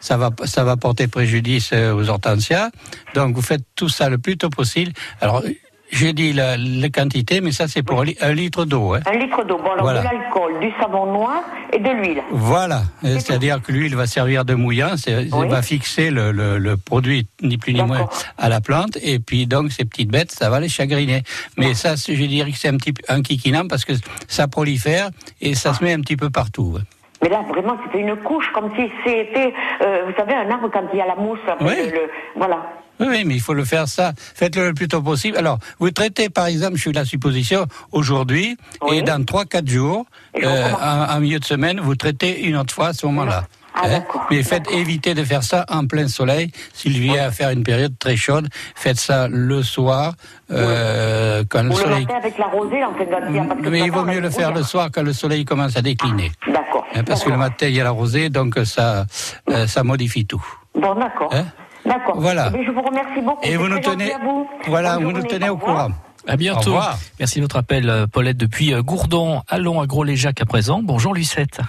ça, 0.00 0.16
va 0.16 0.30
ça 0.44 0.64
va 0.64 0.76
porter 0.76 1.08
préjudice 1.08 1.70
euh, 1.72 1.94
aux 1.94 2.08
hortensias. 2.10 2.68
Donc 3.14 3.34
vous 3.34 3.42
faites 3.42 3.62
tout 3.74 3.88
ça 3.88 4.08
le 4.10 4.18
plus 4.18 4.36
tôt 4.36 4.50
possible. 4.50 4.92
Alors 5.20 5.42
j'ai 5.90 6.12
dit 6.12 6.32
la, 6.32 6.56
la 6.56 6.88
quantité, 6.90 7.40
mais 7.40 7.52
ça 7.52 7.66
c'est 7.68 7.82
pour 7.82 8.00
un 8.00 8.04
li- 8.04 8.16
un 8.20 8.32
litre 8.32 8.64
d'eau. 8.64 8.94
Hein. 8.94 9.00
Un 9.06 9.18
litre 9.18 9.44
d'eau, 9.44 9.58
bon, 9.58 9.70
alors 9.72 9.82
Voilà. 9.84 10.00
de 10.00 10.04
l'alcool, 10.04 10.60
du 10.60 10.70
savon 10.80 11.06
noir 11.12 11.42
et 11.72 11.78
de 11.78 11.90
l'huile. 11.90 12.22
Voilà, 12.30 12.82
c'est-à-dire 13.02 13.60
que 13.62 13.72
l'huile 13.72 13.94
va 13.96 14.06
servir 14.06 14.44
de 14.44 14.54
mouillant, 14.54 14.94
Oui. 15.06 15.48
va 15.48 15.62
fixer 15.62 16.10
le, 16.10 16.30
le- 16.32 16.58
le 16.58 16.76
produit 16.76 17.26
ni 17.42 17.56
plus 17.58 17.72
ni 17.74 17.82
moins 17.82 18.06
à 18.36 18.48
la 18.48 18.60
plante, 18.60 18.96
et 19.02 19.18
puis 19.18 19.46
donc 19.46 19.72
ces 19.72 19.84
petites 19.84 20.10
bêtes, 20.10 20.32
ça 20.32 20.50
va 20.50 20.60
les 20.60 20.68
chagriner. 20.68 21.22
Mais 21.56 21.74
ça, 21.74 21.94
je 21.96 22.12
dirais 22.24 22.50
que 22.50 22.56
c'est 22.58 22.68
un 22.68 22.76
petit 22.76 22.94
un 23.08 23.22
kikinam 23.22 23.68
parce 23.68 23.84
que 23.84 23.92
ça 24.28 24.48
prolifère 24.48 25.10
et 25.40 25.54
ça 25.54 25.72
se 25.74 25.82
met 25.84 25.92
un 25.92 26.00
petit 26.00 26.16
peu 26.16 26.30
partout. 26.30 26.78
Mais 27.22 27.28
là, 27.28 27.42
vraiment, 27.48 27.76
c'était 27.84 27.98
une 28.00 28.14
couche, 28.16 28.46
comme 28.54 28.70
si 28.76 28.88
c'était, 29.04 29.52
euh, 29.82 30.02
vous 30.06 30.12
savez, 30.16 30.34
un 30.34 30.48
arbre 30.50 30.70
quand 30.72 30.84
il 30.92 30.98
y 30.98 31.02
a 31.02 31.06
la 31.06 31.16
mousse. 31.16 31.40
Oui. 31.60 31.74
le- 31.92 32.08
voilà. 32.36 32.58
Oui, 33.00 33.24
mais 33.24 33.34
il 33.34 33.40
faut 33.40 33.54
le 33.54 33.64
faire 33.64 33.88
ça. 33.88 34.12
Faites-le 34.16 34.68
le 34.68 34.74
plus 34.74 34.88
tôt 34.88 35.02
possible. 35.02 35.36
Alors, 35.36 35.58
vous 35.78 35.90
traitez, 35.90 36.28
par 36.28 36.46
exemple, 36.46 36.76
je 36.76 36.80
suis 36.82 36.92
la 36.92 37.04
supposition, 37.04 37.66
aujourd'hui, 37.92 38.56
et 38.92 39.02
dans 39.02 39.22
3-4 39.24 39.68
jours, 39.68 40.06
euh, 40.42 40.70
en, 40.80 41.14
en 41.16 41.20
milieu 41.20 41.38
de 41.38 41.44
semaine, 41.44 41.80
vous 41.80 41.94
traitez 41.94 42.42
une 42.44 42.56
autre 42.56 42.74
fois 42.74 42.88
à 42.88 42.92
ce 42.92 43.06
moment-là. 43.06 43.44
Ah, 43.74 43.82
Hein 43.84 44.02
mais 44.30 44.42
faites 44.42 44.68
éviter 44.72 45.14
de 45.14 45.22
faire 45.22 45.44
ça 45.44 45.64
en 45.68 45.86
plein 45.86 46.08
soleil. 46.08 46.50
S'il 46.72 46.98
vient 46.98 47.22
à 47.26 47.30
faire 47.30 47.50
une 47.50 47.62
période 47.62 47.96
très 47.98 48.16
chaude, 48.16 48.48
faites 48.74 48.98
ça 48.98 49.28
le 49.28 49.62
soir, 49.62 50.14
euh, 50.50 51.44
quand 51.48 51.62
le 51.62 51.68
Ou 51.70 51.76
le 51.76 51.82
soleil. 51.84 52.06
avec 52.16 52.38
la 52.38 52.46
rosée, 52.46 52.84
en 52.84 52.94
fait, 52.94 53.06
parce 53.06 53.24
que 53.62 53.68
Mais 53.68 53.80
il 53.80 53.92
vaut 53.92 54.04
mieux 54.04 54.20
le 54.20 54.30
faire 54.30 54.52
le 54.52 54.64
soir 54.64 54.88
quand 54.92 55.02
le 55.02 55.12
soleil 55.12 55.44
commence 55.44 55.76
à 55.76 55.82
décliner. 55.82 56.32
D'accord. 56.48 56.86
Hein, 56.94 57.04
parce 57.04 57.22
que 57.22 57.30
le 57.30 57.36
matin, 57.36 57.66
il 57.68 57.76
y 57.76 57.80
a 57.80 57.84
la 57.84 57.90
rosée, 57.90 58.30
donc 58.30 58.58
ça, 58.64 59.06
euh, 59.50 59.66
ça 59.68 59.84
modifie 59.84 60.26
tout. 60.26 60.44
Bon, 60.74 60.94
d'accord. 60.96 61.32
Hein 61.32 61.44
D'accord. 61.84 62.16
Voilà. 62.20 62.50
Eh 62.52 62.56
bien, 62.58 62.66
je 62.66 62.70
vous 62.70 62.82
remercie 62.82 63.20
beaucoup. 63.20 63.44
Et 63.46 63.56
vous 63.56 63.68
nous 63.68 63.80
tenez, 63.80 64.12
vous. 64.22 64.48
voilà, 64.66 64.94
Bonne 64.96 65.04
vous 65.04 65.12
nous 65.12 65.22
tenez 65.22 65.48
au 65.48 65.56
courant. 65.56 65.88
À 66.26 66.36
bientôt. 66.36 66.70
Au 66.70 66.74
revoir. 66.74 66.96
Merci 67.18 67.38
de 67.38 67.44
votre 67.44 67.56
appel, 67.56 67.88
euh, 67.88 68.06
Paulette, 68.06 68.36
depuis 68.36 68.74
euh, 68.74 68.82
Gourdon. 68.82 69.40
Allons 69.48 69.80
à 69.80 69.86
Gros-Léjac 69.86 70.40
à 70.42 70.44
présent. 70.44 70.80
Bonjour, 70.82 71.14
Lucette. 71.14 71.60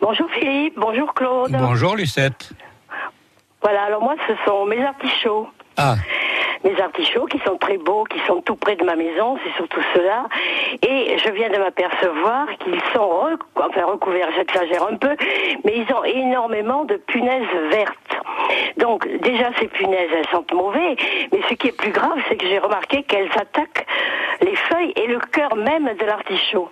Bonjour 0.00 0.26
Philippe, 0.30 0.74
bonjour 0.78 1.12
Claude. 1.14 1.52
Bonjour 1.52 1.94
Lucette. 1.94 2.50
Voilà, 3.62 3.82
alors 3.84 4.02
moi 4.02 4.14
ce 4.26 4.32
sont 4.46 4.64
mes 4.64 4.82
artichauts. 4.82 5.46
Ah, 5.76 5.96
Mes 6.64 6.80
artichauts 6.80 7.26
qui 7.26 7.38
sont 7.46 7.56
très 7.58 7.76
beaux, 7.78 8.04
qui 8.04 8.18
sont 8.26 8.40
tout 8.42 8.56
près 8.56 8.74
de 8.76 8.84
ma 8.84 8.96
maison, 8.96 9.36
c'est 9.44 9.52
surtout 9.56 9.80
cela. 9.94 10.26
Et 10.82 11.16
je 11.24 11.30
viens 11.32 11.50
de 11.50 11.58
m'apercevoir 11.58 12.46
qu'ils 12.64 12.80
sont 12.94 13.38
enfin, 13.56 13.84
recouverts, 13.86 14.28
j'exagère 14.36 14.82
un 14.90 14.96
peu, 14.96 15.14
mais 15.64 15.74
ils 15.76 15.94
ont 15.94 16.04
énormément 16.04 16.84
de 16.84 16.96
punaises 16.96 17.46
vertes. 17.70 18.09
Donc 18.78 19.06
déjà 19.22 19.50
ces 19.58 19.68
punaises, 19.68 20.10
elles 20.14 20.28
sentent 20.30 20.52
mauvais, 20.52 20.96
mais 21.32 21.40
ce 21.48 21.54
qui 21.54 21.68
est 21.68 21.76
plus 21.76 21.92
grave, 21.92 22.18
c'est 22.28 22.36
que 22.36 22.46
j'ai 22.46 22.58
remarqué 22.58 23.02
qu'elles 23.02 23.30
attaquent 23.32 23.86
les 24.40 24.56
feuilles 24.56 24.92
et 24.96 25.06
le 25.06 25.18
cœur 25.18 25.54
même 25.56 25.90
de 25.98 26.04
l'artichaut. 26.04 26.70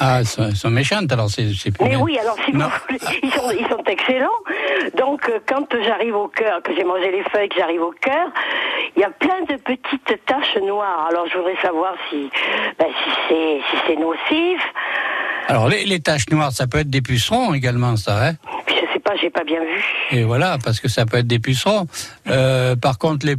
ah, 0.00 0.20
elles 0.20 0.56
sont, 0.56 0.70
méchantes 0.70 1.10
alors 1.12 1.28
c'est 1.28 1.48
c'est 1.54 1.70
plus 1.70 1.84
Mais 1.84 1.96
oui, 1.96 2.18
alors 2.18 2.36
si 2.44 2.52
vous 2.52 2.60
ils 3.22 3.32
sont, 3.32 3.50
ils 3.50 3.66
sont 3.68 3.82
excellents. 3.86 4.40
Donc 4.96 5.28
euh, 5.28 5.40
quand 5.46 5.66
j'arrive 5.84 6.14
au 6.14 6.28
cœur, 6.28 6.62
que 6.62 6.74
j'ai 6.74 6.84
mangé 6.84 7.10
les 7.10 7.24
feuilles, 7.30 7.48
que 7.48 7.56
j'arrive 7.56 7.82
au 7.82 7.94
cœur, 8.00 8.28
il 8.96 9.00
y 9.02 9.04
a 9.04 9.10
plein 9.10 9.40
de 9.48 9.56
petites 9.56 10.24
taches 10.26 10.56
noires. 10.62 11.08
Alors 11.10 11.26
je 11.26 11.36
voudrais 11.38 11.60
savoir 11.62 11.94
si, 12.10 12.30
ben, 12.78 12.86
si 12.86 13.10
c'est 13.28 13.60
si 13.86 13.96
nocif. 13.98 14.60
Alors 15.48 15.68
les, 15.68 15.84
les 15.84 16.00
taches 16.00 16.28
noires, 16.30 16.52
ça 16.52 16.66
peut 16.66 16.78
être 16.78 16.90
des 16.90 17.02
pucerons 17.02 17.54
également, 17.54 17.96
ça. 17.96 18.28
Hein? 18.28 18.32
J'ai 19.20 19.30
pas 19.30 19.44
bien 19.44 19.60
vu. 19.60 19.84
Et 20.10 20.24
voilà, 20.24 20.58
parce 20.62 20.80
que 20.80 20.88
ça 20.88 21.06
peut 21.06 21.18
être 21.18 21.26
des 21.26 21.38
pucerons. 21.38 21.86
Euh, 22.28 22.76
par 22.76 22.98
contre, 22.98 23.26
les, 23.26 23.36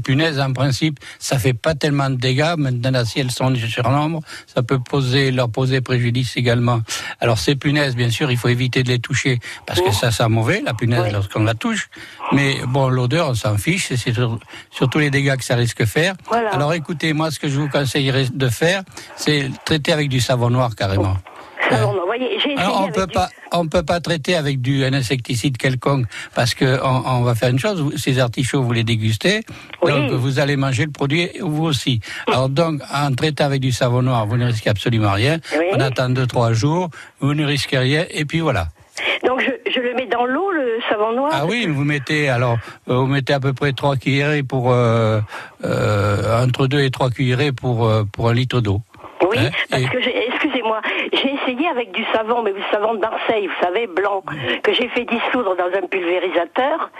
punaises, 0.00 0.40
en 0.40 0.52
principe, 0.52 0.98
ça 1.18 1.38
fait 1.38 1.52
pas 1.52 1.74
tellement 1.74 2.10
de 2.10 2.16
dégâts. 2.16 2.54
Maintenant, 2.56 3.04
si 3.04 3.20
elles 3.20 3.30
sont 3.30 3.54
sur 3.54 3.88
l'ombre, 3.88 4.20
ça 4.46 4.62
peut 4.62 4.78
poser, 4.78 5.30
leur 5.30 5.50
poser 5.50 5.80
préjudice 5.80 6.36
également. 6.36 6.80
Alors 7.20 7.38
ces 7.38 7.54
punaises, 7.56 7.96
bien 7.96 8.10
sûr, 8.10 8.30
il 8.30 8.36
faut 8.36 8.48
éviter 8.48 8.82
de 8.82 8.88
les 8.88 8.98
toucher 8.98 9.38
parce 9.66 9.80
que 9.80 9.92
ça 9.92 10.10
sent 10.10 10.28
mauvais, 10.28 10.62
la 10.64 10.74
punaise, 10.74 11.12
lorsqu'on 11.12 11.44
la 11.44 11.54
touche. 11.54 11.88
Mais 12.32 12.56
bon, 12.66 12.88
l'odeur, 12.88 13.30
on 13.30 13.34
s'en 13.34 13.56
fiche. 13.56 13.88
C'est 13.88 14.12
sur- 14.12 14.38
surtout 14.70 14.98
les 14.98 15.10
dégâts 15.10 15.36
que 15.36 15.44
ça 15.44 15.54
risque 15.56 15.80
de 15.80 15.86
faire. 15.86 16.14
Voilà. 16.28 16.50
Alors 16.50 16.72
écoutez, 16.74 17.12
moi, 17.12 17.30
ce 17.30 17.38
que 17.38 17.48
je 17.48 17.58
vous 17.58 17.68
conseillerais 17.68 18.26
de 18.32 18.48
faire, 18.48 18.82
c'est 19.16 19.50
traiter 19.64 19.92
avec 19.92 20.08
du 20.08 20.20
savon 20.20 20.50
noir 20.50 20.74
carrément. 20.76 21.16
Alors, 21.74 21.92
vous 21.94 22.06
voyez, 22.06 22.28
j'ai 22.38 22.52
essayé 22.52 22.58
Alors, 22.58 22.84
on 22.86 22.92
peut 22.92 23.06
du- 23.06 23.12
pas, 23.14 23.28
on 23.52 23.66
peut 23.66 23.82
pas 23.82 24.00
traiter 24.00 24.34
avec 24.36 24.60
du 24.60 24.84
un 24.84 24.92
insecticide 24.92 25.56
quelconque 25.56 26.06
parce 26.34 26.54
que 26.54 26.78
on, 26.84 27.02
on 27.06 27.22
va 27.22 27.34
faire 27.34 27.48
une 27.50 27.58
chose. 27.58 27.92
Ces 27.96 28.18
artichauts, 28.18 28.62
vous 28.62 28.72
les 28.72 28.84
dégustez, 28.84 29.40
donc 29.86 30.10
vous 30.10 30.38
allez 30.38 30.56
manger 30.56 30.84
le 30.86 30.92
produit 30.92 31.30
vous 31.40 31.64
aussi. 31.64 32.00
Alors 32.28 32.48
donc, 32.48 32.80
en 32.92 33.12
traitant 33.14 33.44
avec 33.44 33.60
du 33.60 33.72
savon 33.72 34.02
noir, 34.02 34.26
vous 34.26 34.36
ne 34.36 34.46
risquez 34.46 34.70
absolument 34.70 35.12
rien. 35.12 35.38
On 35.72 35.80
attend 35.80 36.08
deux 36.10 36.26
trois 36.26 36.52
jours, 36.52 36.88
vous 37.20 37.34
ne 37.34 37.44
risquez 37.44 37.78
rien, 37.78 38.04
et 38.10 38.24
puis 38.24 38.40
voilà. 38.40 38.68
Donc 39.26 39.40
je, 39.40 39.70
je 39.72 39.80
le 39.80 39.94
mets 39.94 40.06
dans 40.06 40.26
l'eau, 40.26 40.50
le 40.50 40.78
savon 40.88 41.12
noir. 41.16 41.30
Ah 41.32 41.46
oui, 41.46 41.66
vous 41.66 41.84
mettez 41.84 42.28
alors, 42.28 42.58
euh, 42.88 42.96
vous 42.96 43.06
mettez 43.06 43.32
à 43.32 43.40
peu 43.40 43.52
près 43.52 43.72
trois 43.72 43.96
cuillerées 43.96 44.42
pour 44.42 44.70
euh, 44.72 45.20
euh, 45.64 46.44
entre 46.44 46.66
deux 46.66 46.80
et 46.82 46.90
trois 46.90 47.10
cuillerées 47.10 47.52
pour 47.52 47.86
euh, 47.86 48.04
pour 48.04 48.28
un 48.28 48.34
litre 48.34 48.60
d'eau. 48.60 48.80
Oui, 49.30 49.38
Hein, 49.38 49.50
parce 49.70 49.82
et- 49.82 49.86
que 49.88 50.02
j'ai, 50.02 50.14
j'ai 51.12 51.34
essayé 51.34 51.68
avec 51.68 51.92
du 51.92 52.04
savon, 52.12 52.42
mais 52.42 52.52
du 52.52 52.62
savon 52.70 52.94
de 52.94 53.00
Marseille, 53.00 53.46
vous 53.46 53.64
savez, 53.64 53.86
blanc, 53.86 54.22
que 54.62 54.72
j'ai 54.72 54.88
fait 54.88 55.04
dissoudre 55.04 55.56
dans 55.56 55.70
un 55.76 55.86
pulvérisateur, 55.86 56.90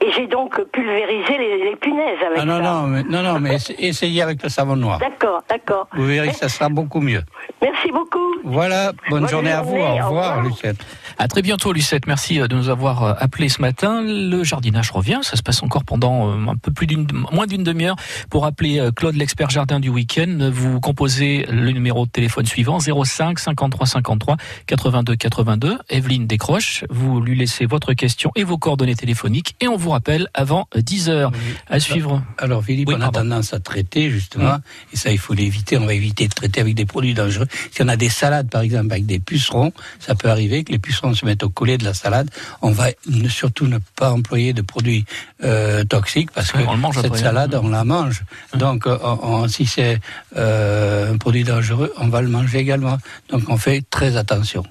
et 0.00 0.10
j'ai 0.12 0.26
donc 0.26 0.60
pulvérisé 0.72 1.38
les, 1.38 1.64
les 1.70 1.76
punaises 1.76 2.18
avec 2.24 2.38
Ah 2.40 2.44
non 2.44 2.58
ça. 2.58 2.62
non 2.72 2.82
mais, 2.86 3.02
non 3.04 3.22
non 3.22 3.40
mais 3.40 3.54
essa- 3.56 3.74
essayez 3.78 4.22
avec 4.22 4.42
le 4.42 4.48
savon 4.48 4.76
noir. 4.76 4.98
D'accord, 4.98 5.42
d'accord. 5.48 5.86
Vous 5.94 6.04
verrez 6.06 6.28
que 6.28 6.36
ça 6.36 6.48
sera 6.48 6.68
beaucoup 6.68 7.00
mieux. 7.00 7.22
Merci 7.62 7.90
beaucoup. 7.90 8.18
Voilà, 8.44 8.92
bonne, 9.10 9.20
Bonne 9.20 9.28
journée, 9.28 9.52
à 9.52 9.62
vous. 9.62 9.76
Au 9.76 9.80
au 9.80 9.94
revoir, 9.94 10.08
revoir. 10.36 10.42
Lucette. 10.42 10.76
À 11.18 11.28
très 11.28 11.42
bientôt, 11.42 11.72
Lucette. 11.72 12.06
Merci 12.06 12.40
euh, 12.40 12.46
de 12.48 12.54
nous 12.56 12.68
avoir 12.70 13.04
euh, 13.04 13.12
appelé 13.18 13.48
ce 13.48 13.60
matin. 13.60 14.02
Le 14.02 14.42
jardinage 14.44 14.90
revient. 14.90 15.18
Ça 15.22 15.36
se 15.36 15.42
passe 15.42 15.62
encore 15.62 15.84
pendant 15.84 16.28
euh, 16.30 16.48
un 16.48 16.56
peu 16.56 16.72
plus 16.72 16.86
d'une, 16.86 17.06
moins 17.32 17.46
d'une 17.46 17.62
demi-heure. 17.64 17.96
Pour 18.30 18.46
appeler 18.46 18.80
Claude, 18.96 19.14
l'expert 19.16 19.50
jardin 19.50 19.80
du 19.80 19.88
week-end, 19.90 20.50
vous 20.52 20.80
composez 20.80 21.46
le 21.50 21.70
numéro 21.72 22.06
de 22.06 22.10
téléphone 22.10 22.46
suivant 22.46 22.78
05 23.04 23.38
53 23.38 23.86
53 23.86 24.36
82 24.66 25.16
82. 25.16 25.78
Evelyne 25.88 26.26
décroche. 26.26 26.84
Vous 26.90 27.20
lui 27.20 27.36
laissez 27.36 27.66
votre 27.66 27.92
question 27.94 28.30
et 28.36 28.44
vos 28.44 28.58
coordonnées 28.58 28.94
téléphoniques 28.94 29.54
et 29.60 29.68
on 29.68 29.76
vous 29.76 29.90
rappelle 29.90 30.28
avant 30.34 30.68
10 30.76 31.08
heures. 31.08 31.32
À 31.68 31.80
suivre. 31.80 32.22
Alors, 32.38 32.64
Philippe, 32.64 32.88
Oui, 32.88 32.94
on 32.98 33.02
a 33.02 33.10
tendance 33.10 33.52
à 33.54 33.60
traiter, 33.60 34.10
justement, 34.10 34.56
et 34.92 34.96
ça, 34.96 35.10
il 35.10 35.18
faut 35.18 35.34
l'éviter. 35.34 35.76
On 35.78 35.86
va 35.86 35.94
éviter 35.94 36.28
de 36.28 36.34
traiter 36.34 36.60
avec 36.60 36.74
des 36.74 36.86
produits 36.86 37.14
dangereux. 37.14 37.46
Si 37.70 37.82
on 37.82 37.88
a 37.88 37.96
des 37.96 38.08
salades, 38.08 38.48
par 38.50 38.62
exemple, 38.62 38.92
avec 38.92 39.06
des 39.06 39.18
pucerons, 39.20 39.72
ça 39.98 40.14
peut 40.14 40.30
arriver 40.30 40.64
que 40.64 40.72
les 40.72 40.78
pucerons 40.78 41.14
se 41.14 41.24
mettent 41.24 41.42
au 41.42 41.48
collet 41.50 41.78
de 41.78 41.84
la 41.84 41.94
salade. 41.94 42.30
On 42.62 42.70
va 42.70 42.86
surtout 43.28 43.66
ne 43.66 43.78
pas 43.96 44.12
employer 44.12 44.52
de 44.52 44.62
produits 44.62 45.04
euh, 45.44 45.84
toxiques 45.84 46.30
parce 46.32 46.52
que 46.52 46.58
on 46.66 46.76
mange 46.76 46.96
cette 46.96 47.06
après, 47.06 47.18
hein. 47.20 47.22
salade, 47.22 47.54
on 47.62 47.68
la 47.68 47.84
mange. 47.84 48.22
Donc, 48.56 48.86
euh, 48.86 48.98
on- 49.02 49.18
on- 49.22 49.48
si 49.48 49.66
c'est 49.66 49.98
euh, 50.36 51.12
un 51.12 51.16
produit 51.18 51.44
dangereux, 51.44 51.92
on 51.98 52.08
va 52.08 52.20
le 52.22 52.28
manger 52.28 52.58
également. 52.58 52.89
Donc, 53.28 53.42
on 53.48 53.56
fait 53.56 53.82
très 53.90 54.16
attention. 54.16 54.64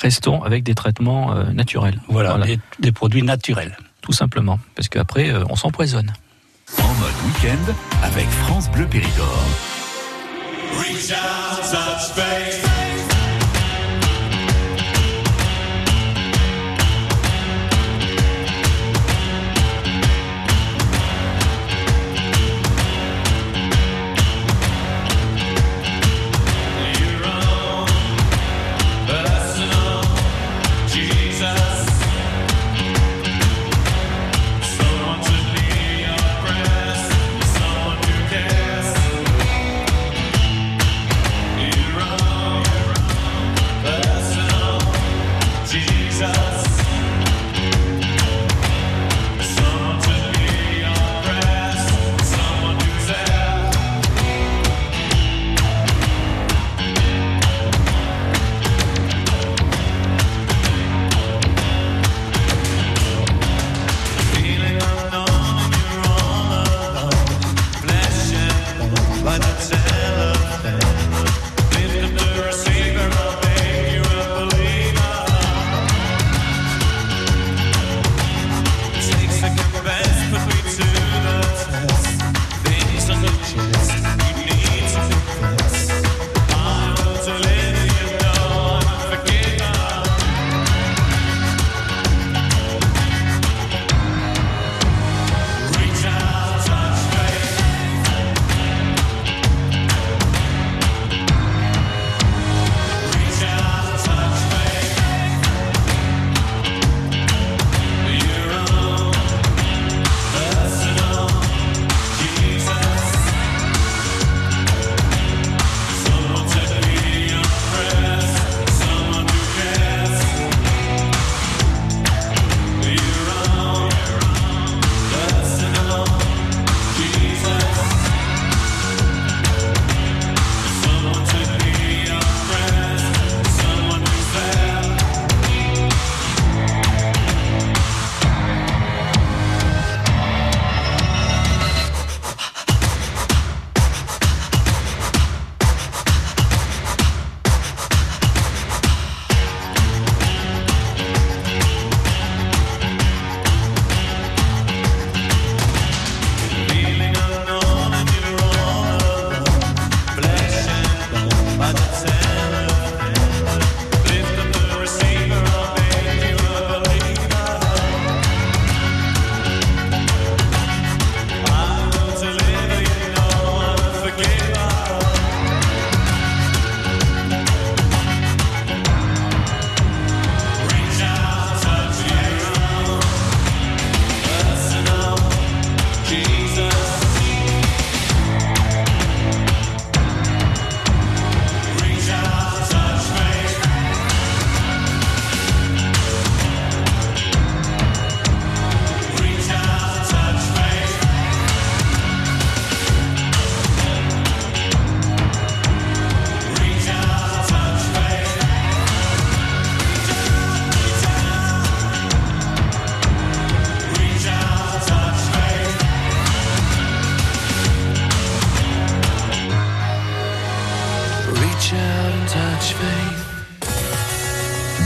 Restons 0.00 0.42
avec 0.42 0.62
des 0.62 0.74
traitements 0.74 1.34
euh, 1.34 1.44
naturels. 1.52 2.00
Voilà, 2.08 2.38
Des, 2.38 2.58
des 2.78 2.92
produits 2.92 3.22
naturels. 3.22 3.76
Tout 4.00 4.12
simplement. 4.12 4.58
Parce 4.74 4.88
qu'après, 4.88 5.30
euh, 5.30 5.44
on 5.50 5.56
s'empoisonne. 5.56 6.12
En 6.78 6.94
mode 6.94 7.14
week-end 7.26 7.72
avec 8.02 8.28
France 8.28 8.70
Bleu 8.70 8.86
Périgord. 8.86 9.44
Reach 10.78 11.10
out, 11.10 12.67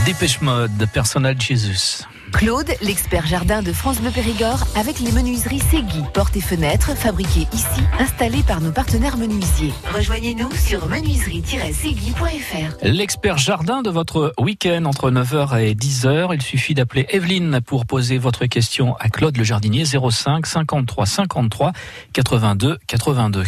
Dépêche 0.05 0.41
mode, 0.41 0.87
personnel 0.93 1.39
Jesus. 1.39 2.05
Claude, 2.33 2.71
l'expert 2.81 3.25
jardin 3.25 3.61
de 3.61 3.71
France 3.71 4.01
Bleu 4.01 4.09
Périgord, 4.09 4.65
avec 4.75 4.99
les 4.99 5.11
menuiseries 5.11 5.59
Segui, 5.59 6.03
portes 6.13 6.35
et 6.35 6.41
fenêtres 6.41 6.97
fabriquées 6.97 7.47
ici, 7.53 7.81
installées 7.99 8.43
par 8.43 8.59
nos 8.59 8.71
partenaires 8.71 9.17
menuisiers. 9.17 9.71
Rejoignez-nous 9.93 10.51
sur 10.51 10.87
menuiserie-segui.fr. 10.87 12.77
L'expert 12.81 13.37
jardin 13.37 13.81
de 13.81 13.89
votre 13.89 14.33
week-end 14.39 14.85
entre 14.85 15.11
9h 15.11 15.61
et 15.61 15.75
10h. 15.75 16.33
Il 16.33 16.41
suffit 16.41 16.73
d'appeler 16.73 17.05
Evelyne 17.09 17.61
pour 17.61 17.85
poser 17.85 18.17
votre 18.17 18.45
question 18.47 18.95
à 18.99 19.09
Claude 19.09 19.37
le 19.37 19.43
jardinier 19.43 19.85
05 19.85 20.45
53 20.45 21.05
53 21.05 21.71
82 22.13 22.79
82. 22.87 23.43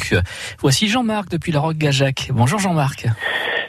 Voici 0.59 0.87
Jean-Marc 0.87 1.29
depuis 1.29 1.51
la 1.51 1.59
Roque 1.59 1.77
Gajac. 1.77 2.29
Bonjour 2.33 2.59
Jean-Marc. 2.59 3.07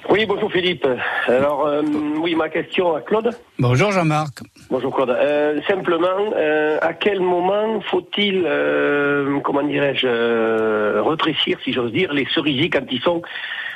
Oui, 0.09 0.25
bonjour 0.27 0.51
Philippe. 0.53 0.87
Alors, 1.27 1.67
euh, 1.67 1.83
oui, 2.21 2.35
ma 2.35 2.49
question 2.49 2.95
à 2.95 3.01
Claude. 3.01 3.31
Bonjour 3.59 3.91
Jean-Marc. 3.93 4.39
Bonjour 4.71 4.95
Claude. 4.95 5.11
Euh, 5.11 5.61
simplement, 5.69 6.07
euh, 6.37 6.79
à 6.81 6.93
quel 6.95 7.21
moment 7.21 7.81
faut-il, 7.91 8.45
euh, 8.47 9.41
comment 9.41 9.63
dirais-je, 9.63 10.07
euh, 10.07 11.03
rétrécir, 11.05 11.59
si 11.65 11.73
j'ose 11.73 11.93
dire, 11.93 12.13
les 12.13 12.27
cerisiers 12.33 12.71
quand 12.71 12.85
ils 12.91 13.01
sont, 13.01 13.21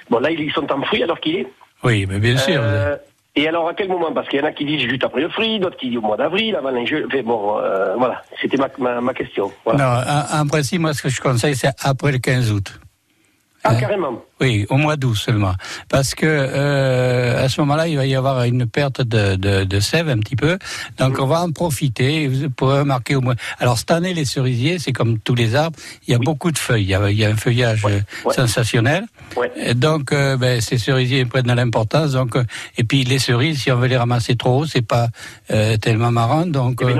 bon 0.08 0.20
là 0.20 0.30
ils 0.30 0.52
sont 0.52 0.70
en 0.72 0.82
fruits 0.82 1.02
alors 1.02 1.18
qu'il 1.20 1.36
est. 1.36 1.46
Oui, 1.82 2.06
mais 2.08 2.18
bien 2.20 2.36
sûr. 2.36 2.60
Euh, 2.62 2.96
et 3.34 3.48
alors 3.48 3.68
à 3.68 3.74
quel 3.74 3.88
moment? 3.88 4.12
Parce 4.12 4.28
qu'il 4.28 4.38
y 4.38 4.42
en 4.42 4.46
a 4.46 4.52
qui 4.52 4.64
disent 4.64 4.88
juste 4.88 5.04
après 5.04 5.20
le 5.22 5.28
fruit, 5.30 5.58
d'autres 5.58 5.76
qui 5.78 5.88
disent 5.88 5.98
au 5.98 6.02
mois 6.02 6.16
d'avril, 6.16 6.54
avant 6.56 6.70
les 6.70 6.86
jeux. 6.86 7.08
Bon, 7.24 7.58
euh, 7.58 7.94
voilà, 7.96 8.22
c'était 8.40 8.56
ma, 8.56 8.68
ma, 8.78 9.00
ma 9.00 9.14
question. 9.14 9.50
Voilà. 9.64 9.78
Non, 9.84 10.38
en, 10.38 10.42
en 10.42 10.46
principe, 10.46 10.80
moi, 10.80 10.94
ce 10.94 11.02
que 11.02 11.08
je 11.08 11.20
conseille, 11.20 11.56
c'est 11.56 11.70
après 11.82 12.12
le 12.12 12.18
15 12.18 12.52
août. 12.52 12.80
Ah, 13.62 13.74
carrément. 13.74 14.22
Oui, 14.40 14.66
au 14.70 14.76
mois 14.76 14.96
d'août 14.96 15.14
seulement. 15.14 15.52
Parce 15.90 16.14
que 16.14 16.24
euh, 16.26 17.44
à 17.44 17.48
ce 17.50 17.60
moment-là, 17.60 17.88
il 17.88 17.96
va 17.96 18.06
y 18.06 18.14
avoir 18.14 18.42
une 18.44 18.66
perte 18.66 19.02
de, 19.02 19.36
de, 19.36 19.64
de 19.64 19.80
sève 19.80 20.08
un 20.08 20.18
petit 20.18 20.36
peu. 20.36 20.58
Donc 20.98 21.18
on 21.18 21.26
va 21.26 21.42
en 21.42 21.50
profiter. 21.52 22.26
Vous 22.26 22.48
pourrez 22.48 22.78
remarquer 22.78 23.16
au 23.16 23.20
moins. 23.20 23.34
Alors 23.58 23.76
cette 23.76 23.90
année, 23.90 24.14
les 24.14 24.24
cerisiers, 24.24 24.78
c'est 24.78 24.92
comme 24.92 25.18
tous 25.18 25.34
les 25.34 25.56
arbres, 25.56 25.78
il 26.06 26.12
y 26.12 26.14
a 26.14 26.18
beaucoup 26.18 26.50
de 26.50 26.58
feuilles. 26.58 26.84
Il 26.84 26.88
y 26.88 26.94
a, 26.94 27.10
il 27.10 27.18
y 27.18 27.24
a 27.24 27.28
un 27.28 27.36
feuillage 27.36 27.84
euh, 27.84 28.00
sensationnel. 28.32 29.04
Et 29.56 29.74
donc 29.74 30.12
euh, 30.12 30.38
ben, 30.38 30.60
ces 30.62 30.78
cerisiers 30.78 31.26
prennent 31.26 31.46
de 31.46 31.52
l'importance. 31.52 32.12
Donc 32.12 32.36
euh, 32.36 32.44
et 32.78 32.84
puis 32.84 33.04
les 33.04 33.18
cerises, 33.18 33.60
si 33.60 33.70
on 33.70 33.76
veut 33.76 33.88
les 33.88 33.98
ramasser 33.98 34.36
trop 34.36 34.60
haut, 34.60 34.66
c'est 34.66 34.86
pas 34.86 35.08
euh, 35.50 35.76
tellement 35.76 36.12
marrant. 36.12 36.46
Donc 36.46 36.82
euh, 36.82 36.96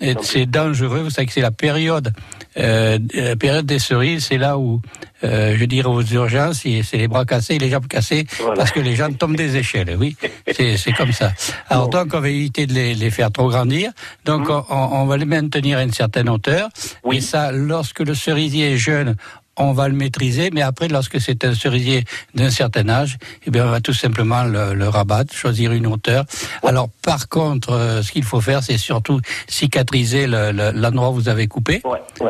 et 0.00 0.14
c'est 0.22 0.46
dangereux. 0.46 1.00
Vous 1.00 1.10
savez 1.10 1.26
que 1.26 1.32
c'est 1.32 1.40
la 1.40 1.50
période. 1.50 2.12
Euh, 2.56 2.98
la 3.14 3.36
période 3.36 3.66
des 3.66 3.78
cerises, 3.78 4.26
c'est 4.26 4.38
là 4.38 4.58
où, 4.58 4.80
euh, 5.24 5.56
je 5.58 5.64
dirais 5.64 5.88
aux 5.88 6.02
urgences, 6.02 6.62
c'est 6.62 6.96
les 6.96 7.08
bras 7.08 7.24
cassés, 7.24 7.58
les 7.58 7.70
jambes 7.70 7.88
cassées, 7.88 8.26
parce 8.54 8.70
que 8.70 8.80
les 8.80 8.94
gens 8.94 9.12
tombent 9.12 9.36
des 9.36 9.56
échelles. 9.56 9.96
Oui, 9.98 10.16
c'est 10.52 10.76
c'est 10.76 10.92
comme 10.92 11.12
ça. 11.12 11.32
Alors 11.68 11.88
donc 11.88 12.12
on 12.14 12.20
va 12.20 12.28
éviter 12.28 12.66
de 12.66 12.72
les, 12.72 12.94
les 12.94 13.10
faire 13.10 13.30
trop 13.30 13.48
grandir. 13.48 13.90
Donc 14.24 14.48
on, 14.48 14.64
on 14.70 15.06
va 15.06 15.16
les 15.16 15.24
maintenir 15.24 15.78
à 15.78 15.82
une 15.82 15.92
certaine 15.92 16.28
hauteur. 16.28 16.68
Et 17.10 17.20
ça, 17.20 17.52
lorsque 17.52 18.00
le 18.00 18.14
cerisier 18.14 18.72
est 18.72 18.78
jeune, 18.78 19.16
on 19.56 19.72
va 19.72 19.88
le 19.88 19.94
maîtriser, 19.94 20.50
mais 20.52 20.62
après, 20.62 20.88
lorsque 20.88 21.20
c'est 21.20 21.44
un 21.44 21.54
cerisier 21.54 22.04
d'un 22.34 22.50
certain 22.50 22.88
âge, 22.88 23.18
eh 23.46 23.50
bien, 23.50 23.66
on 23.66 23.70
va 23.70 23.80
tout 23.80 23.92
simplement 23.92 24.44
le, 24.44 24.74
le 24.74 24.88
rabattre, 24.88 25.34
choisir 25.34 25.72
une 25.72 25.86
hauteur. 25.86 26.24
Alors, 26.66 26.88
par 27.02 27.28
contre, 27.28 27.70
euh, 27.70 28.02
ce 28.02 28.10
qu'il 28.12 28.24
faut 28.24 28.40
faire, 28.40 28.62
c'est 28.62 28.78
surtout 28.78 29.20
cicatriser 29.48 30.26
le- 30.26 30.52
le- 30.52 30.72
l'endroit 30.72 31.10
où 31.10 31.14
vous 31.14 31.28
avez 31.28 31.46
coupé. 31.46 31.80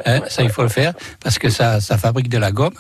Hein, 0.07 0.21
ça, 0.29 0.43
il 0.43 0.51
faut 0.51 0.63
le 0.63 0.69
faire, 0.69 0.93
parce 1.23 1.39
que 1.39 1.49
ça, 1.51 1.81
ça 1.81 1.97
fabrique 1.99 2.29
de 2.29 2.39
la 2.39 2.53
gomme 2.53 2.75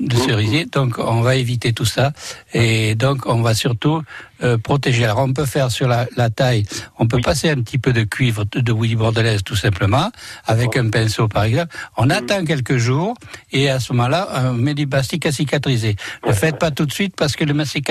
de 0.00 0.16
cerisier, 0.16 0.64
donc 0.66 0.98
on 0.98 1.22
va 1.22 1.34
éviter 1.34 1.72
tout 1.72 1.84
ça 1.84 2.12
et 2.54 2.94
donc 2.94 3.26
on 3.26 3.42
va 3.42 3.52
surtout 3.52 4.00
euh, 4.42 4.58
protéger. 4.58 5.04
Alors 5.04 5.18
on 5.18 5.32
peut 5.32 5.46
faire 5.46 5.70
sur 5.70 5.88
la, 5.88 6.06
la 6.16 6.30
taille, 6.30 6.64
on 6.98 7.06
peut 7.06 7.20
passer 7.20 7.50
un 7.50 7.56
petit 7.56 7.78
peu 7.78 7.92
de 7.92 8.04
cuivre 8.04 8.44
de, 8.44 8.72
bouillie 8.72 8.96
bordelaise 8.96 9.42
tout 9.42 9.56
simplement 9.56 10.10
avec 10.46 10.76
un 10.76 10.90
pinceau 10.90 11.28
par 11.28 11.44
exemple. 11.44 11.74
On 11.96 12.10
attend 12.10 12.44
quelques 12.44 12.76
jours 12.76 13.14
et 13.52 13.68
à 13.70 13.80
ce 13.80 13.92
moment-là 13.92 14.28
on 14.50 14.52
met 14.54 14.74
du 14.74 14.86
mastic 14.86 15.26
à 15.26 15.32
cicatriser. 15.32 15.96
Ne 16.26 16.32
faites 16.32 16.58
pas 16.58 16.70
tout 16.70 16.86
de 16.86 16.92
suite 16.92 17.14
parce 17.16 17.34
que 17.36 17.44
le 17.44 17.54
mastic 17.54 17.90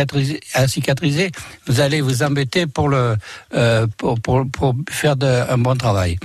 à 0.53 0.67
cicatriser, 0.67 1.31
vous 1.65 1.81
allez 1.81 2.01
vous 2.01 2.23
embêter 2.23 2.67
pour 2.67 2.89
le 2.89 3.15
euh, 3.55 3.87
pour, 3.97 4.19
pour, 4.19 4.45
pour 4.51 4.75
faire 4.89 5.15
de, 5.15 5.25
un 5.25 5.57
bon 5.57 5.75
travail. 5.75 6.17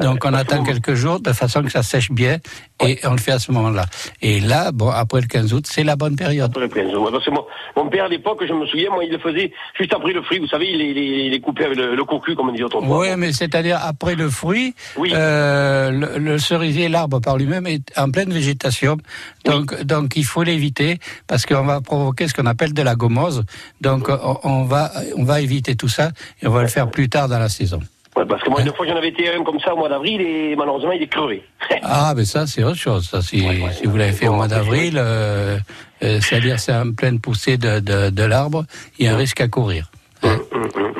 Donc 0.00 0.24
on 0.24 0.34
attend 0.34 0.62
quelques 0.64 0.94
jours 0.94 1.20
de 1.20 1.32
façon 1.32 1.62
que 1.62 1.70
ça 1.70 1.82
sèche 1.82 2.10
bien 2.10 2.38
et 2.84 2.98
on 3.04 3.12
le 3.12 3.18
fait 3.18 3.32
à 3.32 3.38
ce 3.38 3.50
moment-là. 3.52 3.86
Et 4.22 4.40
là, 4.40 4.70
bon, 4.72 4.90
après 4.90 5.20
le 5.20 5.26
15 5.26 5.52
août, 5.52 5.64
c'est 5.66 5.84
la 5.84 5.96
bonne 5.96 6.16
période. 6.16 6.50
Après 6.50 6.60
le 6.60 6.68
15 6.68 6.94
août. 6.94 7.08
Parce 7.10 7.24
que 7.24 7.30
mon, 7.30 7.44
mon 7.76 7.88
père 7.88 8.04
à 8.04 8.08
l'époque, 8.08 8.42
je 8.46 8.52
me 8.52 8.66
souviens, 8.66 8.90
moi 8.90 9.04
il 9.04 9.10
le 9.10 9.18
faisait 9.18 9.52
juste 9.74 9.92
après 9.94 10.12
le 10.12 10.22
fruit. 10.22 10.38
Vous 10.38 10.46
savez, 10.46 10.70
il 10.70 11.30
les 11.30 11.40
coupait 11.40 11.64
avec 11.66 11.78
le, 11.78 11.94
le 11.94 12.04
cocu, 12.04 12.34
comme 12.34 12.48
on 12.48 12.52
dit 12.52 12.62
autrefois. 12.62 12.98
Oui, 13.00 13.08
mais 13.16 13.32
c'est-à-dire 13.32 13.78
après 13.82 14.14
le 14.14 14.28
fruit, 14.28 14.74
euh, 14.98 15.90
le, 15.90 16.18
le 16.18 16.38
cerisier, 16.38 16.88
l'arbre 16.88 17.20
par 17.20 17.36
lui-même 17.36 17.66
est 17.66 17.92
en 17.98 18.10
pleine 18.10 18.32
végétation, 18.32 18.96
donc 19.44 19.82
donc 19.82 20.16
il 20.16 20.24
faut 20.24 20.42
l'éviter 20.42 20.98
parce 21.26 21.46
qu'on 21.46 21.64
va 21.64 21.80
provoquer 21.80 22.28
ce 22.28 22.34
qu'on 22.34 22.46
appelle 22.46 22.72
de 22.72 22.82
la 22.82 22.94
gomose. 22.94 23.44
Donc 23.80 24.08
on, 24.08 24.38
on 24.44 24.64
va 24.64 24.90
on 25.16 25.24
va 25.24 25.40
éviter 25.40 25.76
tout 25.76 25.88
ça 25.88 26.10
et 26.42 26.46
on 26.46 26.50
va 26.50 26.62
le 26.62 26.68
faire 26.68 26.90
plus 26.90 27.08
tard 27.08 27.28
dans 27.28 27.38
la 27.38 27.48
saison. 27.48 27.80
Ouais, 28.16 28.26
parce 28.26 28.42
que 28.42 28.50
moi, 28.50 28.60
une 28.60 28.72
fois, 28.72 28.84
j'en 28.84 28.96
avais 28.96 29.10
été 29.10 29.32
un 29.32 29.44
comme 29.44 29.60
ça 29.60 29.72
au 29.74 29.76
mois 29.76 29.88
d'avril 29.88 30.20
et 30.20 30.56
malheureusement, 30.56 30.90
il 30.90 31.00
est 31.02 31.06
crevé. 31.06 31.44
Ah, 31.82 32.14
mais 32.16 32.24
ça 32.24 32.46
c'est 32.46 32.62
autre 32.64 32.78
chose. 32.78 33.08
Ça, 33.08 33.22
si, 33.22 33.46
si 33.78 33.86
vous 33.86 33.96
l'avez 33.96 34.12
fait 34.12 34.28
au 34.28 34.34
mois 34.34 34.48
d'avril, 34.48 34.94
euh, 34.96 35.58
euh, 36.02 36.20
c'est-à-dire 36.20 36.60
c'est 36.60 36.74
en 36.74 36.92
pleine 36.92 37.20
poussée 37.20 37.56
de, 37.56 37.80
de, 37.80 38.10
de 38.10 38.22
l'arbre, 38.22 38.64
il 38.98 39.06
y 39.06 39.08
a 39.08 39.14
un 39.14 39.16
risque 39.16 39.40
à 39.40 39.48
courir. 39.48 39.90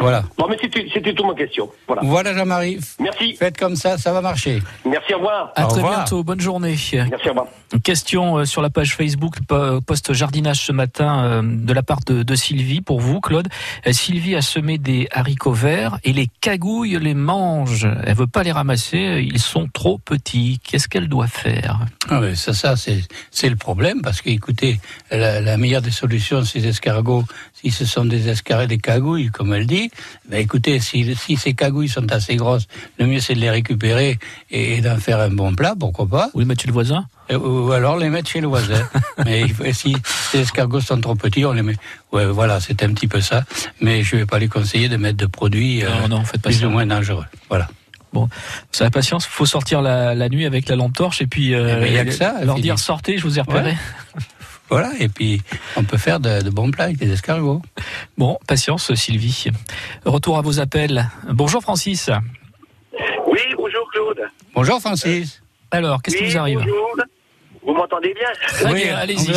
Voilà. 0.01 0.23
Bon, 0.37 0.47
mais 0.49 0.57
c'était 0.61 1.15
toute 1.15 1.27
ma 1.27 1.35
question. 1.35 1.69
Voilà. 1.87 2.03
Voilà 2.05 2.35
Jean-Marie. 2.35 2.79
Merci. 3.01 3.35
Faites 3.37 3.57
comme 3.59 3.77
ça, 3.77 3.99
ça 3.99 4.13
va 4.13 4.21
marcher. 4.21 4.63
Merci, 4.85 5.15
au 5.15 5.19
revoir. 5.19 5.53
À 5.57 5.67
très 5.67 5.83
bientôt, 5.83 6.23
bonne 6.25 6.41
journée. 6.41 6.77
Merci, 6.93 7.27
au 7.27 7.31
revoir. 7.31 7.47
Question 7.85 8.39
euh, 8.39 8.45
sur 8.47 8.63
la 8.63 8.71
page 8.71 8.95
Facebook, 8.95 9.35
po- 9.47 9.81
post 9.83 10.13
jardinage 10.15 10.65
ce 10.65 10.73
matin 10.73 11.25
euh, 11.25 11.43
de 11.45 11.73
la 11.75 11.83
part 11.83 12.01
de, 12.07 12.23
de 12.23 12.35
Sylvie 12.35 12.81
pour 12.81 13.01
vous, 13.01 13.21
Claude. 13.21 13.49
Euh, 13.87 13.93
Sylvie 13.93 14.35
a 14.37 14.43
semé 14.43 14.79
des 14.79 15.07
haricots 15.13 15.53
verts 15.53 15.99
et 16.03 16.13
les 16.15 16.29
cagouilles 16.41 16.99
les 16.99 17.13
mangent. 17.15 17.89
Elle 18.05 18.15
veut 18.15 18.27
pas 18.27 18.43
les 18.43 18.53
ramasser, 18.53 19.23
ils 19.23 19.39
sont 19.39 19.69
trop 19.73 19.99
petits. 19.99 20.61
Qu'est-ce 20.65 20.89
qu'elle 20.89 21.09
doit 21.09 21.27
faire? 21.27 21.81
Ah 22.09 22.21
ouais, 22.21 22.35
ça, 22.35 22.55
ça 22.55 22.77
c'est, 22.77 23.01
c'est 23.31 23.51
le 23.51 23.57
problème, 23.57 24.01
parce 24.01 24.23
que, 24.23 24.31
écoutez, 24.31 24.81
la, 25.11 25.41
la 25.43 25.57
meilleure 25.59 25.83
des 25.83 25.91
solutions, 25.91 26.45
ces 26.45 26.67
escargots, 26.67 27.25
si 27.61 27.71
ce 27.71 27.85
sont 27.85 28.05
des 28.05 28.29
escargots, 28.29 28.67
des 28.67 28.79
cagouilles, 28.79 29.29
comme 29.31 29.53
elle 29.53 29.67
dit, 29.67 29.91
ben 30.31 30.39
écoutez, 30.41 30.79
si, 30.81 31.15
si 31.17 31.37
ces 31.37 31.55
cagouilles 31.55 31.89
sont 31.89 32.11
assez 32.13 32.37
grosses, 32.37 32.67
le 32.99 33.07
mieux 33.07 33.21
c'est 33.21 33.35
de 33.35 33.41
les 33.41 33.51
récupérer 33.51 34.19
et, 34.51 34.75
et 34.77 34.81
d'en 34.81 34.97
faire 34.99 35.19
un 35.21 35.31
bon 35.31 35.55
plat, 35.55 35.75
pourquoi 35.79 36.07
pas 36.07 36.31
Ou 36.35 36.41
les 36.41 36.45
mettre 36.45 36.63
chez 36.63 36.69
le 36.69 36.73
voisin 36.73 37.07
Euh, 37.31 37.39
Ou 37.39 37.73
alors 37.73 37.97
les 37.99 38.11
mettre 38.11 38.29
chez 38.31 38.41
le 38.41 38.47
voisin. 38.49 38.89
Mais 39.25 39.43
il 39.43 39.75
si 39.75 39.97
les 40.35 40.41
escargots 40.41 40.81
sont 40.81 41.01
trop 41.01 41.15
petits, 41.17 41.45
on 41.45 41.53
les 41.53 41.63
met. 41.63 41.75
Ouais, 42.13 42.27
voilà, 42.27 42.61
c'est 42.61 42.83
un 42.83 42.93
petit 42.93 43.09
peu 43.09 43.21
ça. 43.21 43.43
Mais 43.81 44.03
je 44.05 44.17
vais 44.17 44.27
pas 44.27 44.39
les 44.39 44.49
conseiller 44.49 44.89
de 44.89 44.97
mettre 44.97 45.17
de 45.19 45.27
produits 45.27 45.85
euh, 45.85 45.89
Non, 46.03 46.09
non, 46.19 46.25
faites 46.25 46.41
pas 46.43 46.51
plus 46.51 46.61
ça. 46.61 46.67
ou 46.67 46.71
moins 46.71 46.87
dangereux. 46.87 47.27
Voilà. 47.49 47.69
Bon, 48.13 48.27
ça 48.73 48.85
la 48.85 48.91
patience, 48.91 49.27
faut 49.27 49.45
sortir 49.45 49.83
la, 49.83 50.15
la 50.15 50.29
nuit 50.31 50.47
avec 50.47 50.67
la 50.71 50.77
lampe 50.77 50.95
torche 50.97 51.21
et 51.21 51.27
puis 51.27 51.53
euh, 51.55 51.75
Eh 51.77 51.85
ben, 51.85 51.93
y 51.93 51.99
a 51.99 52.05
que 52.07 52.11
ça, 52.11 52.37
leur 52.43 52.59
dire 52.59 52.79
sortez, 52.79 53.19
je 53.19 53.23
vous 53.25 53.37
ai 53.39 53.43
repéré. 53.43 53.73
Ouais. 53.73 53.77
Voilà, 54.71 54.91
et 55.01 55.09
puis 55.09 55.41
on 55.77 55.85
peut 55.85 55.97
faire 55.97 56.21
de, 56.21 56.43
de 56.43 56.51
bons 56.51 56.71
plats 56.71 56.85
avec 56.85 56.99
des 56.99 57.11
escargots. 57.13 57.63
Bon, 58.19 58.39
patience 58.47 58.95
Sylvie. 58.95 59.47
Retour 60.05 60.37
à 60.37 60.43
vos 60.43 60.61
appels. 60.61 61.07
Bonjour 61.31 61.63
Francis. 61.63 62.11
Oui, 63.27 63.41
bonjour 63.57 63.89
Claude. 63.93 64.21
Bonjour 64.55 64.81
Francis. 64.81 65.43
Alors, 65.71 66.03
qu'est-ce 66.03 66.17
qui 66.17 66.25
Oui, 66.25 66.31
vous 66.31 66.39
arrive 66.39 66.59
bonjour. 66.61 66.97
Vous 67.63 67.75
m'entendez 67.75 68.15
bien 68.15 68.29
Très 68.47 68.75
bien, 68.75 68.97
allez-y. 68.97 69.33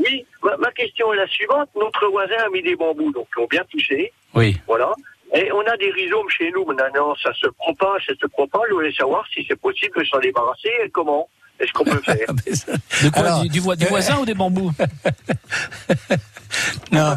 Oui, 0.00 0.24
ma, 0.44 0.56
ma 0.56 0.70
question 0.72 1.12
est 1.12 1.16
la 1.16 1.26
suivante. 1.26 1.68
Notre 1.80 2.06
voisin 2.10 2.34
a 2.46 2.48
mis 2.50 2.62
des 2.62 2.76
bambous, 2.76 3.12
donc 3.12 3.26
qui 3.34 3.40
ont 3.42 3.46
bien 3.50 3.62
poussé. 3.70 4.12
Oui. 4.34 4.56
Voilà. 4.66 4.92
Et 5.34 5.52
on 5.52 5.60
a 5.60 5.76
des 5.76 5.90
rhizomes 5.90 6.28
chez 6.30 6.50
nous. 6.52 6.64
Maintenant, 6.64 7.14
ça 7.22 7.32
se 7.34 7.46
propage, 7.48 8.06
ça 8.06 8.12
se 8.20 8.26
propage. 8.26 8.62
Je 8.68 8.74
voulais 8.74 8.92
savoir 8.92 9.24
si 9.32 9.44
c'est 9.48 9.56
possible 9.60 9.98
de 9.98 10.04
s'en 10.04 10.18
débarrasser 10.20 10.70
et 10.84 10.90
comment. 10.90 11.28
Est-ce 11.60 11.72
qu'on 11.72 11.84
peut 11.84 12.00
faire? 12.04 12.26
De 13.02 13.10
quoi? 13.10 13.40
Du, 13.42 13.48
du 13.48 13.60
du 13.76 13.84
voisin 13.86 14.18
ou 14.20 14.24
des 14.24 14.34
bambous? 14.34 14.70
Non. 16.92 17.16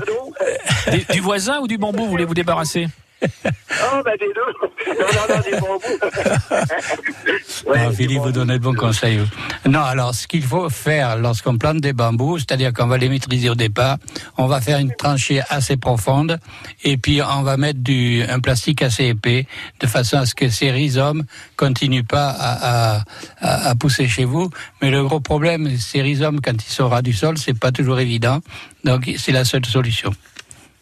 Des- 0.91 1.05
Du 1.13 1.19
voisin 1.21 1.59
ou 1.59 1.67
du 1.67 1.77
bambou, 1.77 2.03
vous 2.03 2.09
voulez 2.09 2.25
vous 2.25 2.33
débarrasser? 2.33 2.87
Ah, 3.23 4.01
ben 4.03 4.13
des 4.19 4.27
deux. 4.27 4.93
Non, 4.99 5.05
non, 5.13 5.35
non, 5.35 5.41
des 5.41 5.59
bambous. 5.59 5.81
Ah, 7.73 7.91
Philippe, 7.91 8.19
vous 8.21 8.31
donnez 8.31 8.53
de 8.57 8.63
bons 8.63 8.73
conseils. 8.73 9.21
Non, 9.65 9.81
alors 9.81 10.13
ce 10.15 10.27
qu'il 10.27 10.43
faut 10.43 10.69
faire 10.69 11.15
lorsqu'on 11.17 11.57
plante 11.57 11.77
des 11.77 11.93
bambous, 11.93 12.39
c'est-à-dire 12.39 12.73
qu'on 12.73 12.87
va 12.87 12.97
les 12.97 13.07
maîtriser 13.07 13.49
au 13.49 13.55
départ, 13.55 13.97
on 14.37 14.47
va 14.47 14.59
faire 14.61 14.79
une 14.79 14.93
tranchée 14.93 15.41
assez 15.49 15.77
profonde 15.77 16.39
et 16.83 16.97
puis 16.97 17.21
on 17.21 17.43
va 17.43 17.57
mettre 17.57 17.79
du, 17.79 18.23
un 18.27 18.39
plastique 18.39 18.81
assez 18.81 19.05
épais 19.05 19.47
de 19.79 19.87
façon 19.87 20.17
à 20.17 20.25
ce 20.25 20.33
que 20.35 20.49
ces 20.49 20.71
rhizomes 20.71 21.23
continuent 21.55 22.03
pas 22.05 22.29
à, 22.29 22.95
à, 22.97 23.03
à- 23.39 23.69
à 23.69 23.75
pousser 23.75 24.07
chez 24.07 24.25
vous. 24.25 24.49
Mais 24.81 24.89
le 24.89 25.03
gros 25.03 25.19
problème, 25.19 25.77
ces 25.77 26.01
rhizomes, 26.01 26.41
quand 26.41 26.53
ils 26.53 26.71
sont 26.71 26.89
ras 26.89 27.01
du 27.03 27.13
sol, 27.13 27.37
c'est 27.37 27.57
pas 27.57 27.71
toujours 27.71 27.99
évident. 27.99 28.39
Donc 28.83 29.09
c'est 29.17 29.31
la 29.31 29.45
seule 29.45 29.65
solution. 29.65 30.11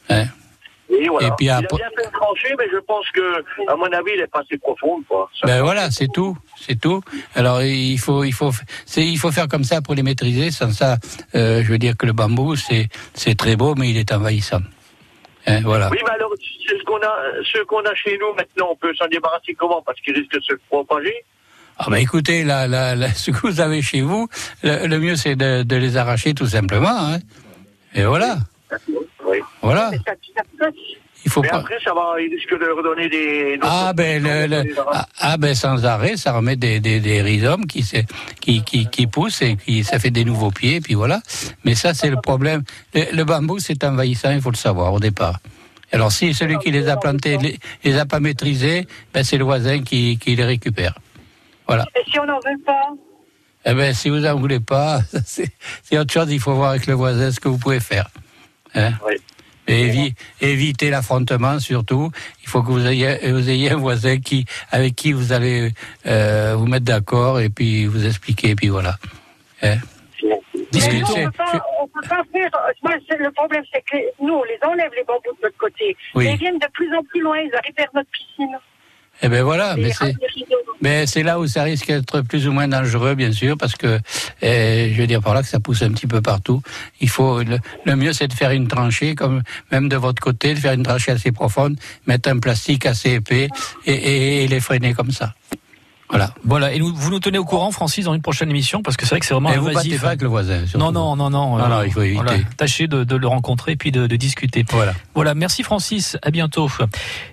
Hein 0.10 0.26
Et, 0.90 1.08
voilà. 1.08 1.28
Et 1.28 1.32
puis 1.38 1.46
Il 1.46 1.50
a 1.52 1.60
bien 1.62 1.68
fait 1.70 2.06
le 2.06 2.12
trancher, 2.12 2.56
mais 2.58 2.66
je 2.72 2.78
pense 2.80 3.06
que, 3.12 3.40
à 3.72 3.76
mon 3.76 3.86
avis, 3.86 4.12
il 4.16 4.22
est 4.22 4.28
pas 4.28 4.40
assez 4.40 4.58
profonde, 4.58 5.04
quoi. 5.08 5.30
Ça- 5.40 5.46
Ben 5.48 5.62
voilà, 5.62 5.92
c'est 5.92 6.08
tout, 6.12 6.36
c'est 6.60 6.80
tout. 6.80 7.02
Alors 7.36 7.62
il 7.62 7.98
faut, 8.00 8.24
il 8.24 8.34
faut, 8.34 8.52
c'est, 8.86 9.06
il 9.06 9.18
faut 9.18 9.32
faire 9.32 9.48
comme 9.48 9.64
ça 9.64 9.82
pour 9.82 9.94
les 9.96 10.04
maîtriser. 10.04 10.50
Sans 10.52 10.72
ça, 10.72 10.98
euh, 11.36 11.62
je 11.64 11.72
veux 11.72 11.78
dire 11.78 11.96
que 11.96 12.06
le 12.06 12.14
bambou, 12.14 12.56
c'est, 12.56 12.88
c'est 13.14 13.36
très 13.38 13.56
beau, 13.56 13.76
mais 13.76 13.90
il 13.92 13.98
est 13.98 14.12
envahissant. 14.12 14.62
Hein, 15.48 15.62
voilà. 15.64 15.90
Oui, 15.92 15.98
mais 16.04 16.12
alors, 16.12 16.32
ce 16.40 16.84
qu'on 16.84 16.98
a, 16.98 17.16
ce 17.44 17.64
qu'on 17.64 17.82
a 17.82 17.94
chez 17.96 18.18
nous 18.20 18.34
maintenant, 18.36 18.70
on 18.72 18.76
peut 18.76 18.94
s'en 18.96 19.08
débarrasser 19.08 19.54
comment? 19.54 19.82
Parce 19.86 20.00
qu'il 20.02 20.14
risque 20.16 20.34
de 20.34 20.42
se 20.42 20.54
propager. 20.70 21.14
Ah 21.78 21.86
ben 21.90 21.96
écoutez, 21.98 22.44
là, 22.44 22.68
là, 22.68 22.94
là, 22.96 23.08
ce 23.16 23.32
que 23.32 23.38
vous 23.48 23.62
avez 23.62 23.82
chez 23.82 24.02
vous, 24.02 24.28
le, 24.64 24.86
le 24.88 25.00
mieux 25.00 25.16
c'est 25.16 25.36
de, 25.36 25.64
de 25.64 25.76
les 25.78 25.96
arracher 25.98 26.34
tout 26.34 26.48
simplement. 26.48 26.90
Hein. 27.14 27.20
Et 27.96 28.04
voilà. 28.04 28.38
Voilà. 29.62 29.92
Il 31.26 31.32
faut 31.32 31.42
mais 31.42 31.50
pas. 31.50 31.58
après, 31.58 31.78
ça 31.84 31.94
va, 31.94 32.14
il 32.18 32.34
risque 32.34 32.50
de 32.58 32.70
redonner 32.72 33.10
des. 33.10 33.60
Ah 33.62 33.92
ben, 33.94 34.24
le, 34.24 34.48
le- 34.48 34.76
ah, 34.94 35.06
ah, 35.20 35.38
ben 35.38 35.54
sans 35.54 35.86
arrêt, 35.86 36.16
ça 36.16 36.32
remet 36.32 36.56
des, 36.56 36.80
des, 36.80 37.02
des 37.02 37.22
rhizomes 37.22 37.66
qui, 37.66 37.84
qui, 38.40 38.64
qui, 38.64 38.88
qui 38.90 39.06
poussent 39.08 39.42
et 39.42 39.58
qui, 39.58 39.84
ça 39.84 40.00
fait 40.00 40.12
des 40.12 40.24
nouveaux 40.24 40.50
pieds, 40.52 40.76
et 40.76 40.82
puis 40.82 40.94
voilà. 40.94 41.22
Mais 41.66 41.76
ça, 41.76 41.94
c'est 41.94 42.10
le 42.10 42.22
problème. 42.22 42.64
Le, 42.94 43.04
le 43.14 43.24
bambou, 43.26 43.60
c'est 43.60 43.84
envahissant, 43.84 44.32
il 44.32 44.42
faut 44.42 44.50
le 44.50 44.56
savoir 44.56 44.94
au 44.94 45.00
départ. 45.02 45.40
Alors 45.92 46.12
si 46.12 46.34
celui 46.34 46.58
qui 46.60 46.72
les 46.72 46.88
a 46.88 46.96
plantés 46.98 47.38
les, 47.38 47.60
les 47.84 47.98
a 47.98 48.06
pas 48.06 48.20
maîtrisés, 48.22 48.88
ben, 49.14 49.24
c'est 49.24 49.38
le 49.38 49.44
voisin 49.44 49.82
qui, 49.82 50.18
qui 50.20 50.36
les 50.38 50.46
récupère. 50.46 50.94
Voilà. 51.68 51.86
Et 51.96 52.10
si 52.10 52.18
on 52.20 52.26
n'en 52.26 52.38
veut 52.40 52.64
pas? 52.66 52.90
Eh 53.66 53.74
ben, 53.74 53.94
si 53.94 54.10
vous 54.10 54.26
en 54.26 54.36
voulez 54.40 54.62
pas, 54.62 55.02
c'est 55.26 55.98
autre 55.98 56.14
chose. 56.14 56.32
Il 56.32 56.40
faut 56.40 56.54
voir 56.54 56.70
avec 56.72 56.88
le 56.88 56.94
voisin 56.94 57.30
ce 57.32 57.42
que 57.42 57.50
vous 57.50 57.58
pouvez 57.58 57.82
faire. 57.82 58.08
Hein 58.74 58.94
Et 59.70 59.88
évi- 59.88 60.14
éviter 60.42 60.90
l'affrontement 60.90 61.60
surtout. 61.60 62.12
Il 62.44 62.50
faut 62.50 62.62
que 62.64 62.72
vous 62.72 62.86
ayez, 62.88 63.18
vous 63.32 63.50
ayez 63.50 63.72
un 63.72 63.78
voisin 63.78 64.20
qui, 64.20 64.46
avec 64.72 64.96
qui 64.96 65.12
vous 65.14 65.32
allez 65.32 65.72
euh, 66.06 66.56
vous 66.58 66.66
mettre 66.66 66.86
d'accord 66.86 67.40
et 67.40 67.50
puis 67.50 67.86
vous 67.86 68.06
expliquer. 68.06 68.50
Et 68.52 68.56
puis 68.56 68.70
voilà. 68.70 68.96
Hein? 69.62 69.76
On 71.28 71.32
peut 71.32 71.60
on 71.82 71.88
peut 71.88 72.08
pas 72.08 72.22
faire. 72.32 72.50
Moi, 72.84 72.94
le 73.20 73.32
problème, 73.32 73.64
c'est 73.74 73.82
que 73.90 73.96
les- 73.98 74.10
nous, 74.22 74.34
on 74.34 74.44
les 74.44 74.60
enlève 74.64 74.92
les 74.96 75.04
bambous 75.04 75.34
de 75.38 75.44
notre 75.44 75.58
côté. 75.58 75.96
Oui. 76.16 76.28
Ils 76.32 76.38
viennent 76.38 76.60
de 76.60 76.68
plus 76.74 76.94
en 76.96 77.04
plus 77.04 77.22
loin. 77.22 77.38
Ils 77.40 77.54
arrivent 77.56 77.76
vers 77.78 77.90
notre 77.94 78.10
piscine. 78.12 78.58
Eh 79.22 79.28
ben 79.30 79.44
voilà, 79.44 79.76
mais 79.76 79.92
c'est. 79.92 80.16
Mais 80.82 81.06
là 81.24 81.40
où 81.42 81.46
ça 81.48 81.64
risque 81.64 81.88
d'être 81.88 82.22
plus 82.22 82.48
ou 82.48 82.54
moins 82.54 82.70
dangereux, 82.70 83.14
bien 83.14 83.34
sûr, 83.34 83.58
parce 83.58 83.76
que 83.76 84.00
euh, 84.44 84.90
je 84.94 85.02
veux 85.02 85.08
dire 85.08 85.22
par 85.22 85.34
là 85.34 85.42
que 85.42 85.50
ça 85.50 85.60
pousse 85.60 85.82
un 85.82 85.92
petit 85.92 86.08
peu 86.08 86.22
partout. 86.22 86.62
Il 87.02 87.10
faut 87.10 87.44
le, 87.44 87.58
le 87.84 87.96
mieux, 87.98 88.14
c'est 88.14 88.30
de 88.30 88.34
faire 88.34 88.52
une 88.52 88.70
tranchée, 88.70 89.14
comme 89.14 89.42
même 89.74 89.90
de 89.90 89.98
votre 89.98 90.22
côté, 90.22 90.54
de 90.54 90.60
faire 90.60 90.72
une 90.72 90.84
tranchée 90.84 91.12
assez 91.12 91.34
profonde, 91.34 91.76
mettre 92.08 92.30
un 92.30 92.40
plastique 92.40 92.86
assez 92.86 93.16
épais 93.16 93.50
et, 93.86 93.92
et- 93.94 94.44
et 94.46 94.48
les 94.48 94.62
freiner 94.62 94.94
comme 94.94 95.12
ça. 95.12 95.34
Voilà. 96.10 96.34
Voilà, 96.44 96.74
et 96.74 96.80
nous, 96.80 96.92
vous 96.94 97.12
nous 97.12 97.20
tenez 97.20 97.38
au 97.38 97.46
courant, 97.46 97.70
Francis, 97.72 98.06
dans 98.06 98.16
une 98.16 98.22
prochaine 98.24 98.50
émission, 98.50 98.82
parce 98.82 98.98
que 98.98 99.06
c'est 99.06 99.12
vrai 99.12 99.20
que 99.20 99.28
c'est 99.28 99.34
vraiment 99.36 99.52
Et 99.54 99.58
vous 99.58 99.68
invasif. 99.70 99.92
battez 99.92 100.02
pas 100.02 100.08
avec 100.08 100.22
le 100.24 100.28
voisin. 100.28 100.66
surtout. 100.66 100.80
Non, 100.84 100.92
non, 100.92 101.16
non, 101.16 101.30
non. 101.30 101.58
Non, 101.58 101.68
non, 101.68 101.84
il 101.84 101.92
faut 101.92 102.02
éviter. 102.02 102.46
Tâchez 102.58 102.88
de, 102.88 103.04
de 103.04 103.16
le 103.16 103.28
rencontrer 103.28 103.76
puis 103.76 103.92
de, 103.92 104.08
de 104.08 104.16
discuter. 104.16 104.66
Voilà. 104.72 104.94
Voilà, 105.14 105.36
merci 105.36 105.62
Francis, 105.62 106.18
à 106.24 106.32
bientôt. 106.32 106.68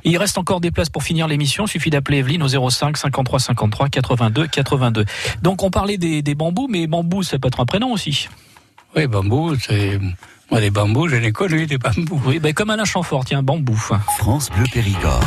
Il 0.05 0.19
reste 0.19 0.37
encore 0.37 0.61
des 0.61 0.71
places 0.71 0.91
pour 0.91 1.03
finir 1.03 1.27
l'émission, 1.27 1.65
il 1.65 1.69
suffit 1.71 1.89
d'appeler 1.89 2.19
Evelyne 2.19 2.43
au 2.43 2.49
05 2.71 2.97
53 2.99 3.41
53 3.41 3.89
82 3.89 4.47
82. 4.47 5.05
Donc 5.43 5.63
on 5.63 5.71
parlait 5.71 5.97
des, 5.97 6.21
des 6.21 6.35
bambous, 6.35 6.69
mais 6.71 6.87
bambou 6.87 7.23
ça 7.23 7.39
peut 7.39 7.49
être 7.49 7.61
un 7.61 7.67
prénom 7.67 7.93
aussi. 7.93 8.29
Oui, 8.95 9.07
bambou, 9.07 9.55
c'est. 9.57 9.99
Moi, 10.51 10.61
les 10.61 10.71
bambous, 10.71 11.09
je 11.09 11.17
les 11.17 11.33
connais, 11.33 11.67
des 11.67 11.79
bambous. 11.79 12.21
Oui, 12.27 12.39
ben 12.39 12.53
comme 12.53 12.71
Alain 12.71 12.85
Chamfort, 12.85 13.25
tiens, 13.25 13.43
bambou. 13.43 13.75
France 14.19 14.51
Bleu 14.55 14.65
Périgord. 14.73 15.21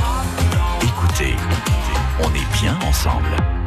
Bien 2.61 2.77
ensemble. 2.81 3.58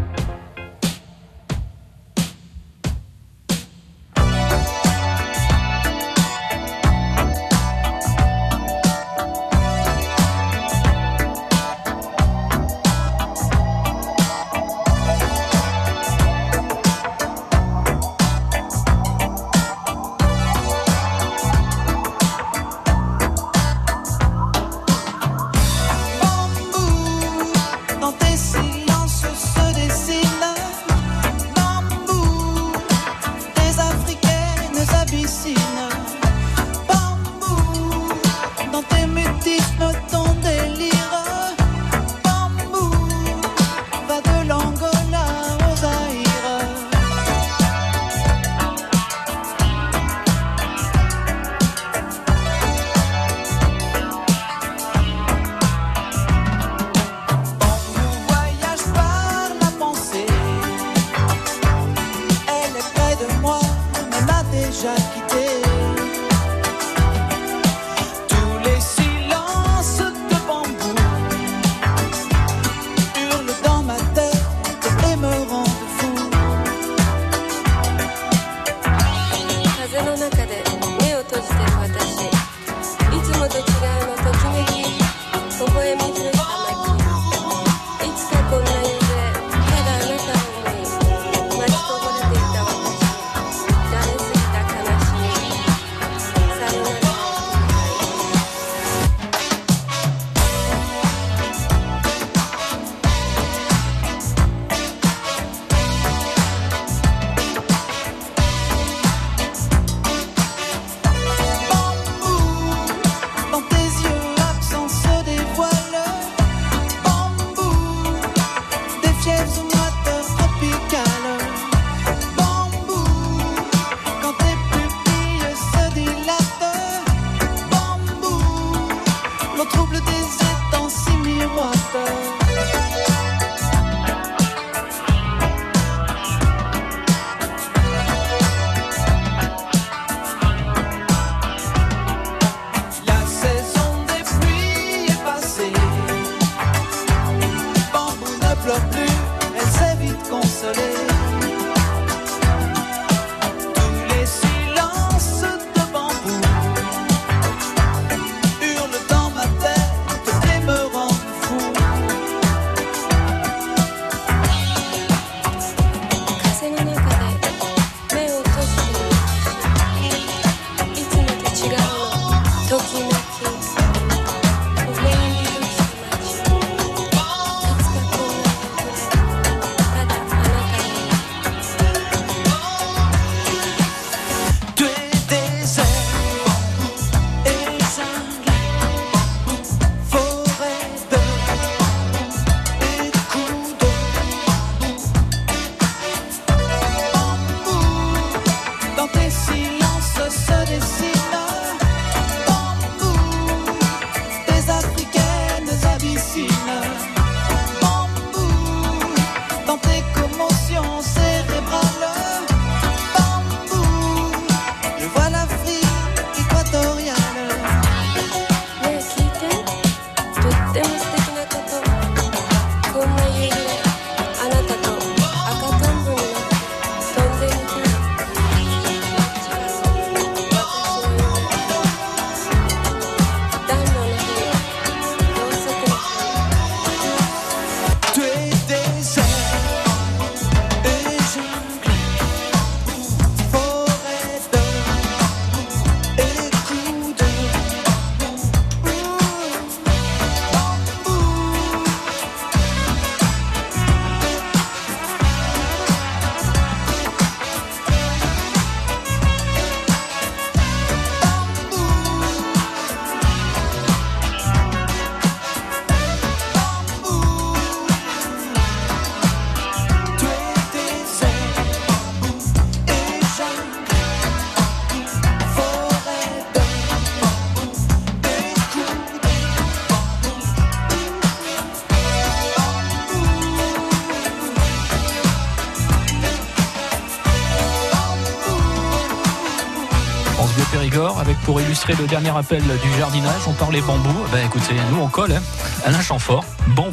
Illustrer 291.72 291.94
le 291.94 292.06
dernier 292.06 292.28
appel 292.36 292.62
du 292.62 292.98
jardinage, 292.98 293.40
on 293.46 293.54
parlait 293.54 293.80
bambou. 293.80 294.14
Ben 294.30 294.44
écoutez, 294.44 294.74
nous 294.90 295.00
on 295.00 295.08
colle, 295.08 295.32
hein. 295.32 295.42
Alain 295.86 296.02
Chamfort, 296.02 296.44
bambou. 296.76 296.92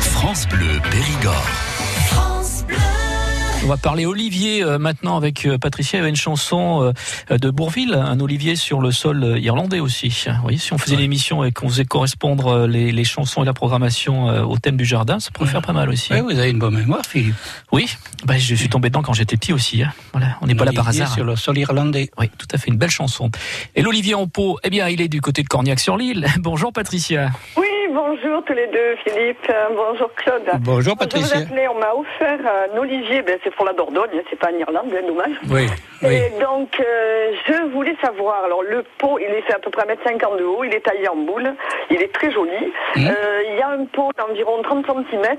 France 0.00 0.48
Bleu 0.48 0.80
Périgord. 0.90 1.44
On 3.64 3.66
va 3.66 3.76
parler 3.76 4.06
olivier 4.06 4.62
euh, 4.62 4.78
maintenant 4.78 5.16
avec 5.16 5.44
euh, 5.44 5.58
Patricia. 5.58 5.98
Il 5.98 6.00
y 6.00 6.02
avait 6.02 6.08
une 6.08 6.16
chanson 6.16 6.92
euh, 7.30 7.36
de 7.38 7.50
Bourville, 7.50 7.92
un 7.92 8.18
olivier 8.20 8.56
sur 8.56 8.80
le 8.80 8.92
sol 8.92 9.36
irlandais 9.42 9.80
aussi. 9.80 10.08
Vous 10.26 10.42
voyez, 10.42 10.56
si 10.58 10.72
on 10.72 10.78
faisait 10.78 10.96
l'émission 10.96 11.44
et 11.44 11.52
qu'on 11.52 11.68
faisait 11.68 11.84
correspondre 11.84 12.66
les, 12.66 12.92
les 12.92 13.04
chansons 13.04 13.42
et 13.42 13.46
la 13.46 13.52
programmation 13.52 14.30
euh, 14.30 14.42
au 14.42 14.56
thème 14.58 14.76
du 14.78 14.84
jardin, 14.86 15.20
ça 15.20 15.30
pourrait 15.32 15.50
faire 15.50 15.60
pas 15.60 15.72
mal 15.74 15.90
aussi. 15.90 16.12
Oui, 16.14 16.20
vous 16.20 16.38
avez 16.38 16.50
une 16.50 16.58
bonne 16.60 16.76
mémoire, 16.76 17.04
Philippe. 17.04 17.34
Oui, 17.72 17.94
bah, 18.24 18.38
je 18.38 18.54
suis 18.54 18.68
tombé 18.70 18.88
dedans 18.88 19.02
quand 19.02 19.12
j'étais 19.12 19.36
petit 19.36 19.52
aussi. 19.52 19.82
hein. 19.82 19.92
Voilà, 20.12 20.38
on 20.40 20.46
n'est 20.46 20.54
pas 20.54 20.64
là 20.64 20.72
par 20.72 20.86
Olivier 20.86 21.02
hasard. 21.02 21.14
Sur 21.14 21.24
le 21.24 21.36
sol 21.36 21.58
irlandais. 21.58 22.10
Oui, 22.18 22.30
tout 22.38 22.48
à 22.52 22.58
fait, 22.58 22.68
une 22.70 22.78
belle 22.78 22.90
chanson. 22.90 23.30
Et 23.74 23.82
l'olivier 23.82 24.14
en 24.14 24.28
pot, 24.28 24.58
eh 24.64 24.70
bien, 24.70 24.88
il 24.88 25.00
est 25.02 25.08
du 25.08 25.20
côté 25.20 25.42
de 25.42 25.48
Cornillac-sur-Lille. 25.48 26.26
Bonjour 26.38 26.72
Patricia. 26.72 27.30
Oui, 27.56 27.66
bonjour 27.92 28.42
tous 28.44 28.52
les 28.52 28.66
deux, 28.66 28.96
Philippe. 29.04 29.46
Euh, 29.48 29.68
bonjour 29.74 30.12
Claude. 30.14 30.48
Bonjour, 30.60 30.96
Patricia. 30.96 31.36
Je 31.36 31.40
vous 31.40 31.46
appelais, 31.46 31.68
on 31.68 31.78
m'a 31.78 31.94
offert 31.94 32.38
un 32.46 32.78
olivier, 32.78 33.22
ben, 33.22 33.38
c'est 33.42 33.54
pour 33.54 33.64
la 33.64 33.72
Dordogne, 33.72 34.10
hein, 34.14 34.22
c'est 34.30 34.38
pas 34.38 34.48
en 34.52 34.58
Irlande, 34.58 34.88
bien 34.88 35.02
dommage. 35.02 35.32
Oui, 35.50 35.66
oui. 36.02 36.14
Et 36.14 36.40
donc, 36.40 36.80
euh, 36.80 37.32
je 37.46 37.72
voulais 37.72 37.96
savoir, 38.02 38.44
alors 38.44 38.62
le 38.62 38.84
pot, 38.98 39.18
il 39.18 39.26
est 39.26 39.42
fait 39.42 39.54
à 39.54 39.58
peu 39.58 39.70
près 39.70 39.84
1m50 39.86 40.38
de 40.38 40.44
haut, 40.44 40.64
il 40.64 40.74
est 40.74 40.84
taillé 40.84 41.08
en 41.08 41.16
boule, 41.16 41.54
il 41.90 42.02
est 42.02 42.12
très 42.12 42.30
joli. 42.30 42.72
Mmh. 42.96 43.06
Euh, 43.06 43.42
il 43.50 43.58
y 43.58 43.62
a 43.62 43.68
un 43.68 43.84
pot 43.86 44.10
d'environ 44.16 44.62
30 44.62 44.86
cm, 45.10 45.36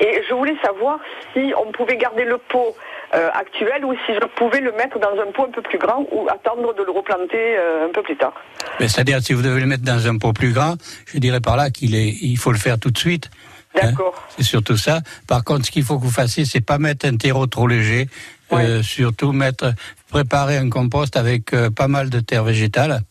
et 0.00 0.22
je 0.28 0.34
voulais 0.34 0.56
savoir 0.62 0.98
si 1.34 1.52
on 1.56 1.70
pouvait 1.72 1.96
garder 1.96 2.24
le 2.24 2.38
pot 2.38 2.74
actuel 3.12 3.84
ou 3.84 3.92
si 4.06 4.14
je 4.14 4.26
pouvais 4.36 4.60
le 4.60 4.72
mettre 4.72 4.98
dans 4.98 5.20
un 5.20 5.30
pot 5.32 5.44
un 5.44 5.50
peu 5.50 5.62
plus 5.62 5.78
grand 5.78 6.06
ou 6.12 6.28
attendre 6.28 6.74
de 6.74 6.82
le 6.82 6.90
replanter 6.90 7.56
euh, 7.58 7.86
un 7.88 7.92
peu 7.92 8.02
plus 8.02 8.16
tard. 8.16 8.32
Mais 8.78 8.88
C'est-à-dire, 8.88 9.22
si 9.22 9.32
vous 9.32 9.42
devez 9.42 9.60
le 9.60 9.66
mettre 9.66 9.84
dans 9.84 10.06
un 10.06 10.18
pot 10.18 10.32
plus 10.32 10.52
grand, 10.52 10.76
je 11.06 11.18
dirais 11.18 11.40
par 11.40 11.56
là 11.56 11.70
qu'il 11.70 11.94
est, 11.94 12.14
il 12.22 12.36
faut 12.36 12.52
le 12.52 12.58
faire 12.58 12.78
tout 12.78 12.90
de 12.90 12.98
suite. 12.98 13.30
D'accord. 13.74 14.28
c'est 14.36 14.42
surtout 14.42 14.76
ça. 14.76 15.00
Par 15.28 15.44
contre, 15.44 15.66
ce 15.66 15.70
qu'il 15.70 15.84
faut 15.84 15.96
que 15.96 16.02
vous 16.02 16.10
fassiez, 16.10 16.44
c'est 16.44 16.60
pas 16.60 16.78
mettre 16.78 17.06
un 17.06 17.16
terreau 17.16 17.46
trop 17.46 17.68
léger. 17.68 18.08
Euh, 18.52 18.82
surtout 18.82 19.30
mettre, 19.30 19.74
préparer 20.08 20.56
un 20.56 20.68
compost 20.70 21.16
avec 21.16 21.52
euh, 21.52 21.70
pas 21.70 21.86
mal 21.86 22.10
de 22.10 22.18
terre 22.18 22.42
végétale. 22.42 23.02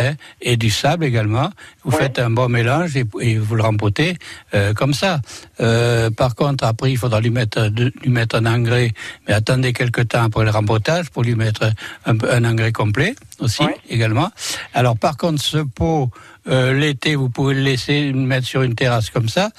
Hein, 0.00 0.14
et 0.40 0.56
du 0.56 0.70
sable 0.70 1.04
également. 1.04 1.50
Vous 1.84 1.90
faites 1.98 2.18
un 2.18 2.30
bon 2.30 2.48
mélange 2.48 2.96
et, 2.96 3.04
et 3.20 3.38
vous 3.38 3.54
le 3.54 3.62
rempotez 3.62 4.16
euh, 4.54 4.74
comme 4.74 4.92
ça. 4.94 5.20
Euh, 5.60 6.10
par 6.10 6.34
contre, 6.34 6.64
après, 6.64 6.90
il 6.92 6.96
faudra 6.98 7.20
lui 7.20 7.30
mettre, 7.30 7.68
de- 7.68 7.92
lui 8.02 8.10
mettre 8.10 8.36
un 8.36 8.46
engrais, 8.46 8.92
mais 9.26 9.34
attendez 9.34 9.72
quelques 9.72 10.08
temps 10.08 10.24
après 10.24 10.44
le 10.44 10.50
rempotage 10.50 11.10
pour 11.10 11.22
lui 11.22 11.34
mettre 11.34 11.72
un, 12.06 12.44
engrais 12.44 12.72
complet 12.72 13.14
aussi 13.38 13.62
également. 13.88 14.30
Alors, 14.74 14.98
par 14.98 15.16
contre, 15.16 15.40
ce 15.42 15.58
pot, 15.58 16.10
euh, 16.48 16.72
l'été, 16.72 17.14
vous 17.14 17.30
pouvez 17.30 17.54
le 17.54 17.60
laisser 17.62 18.10
le 18.12 18.18
mettre 18.18 18.46
sur 18.46 18.62
une 18.62 18.74
terrasse 18.74 19.10
comme 19.10 19.28
ça. 19.28 19.50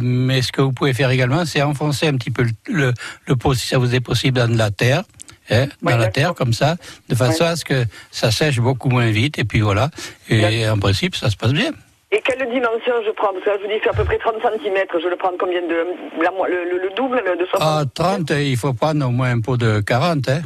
Mais 0.00 0.42
ce 0.42 0.50
que 0.52 0.60
vous 0.62 0.72
pouvez 0.72 0.94
faire 0.94 1.10
également, 1.10 1.44
c'est 1.44 1.62
enfoncer 1.62 2.06
un 2.08 2.14
petit 2.16 2.30
peu 2.30 2.42
le, 2.44 2.50
le, 2.68 2.94
le 3.26 3.36
pot, 3.36 3.54
si 3.54 3.66
ça 3.68 3.78
vous 3.78 3.94
est 3.94 4.00
possible, 4.00 4.38
dans 4.38 4.48
de 4.48 4.56
la 4.58 4.70
terre. 4.70 5.04
Hein, 5.50 5.66
dans 5.82 5.96
la 5.96 6.08
terre 6.08 6.34
comme 6.34 6.52
ça, 6.52 6.76
de 7.08 7.14
façon 7.14 7.44
à 7.44 7.56
ce 7.56 7.64
que 7.64 7.84
ça 8.10 8.30
sèche 8.30 8.60
beaucoup 8.60 8.88
moins 8.88 9.10
vite 9.10 9.38
et 9.38 9.44
puis 9.44 9.60
voilà. 9.60 9.90
Et 10.28 10.68
en 10.68 10.78
principe, 10.78 11.14
ça 11.16 11.30
se 11.30 11.36
passe 11.36 11.52
bien. 11.52 11.70
Et 12.12 12.20
quelle 12.24 12.48
dimension 12.48 12.92
je 13.04 13.10
prends? 13.10 13.32
Parce 13.32 13.44
que 13.44 13.50
là, 13.50 13.56
je 13.58 13.62
vous 13.66 13.72
dis, 13.72 13.80
c'est 13.82 13.90
à 13.90 13.92
peu 13.92 14.04
près 14.04 14.18
30 14.18 14.34
cm. 14.40 14.76
Je 15.02 15.08
le 15.08 15.16
prends 15.16 15.32
combien 15.38 15.60
de. 15.62 15.84
La, 16.22 16.30
le, 16.48 16.70
le- 16.70 16.82
le 16.84 16.90
double 16.94 17.20
le- 17.26 17.36
de 17.36 17.44
60 17.44 17.60
À 17.60 17.84
30, 17.92 18.30
il 18.38 18.56
faut 18.56 18.72
prendre 18.72 19.04
au 19.04 19.10
moins 19.10 19.30
un 19.32 19.40
pot 19.40 19.56
de 19.56 19.80
40. 19.80 20.28
Hein. 20.28 20.42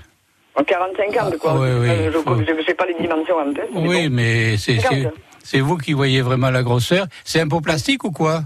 En 0.54 0.62
40-50, 0.62 1.36
quoi. 1.36 1.52
Ah, 1.54 1.58
oui, 1.60 1.68
oui, 1.80 1.88
Euh, 1.90 2.10
je 2.46 2.52
ne 2.52 2.62
sais 2.64 2.72
pas 2.74 2.86
les 2.86 2.94
dimensions 2.94 3.36
en 3.36 3.52
tête. 3.52 3.68
Oui, 3.74 4.08
bon. 4.08 4.14
mais 4.16 4.56
c'est 4.56 4.76
c'est- 4.76 4.80
50. 5.02 5.12
c'est 5.44 5.60
vous 5.60 5.76
qui 5.76 5.92
voyez 5.92 6.22
vraiment 6.22 6.48
la 6.50 6.62
grosseur. 6.62 7.06
C'est 7.22 7.40
un 7.40 7.48
pot 7.48 7.60
plastique 7.60 8.02
ou 8.04 8.12
quoi? 8.12 8.44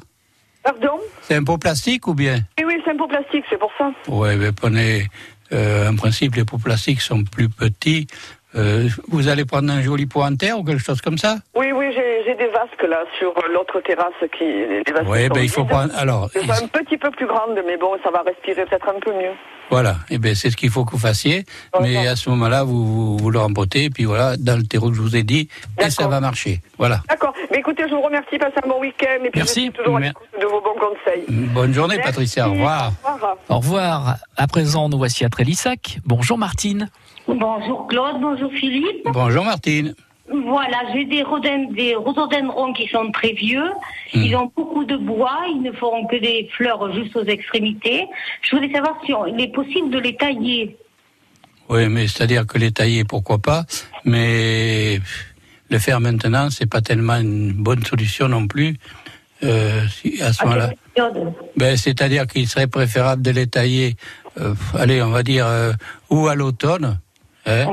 Pardon? 0.65 0.99
C'est 1.23 1.37
un 1.37 1.45
pot 1.45 1.59
plastique 1.59 2.07
ou 2.09 2.15
bien? 2.15 2.41
Oui, 2.59 2.65
oui, 2.67 2.75
c'est 2.85 2.91
un 2.91 2.97
pot 2.97 3.07
plastique, 3.09 3.45
c'est 3.49 3.59
pour 3.59 3.71
ça. 3.79 3.91
Oui, 4.09 4.35
mais 4.37 4.51
prenez. 4.53 5.07
Euh, 5.53 5.91
en 5.91 5.97
principe, 5.97 6.35
les 6.35 6.45
pots 6.45 6.59
plastiques 6.59 7.01
sont 7.01 7.25
plus 7.25 7.49
petits. 7.49 8.07
Euh, 8.55 8.89
vous 9.09 9.29
allez 9.29 9.45
prendre 9.45 9.73
un 9.73 9.81
joli 9.81 10.07
pot 10.07 10.23
en 10.23 10.37
terre 10.37 10.59
ou 10.59 10.65
quelque 10.65 10.83
chose 10.83 11.01
comme 11.01 11.17
ça 11.17 11.37
Oui, 11.55 11.73
oui, 11.73 11.87
j'ai 12.27 12.35
des 12.35 12.49
vasques 12.49 12.83
là 12.83 13.05
sur 13.19 13.33
l'autre 13.53 13.81
terrasse 13.81 14.13
qui. 14.37 14.45
Les 14.45 14.93
vasques 14.93 15.07
Oui, 15.09 15.27
sont 15.27 15.35
ben 15.35 15.41
il 15.41 15.49
faut 15.49 15.65
prendre. 15.65 15.93
Alors, 15.97 16.29
Je 16.35 16.41
fais 16.41 16.63
un 16.63 16.69
petit 16.69 16.99
peu 16.99 17.11
plus 17.11 17.27
grande, 17.27 17.59
mais 17.67 17.77
bon, 17.77 17.97
ça 18.05 18.11
va 18.11 18.23
respirer 18.23 18.67
peut-être 18.67 18.89
un 18.89 19.01
peu 19.01 19.13
mieux. 19.13 19.33
Voilà, 19.73 19.97
et 20.11 20.19
ben 20.19 20.35
c'est 20.35 20.51
ce 20.51 20.57
qu'il 20.57 20.69
faut 20.71 20.85
que 20.85 20.91
vous 20.93 20.99
fassiez. 20.99 21.45
Mais 21.81 22.07
à 22.07 22.15
ce 22.15 22.29
moment-là, 22.31 22.63
vous, 22.63 22.85
vous, 22.87 23.17
vous 23.17 23.31
le 23.31 23.39
rembotez, 23.39 23.85
et 23.85 23.91
puis 23.91 24.05
voilà, 24.05 24.37
dans 24.37 24.57
le 24.57 24.65
terreau 24.65 24.91
que 24.91 24.95
je 24.97 25.01
vous 25.01 25.17
ai 25.17 25.23
dit, 25.23 25.49
et 25.81 25.89
ça 25.91 26.07
va 26.09 26.21
marcher. 26.21 26.61
Voilà. 26.79 27.01
D'accord. 27.09 27.33
Mais 27.51 27.59
écoutez, 27.59 27.85
je 27.89 27.95
vous 27.95 28.01
remercie, 28.03 28.39
passez 28.39 28.55
un 28.65 28.69
bon 28.69 28.81
week-end. 28.81 29.25
Et 29.25 29.31
puis 29.31 29.41
Merci. 29.41 29.55
je 29.61 29.61
suis 29.61 29.73
toujours 29.73 29.97
à 29.97 30.01
Mer- 30.01 30.13
l'écoute 30.31 30.41
de 30.41 30.47
vos 30.47 30.61
bons 30.61 30.79
conseils. 30.79 31.25
Bonne 31.55 31.73
journée, 31.73 31.97
Merci. 31.97 32.11
Patricia. 32.11 32.49
Au 32.49 32.53
revoir. 32.53 32.93
Au 33.05 33.13
revoir. 33.15 33.37
Au 33.49 33.57
revoir. 33.57 34.17
À 34.37 34.47
présent, 34.47 34.89
nous 34.89 34.99
voici 34.99 35.25
à 35.25 35.29
Trélissac. 35.31 35.99
Bonjour 36.07 36.39
Martine. 36.39 36.89
Bonjour 37.29 37.87
Claude, 37.89 38.21
bonjour 38.21 38.51
Philippe. 38.53 39.05
Bonjour, 39.07 39.45
Martine. 39.45 39.95
Voilà, 40.33 40.79
j'ai 40.93 41.05
des, 41.05 41.23
rhododendrons, 41.23 41.73
des 41.73 41.95
rhododendrons 41.95 42.73
qui 42.73 42.87
sont 42.89 43.11
très 43.13 43.33
vieux. 43.33 43.71
Ils 44.15 44.35
ont 44.37 44.51
beaucoup 44.57 44.85
de 44.85 44.97
bois, 44.97 45.41
ils 45.49 45.63
ne 45.63 45.73
feront 45.73 46.07
que 46.07 46.17
des 46.17 46.49
fleurs 46.57 46.93
juste 46.95 47.15
aux 47.17 47.25
extrémités. 47.25 48.07
Je 48.43 48.57
voulais 48.57 48.73
savoir 48.73 48.95
si 49.05 49.13
on- 49.13 49.27
il 49.27 49.41
est 49.41 49.53
possible 49.53 49.91
de 49.91 49.99
les 49.99 50.17
tailler. 50.17 50.77
Oui, 51.69 51.89
mais 51.89 52.07
c'est-à-dire 52.09 52.47
que 52.47 52.59
les 52.59 52.73
tailler, 52.73 53.05
pourquoi 53.05 53.39
pas, 53.39 53.65
mais 54.05 54.99
le 55.71 55.79
faire 55.79 56.01
maintenant, 56.01 56.49
c'est 56.51 56.69
pas 56.69 56.81
tellement 56.81 57.17
une 57.17 57.53
bonne 57.53 57.83
solution 57.85 58.29
non 58.29 58.47
plus. 58.47 58.77
Euh, 59.45 59.81
si- 59.89 60.23
à 60.23 60.33
ce 60.33 60.45
moment-là. 60.45 60.71
Ben, 61.57 61.77
c'est-à-dire 61.77 62.27
qu'il 62.27 62.47
serait 62.47 62.69
préférable 62.69 63.23
de 63.23 63.31
les 63.33 63.47
tailler, 63.49 63.97
euh, 64.41 64.55
allez, 64.79 65.03
on 65.03 65.11
va 65.11 65.23
dire, 65.23 65.47
euh, 65.47 65.73
ou 66.11 66.29
à 66.29 66.35
l'automne, 66.35 66.99
hein, 67.47 67.67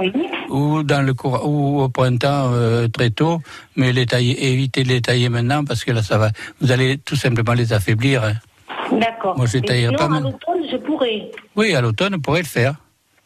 ou 0.49 0.83
dans 0.83 1.01
le 1.05 1.13
ou 1.45 1.81
au 1.81 1.89
printemps 1.89 2.51
euh, 2.53 2.87
très 2.87 3.09
tôt, 3.09 3.41
mais 3.75 3.93
les 3.93 4.05
tailler, 4.05 4.51
éviter 4.51 4.83
de 4.83 4.89
les 4.89 5.01
tailler 5.01 5.29
maintenant 5.29 5.63
parce 5.63 5.83
que 5.83 5.91
là, 5.91 6.03
ça 6.03 6.17
va, 6.17 6.31
vous 6.61 6.71
allez 6.71 6.97
tout 6.97 7.15
simplement 7.15 7.53
les 7.53 7.71
affaiblir. 7.73 8.23
hein. 8.23 8.33
D'accord. 8.91 9.37
Moi, 9.37 9.45
je 9.45 9.53
les 9.53 9.61
taillerai 9.61 9.95
pas 9.95 10.05
à 10.05 10.19
l'automne, 10.19 10.63
je 10.71 10.77
pourrais. 10.77 11.29
Oui, 11.55 11.73
à 11.75 11.81
l'automne, 11.81 12.15
on 12.15 12.19
pourrait 12.19 12.41
le 12.41 12.47
faire. 12.47 12.75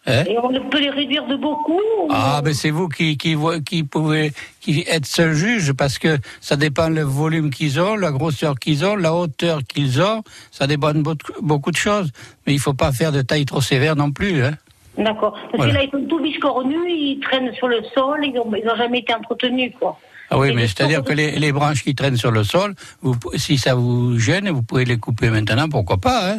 Hein. 0.05 0.25
Et 0.27 0.37
on 0.37 0.69
peut 0.69 0.81
les 0.81 0.89
réduire 0.89 1.25
de 1.27 1.37
beaucoup 1.37 1.79
ou- 1.79 2.07
Ah, 2.11 2.41
ben 2.43 2.53
c'est 2.53 2.71
vous 2.71 2.89
qui 2.89 3.15
qui 3.15 3.37
qui 3.65 3.83
pouvez 3.83 4.33
qui 4.59 4.83
êtes 4.85 5.05
seul 5.05 5.33
juge 5.33 5.71
parce 5.71 5.97
que 5.97 6.17
ça 6.41 6.57
dépend 6.57 6.89
le 6.89 7.03
volume 7.03 7.49
qu'ils 7.51 7.79
ont, 7.79 7.95
la 7.95 8.11
grosseur 8.11 8.59
qu'ils 8.59 8.83
ont, 8.83 8.97
la 8.97 9.13
hauteur 9.13 9.61
qu'ils 9.65 10.01
ont, 10.01 10.21
ça 10.51 10.67
dépend 10.67 10.93
de 10.93 11.01
beaucoup- 11.41 11.71
de 11.71 11.77
choses. 11.77 12.11
Mais 12.45 12.53
il 12.53 12.59
faut 12.59 12.73
pas 12.73 12.91
faire 12.91 13.13
de 13.13 13.21
taille 13.21 13.45
trop 13.45 13.61
sévère 13.61 13.95
non 13.95 14.11
plus. 14.11 14.43
Hein. 14.43 14.55
D'accord. 14.97 15.33
Parce 15.33 15.55
Voilà. 15.57 15.71
que 15.73 15.77
là, 15.77 15.83
ils 15.85 15.91
sont 15.91 16.05
tout 16.07 16.19
biscornus, 16.19 16.77
ils 16.87 17.19
traînent 17.21 17.53
sur 17.53 17.67
le 17.67 17.81
sol, 17.95 18.19
ils 18.23 18.33
n'ont 18.33 18.75
jamais 18.77 18.99
été 18.99 19.13
entretenus, 19.13 19.71
quoi. 19.79 19.97
Ah 20.29 20.37
oui, 20.39 20.51
mais 20.53 20.67
c'est-à-dire 20.67 21.03
que 21.03 21.13
les, 21.13 21.31
les 21.39 21.51
branches 21.51 21.83
qui 21.83 21.93
traînent 21.95 22.15
sur 22.17 22.31
le 22.31 22.43
sol, 22.43 22.73
vous, 23.01 23.15
si 23.35 23.57
ça 23.57 23.75
vous 23.75 24.17
gêne, 24.17 24.49
vous 24.49 24.63
pouvez 24.63 24.85
les 24.85 24.97
couper 24.97 25.29
maintenant, 25.29 25.67
pourquoi 25.69 25.97
pas. 25.97 26.31
Hein. 26.31 26.37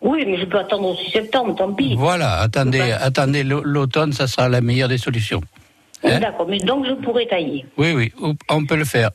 Oui, 0.00 0.24
mais 0.26 0.38
je 0.38 0.46
peux 0.46 0.58
attendre 0.58 0.88
aussi 0.88 1.10
septembre, 1.10 1.54
tant 1.54 1.72
pis. 1.72 1.94
Voilà, 1.96 2.38
attendez, 2.38 2.80
attendez 2.92 3.42
l'au- 3.44 3.62
l'automne, 3.62 4.12
ça 4.12 4.26
sera 4.26 4.48
la 4.48 4.60
meilleure 4.62 4.88
des 4.88 4.96
solutions. 4.96 5.42
Hein 6.04 6.18
D'accord, 6.20 6.46
mais 6.48 6.58
donc 6.60 6.86
je 6.86 6.94
pourrais 6.94 7.26
tailler. 7.26 7.66
Oui, 7.76 7.92
oui, 7.92 8.12
on 8.48 8.64
peut 8.64 8.76
le 8.76 8.86
faire. 8.86 9.10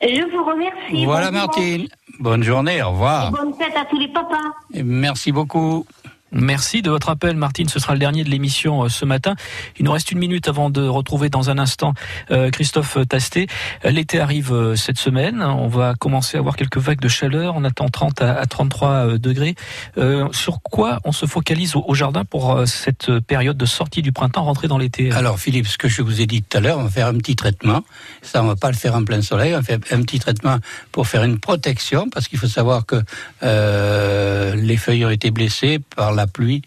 Je 0.00 0.22
vous 0.30 0.44
remercie. 0.44 1.04
Voilà, 1.04 1.26
Bon 1.26 1.38
dimanche. 1.38 1.46
Martine. 1.56 1.88
Bonne 2.20 2.42
journée, 2.44 2.80
au 2.82 2.90
revoir. 2.90 3.28
Et 3.28 3.30
bonne 3.32 3.54
fête 3.54 3.76
à 3.76 3.84
tous 3.86 3.98
les 3.98 4.06
papas. 4.08 4.36
Et 4.72 4.84
merci 4.84 5.32
beaucoup. 5.32 5.84
Merci 6.32 6.82
de 6.82 6.90
votre 6.90 7.08
appel, 7.08 7.36
Martine. 7.36 7.68
Ce 7.68 7.78
sera 7.78 7.94
le 7.94 7.98
dernier 7.98 8.24
de 8.24 8.30
l'émission 8.30 8.84
euh, 8.84 8.88
ce 8.88 9.04
matin. 9.04 9.34
Il 9.78 9.84
nous 9.84 9.92
reste 9.92 10.12
une 10.12 10.18
minute 10.18 10.48
avant 10.48 10.70
de 10.70 10.82
retrouver 10.86 11.30
dans 11.30 11.50
un 11.50 11.58
instant 11.58 11.94
euh, 12.30 12.50
Christophe 12.50 12.98
Tasté. 13.08 13.46
Euh, 13.84 13.90
L'été 13.90 14.20
arrive 14.20 14.74
cette 14.76 14.98
semaine. 14.98 15.42
On 15.42 15.68
va 15.68 15.94
commencer 15.94 16.36
à 16.36 16.40
avoir 16.40 16.56
quelques 16.56 16.78
vagues 16.78 17.00
de 17.00 17.08
chaleur. 17.08 17.54
On 17.56 17.64
attend 17.64 17.88
30 17.88 18.22
à, 18.22 18.34
à 18.38 18.46
33 18.46 18.90
euh, 18.90 19.18
degrés. 19.18 19.54
Sur 20.32 20.60
quoi 20.62 21.00
on 21.04 21.12
se 21.12 21.26
focalise 21.26 21.74
au, 21.76 21.94
jardin 21.94 22.24
pour 22.24 22.62
cette 22.66 23.18
période 23.20 23.56
de 23.56 23.66
sortie 23.66 24.02
du 24.02 24.12
printemps, 24.12 24.44
rentrée 24.44 24.68
dans 24.68 24.78
l'été? 24.78 25.10
Alors 25.12 25.38
Philippe, 25.38 25.66
ce 25.66 25.78
que 25.78 25.88
je 25.88 26.02
vous 26.02 26.20
ai 26.20 26.26
dit 26.26 26.42
tout 26.42 26.56
à 26.56 26.60
l'heure, 26.60 26.78
on 26.78 26.84
va 26.84 26.90
faire 26.90 27.06
un 27.06 27.14
petit 27.14 27.36
traitement. 27.36 27.84
Ça, 28.22 28.42
on 28.42 28.46
va 28.46 28.56
pas 28.56 28.70
le 28.70 28.76
faire 28.76 28.94
en 28.94 29.04
plein 29.04 29.22
soleil. 29.22 29.54
On 29.54 29.62
fait 29.62 29.80
un 29.92 30.02
petit 30.02 30.18
traitement 30.18 30.58
pour 30.92 31.06
faire 31.06 31.24
une 31.24 31.38
protection, 31.38 32.08
parce 32.10 32.28
qu'il 32.28 32.38
faut 32.38 32.46
savoir 32.46 32.86
que 32.86 33.02
euh, 33.42 34.54
les 34.54 34.76
feuilles 34.76 35.04
ont 35.04 35.10
été 35.10 35.30
blessées 35.30 35.80
par 35.96 36.12
la 36.18 36.26
pluie 36.26 36.62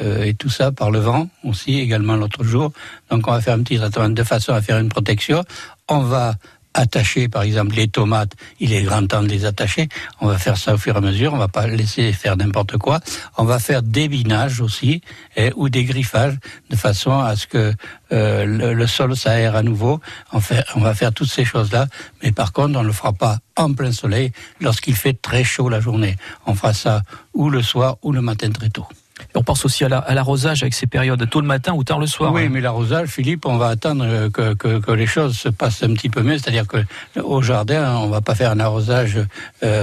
euh, 0.00 0.22
et 0.22 0.34
tout 0.34 0.50
ça, 0.50 0.70
par 0.70 0.90
le 0.90 1.00
vent 1.00 1.28
aussi 1.42 1.78
également 1.80 2.16
l'autre 2.16 2.44
jour. 2.44 2.72
Donc 3.10 3.26
on 3.26 3.32
va 3.32 3.40
faire 3.40 3.54
un 3.54 3.62
petit 3.62 3.78
traitement 3.78 4.08
de 4.08 4.22
façon 4.22 4.52
à 4.52 4.62
faire 4.62 4.78
une 4.78 4.88
protection. 4.88 5.42
On 5.88 6.00
va 6.00 6.34
attacher, 6.74 7.28
par 7.28 7.42
exemple, 7.42 7.74
les 7.74 7.88
tomates, 7.88 8.32
il 8.60 8.72
est 8.72 8.82
grand 8.82 9.06
temps 9.06 9.22
de 9.22 9.28
les 9.28 9.44
attacher. 9.44 9.88
On 10.20 10.26
va 10.26 10.38
faire 10.38 10.56
ça 10.56 10.74
au 10.74 10.78
fur 10.78 10.94
et 10.94 10.98
à 10.98 11.00
mesure. 11.00 11.34
On 11.34 11.38
va 11.38 11.48
pas 11.48 11.66
laisser 11.66 12.12
faire 12.12 12.36
n'importe 12.36 12.76
quoi. 12.76 13.00
On 13.36 13.44
va 13.44 13.58
faire 13.58 13.82
des 13.82 14.08
binages 14.08 14.60
aussi 14.60 15.02
ou 15.56 15.68
des 15.68 15.84
griffages 15.84 16.36
de 16.70 16.76
façon 16.76 17.18
à 17.18 17.36
ce 17.36 17.46
que 17.46 17.74
euh, 18.12 18.44
le, 18.44 18.74
le 18.74 18.86
sol 18.86 19.16
s'aère 19.16 19.56
à 19.56 19.62
nouveau. 19.62 20.00
On, 20.32 20.40
fait, 20.40 20.64
on 20.74 20.80
va 20.80 20.94
faire 20.94 21.12
toutes 21.12 21.30
ces 21.30 21.44
choses-là. 21.44 21.86
Mais 22.22 22.32
par 22.32 22.52
contre, 22.52 22.78
on 22.78 22.82
ne 22.82 22.86
le 22.86 22.92
fera 22.92 23.12
pas 23.12 23.38
en 23.56 23.72
plein 23.72 23.92
soleil 23.92 24.32
lorsqu'il 24.60 24.94
fait 24.94 25.14
très 25.20 25.44
chaud 25.44 25.68
la 25.68 25.80
journée. 25.80 26.16
On 26.46 26.54
fera 26.54 26.72
ça 26.72 27.02
ou 27.34 27.50
le 27.50 27.62
soir 27.62 27.96
ou 28.02 28.12
le 28.12 28.20
matin 28.20 28.50
très 28.50 28.70
tôt. 28.70 28.86
Et 29.34 29.38
on 29.38 29.42
pense 29.44 29.64
aussi 29.64 29.84
à 29.84 29.88
la- 29.88 29.98
à 29.98 30.12
l'arrosage 30.14 30.62
avec 30.62 30.74
ces 30.74 30.86
périodes 30.88 31.28
tôt 31.30 31.40
le 31.40 31.46
matin 31.46 31.72
ou 31.72 31.84
tard 31.84 31.98
le 32.00 32.06
soir. 32.06 32.32
Oui, 32.32 32.42
hein. 32.46 32.48
mais 32.50 32.60
l'arrosage, 32.60 33.08
Philippe, 33.08 33.46
on 33.46 33.56
va 33.58 33.68
attendre 33.68 34.28
que, 34.30 34.54
que, 34.54 34.78
que 34.80 34.90
les 34.90 35.06
choses 35.06 35.36
se 35.36 35.48
passent 35.48 35.82
un 35.84 35.92
petit 35.94 36.08
peu 36.08 36.22
mieux. 36.22 36.36
C'est-à-dire 36.38 36.66
que 36.66 36.78
au 37.22 37.40
jardin, 37.40 37.96
on 37.98 38.08
va 38.08 38.20
pas 38.20 38.34
faire 38.34 38.50
un 38.50 38.58
arrosage 38.58 39.18
euh, 39.62 39.78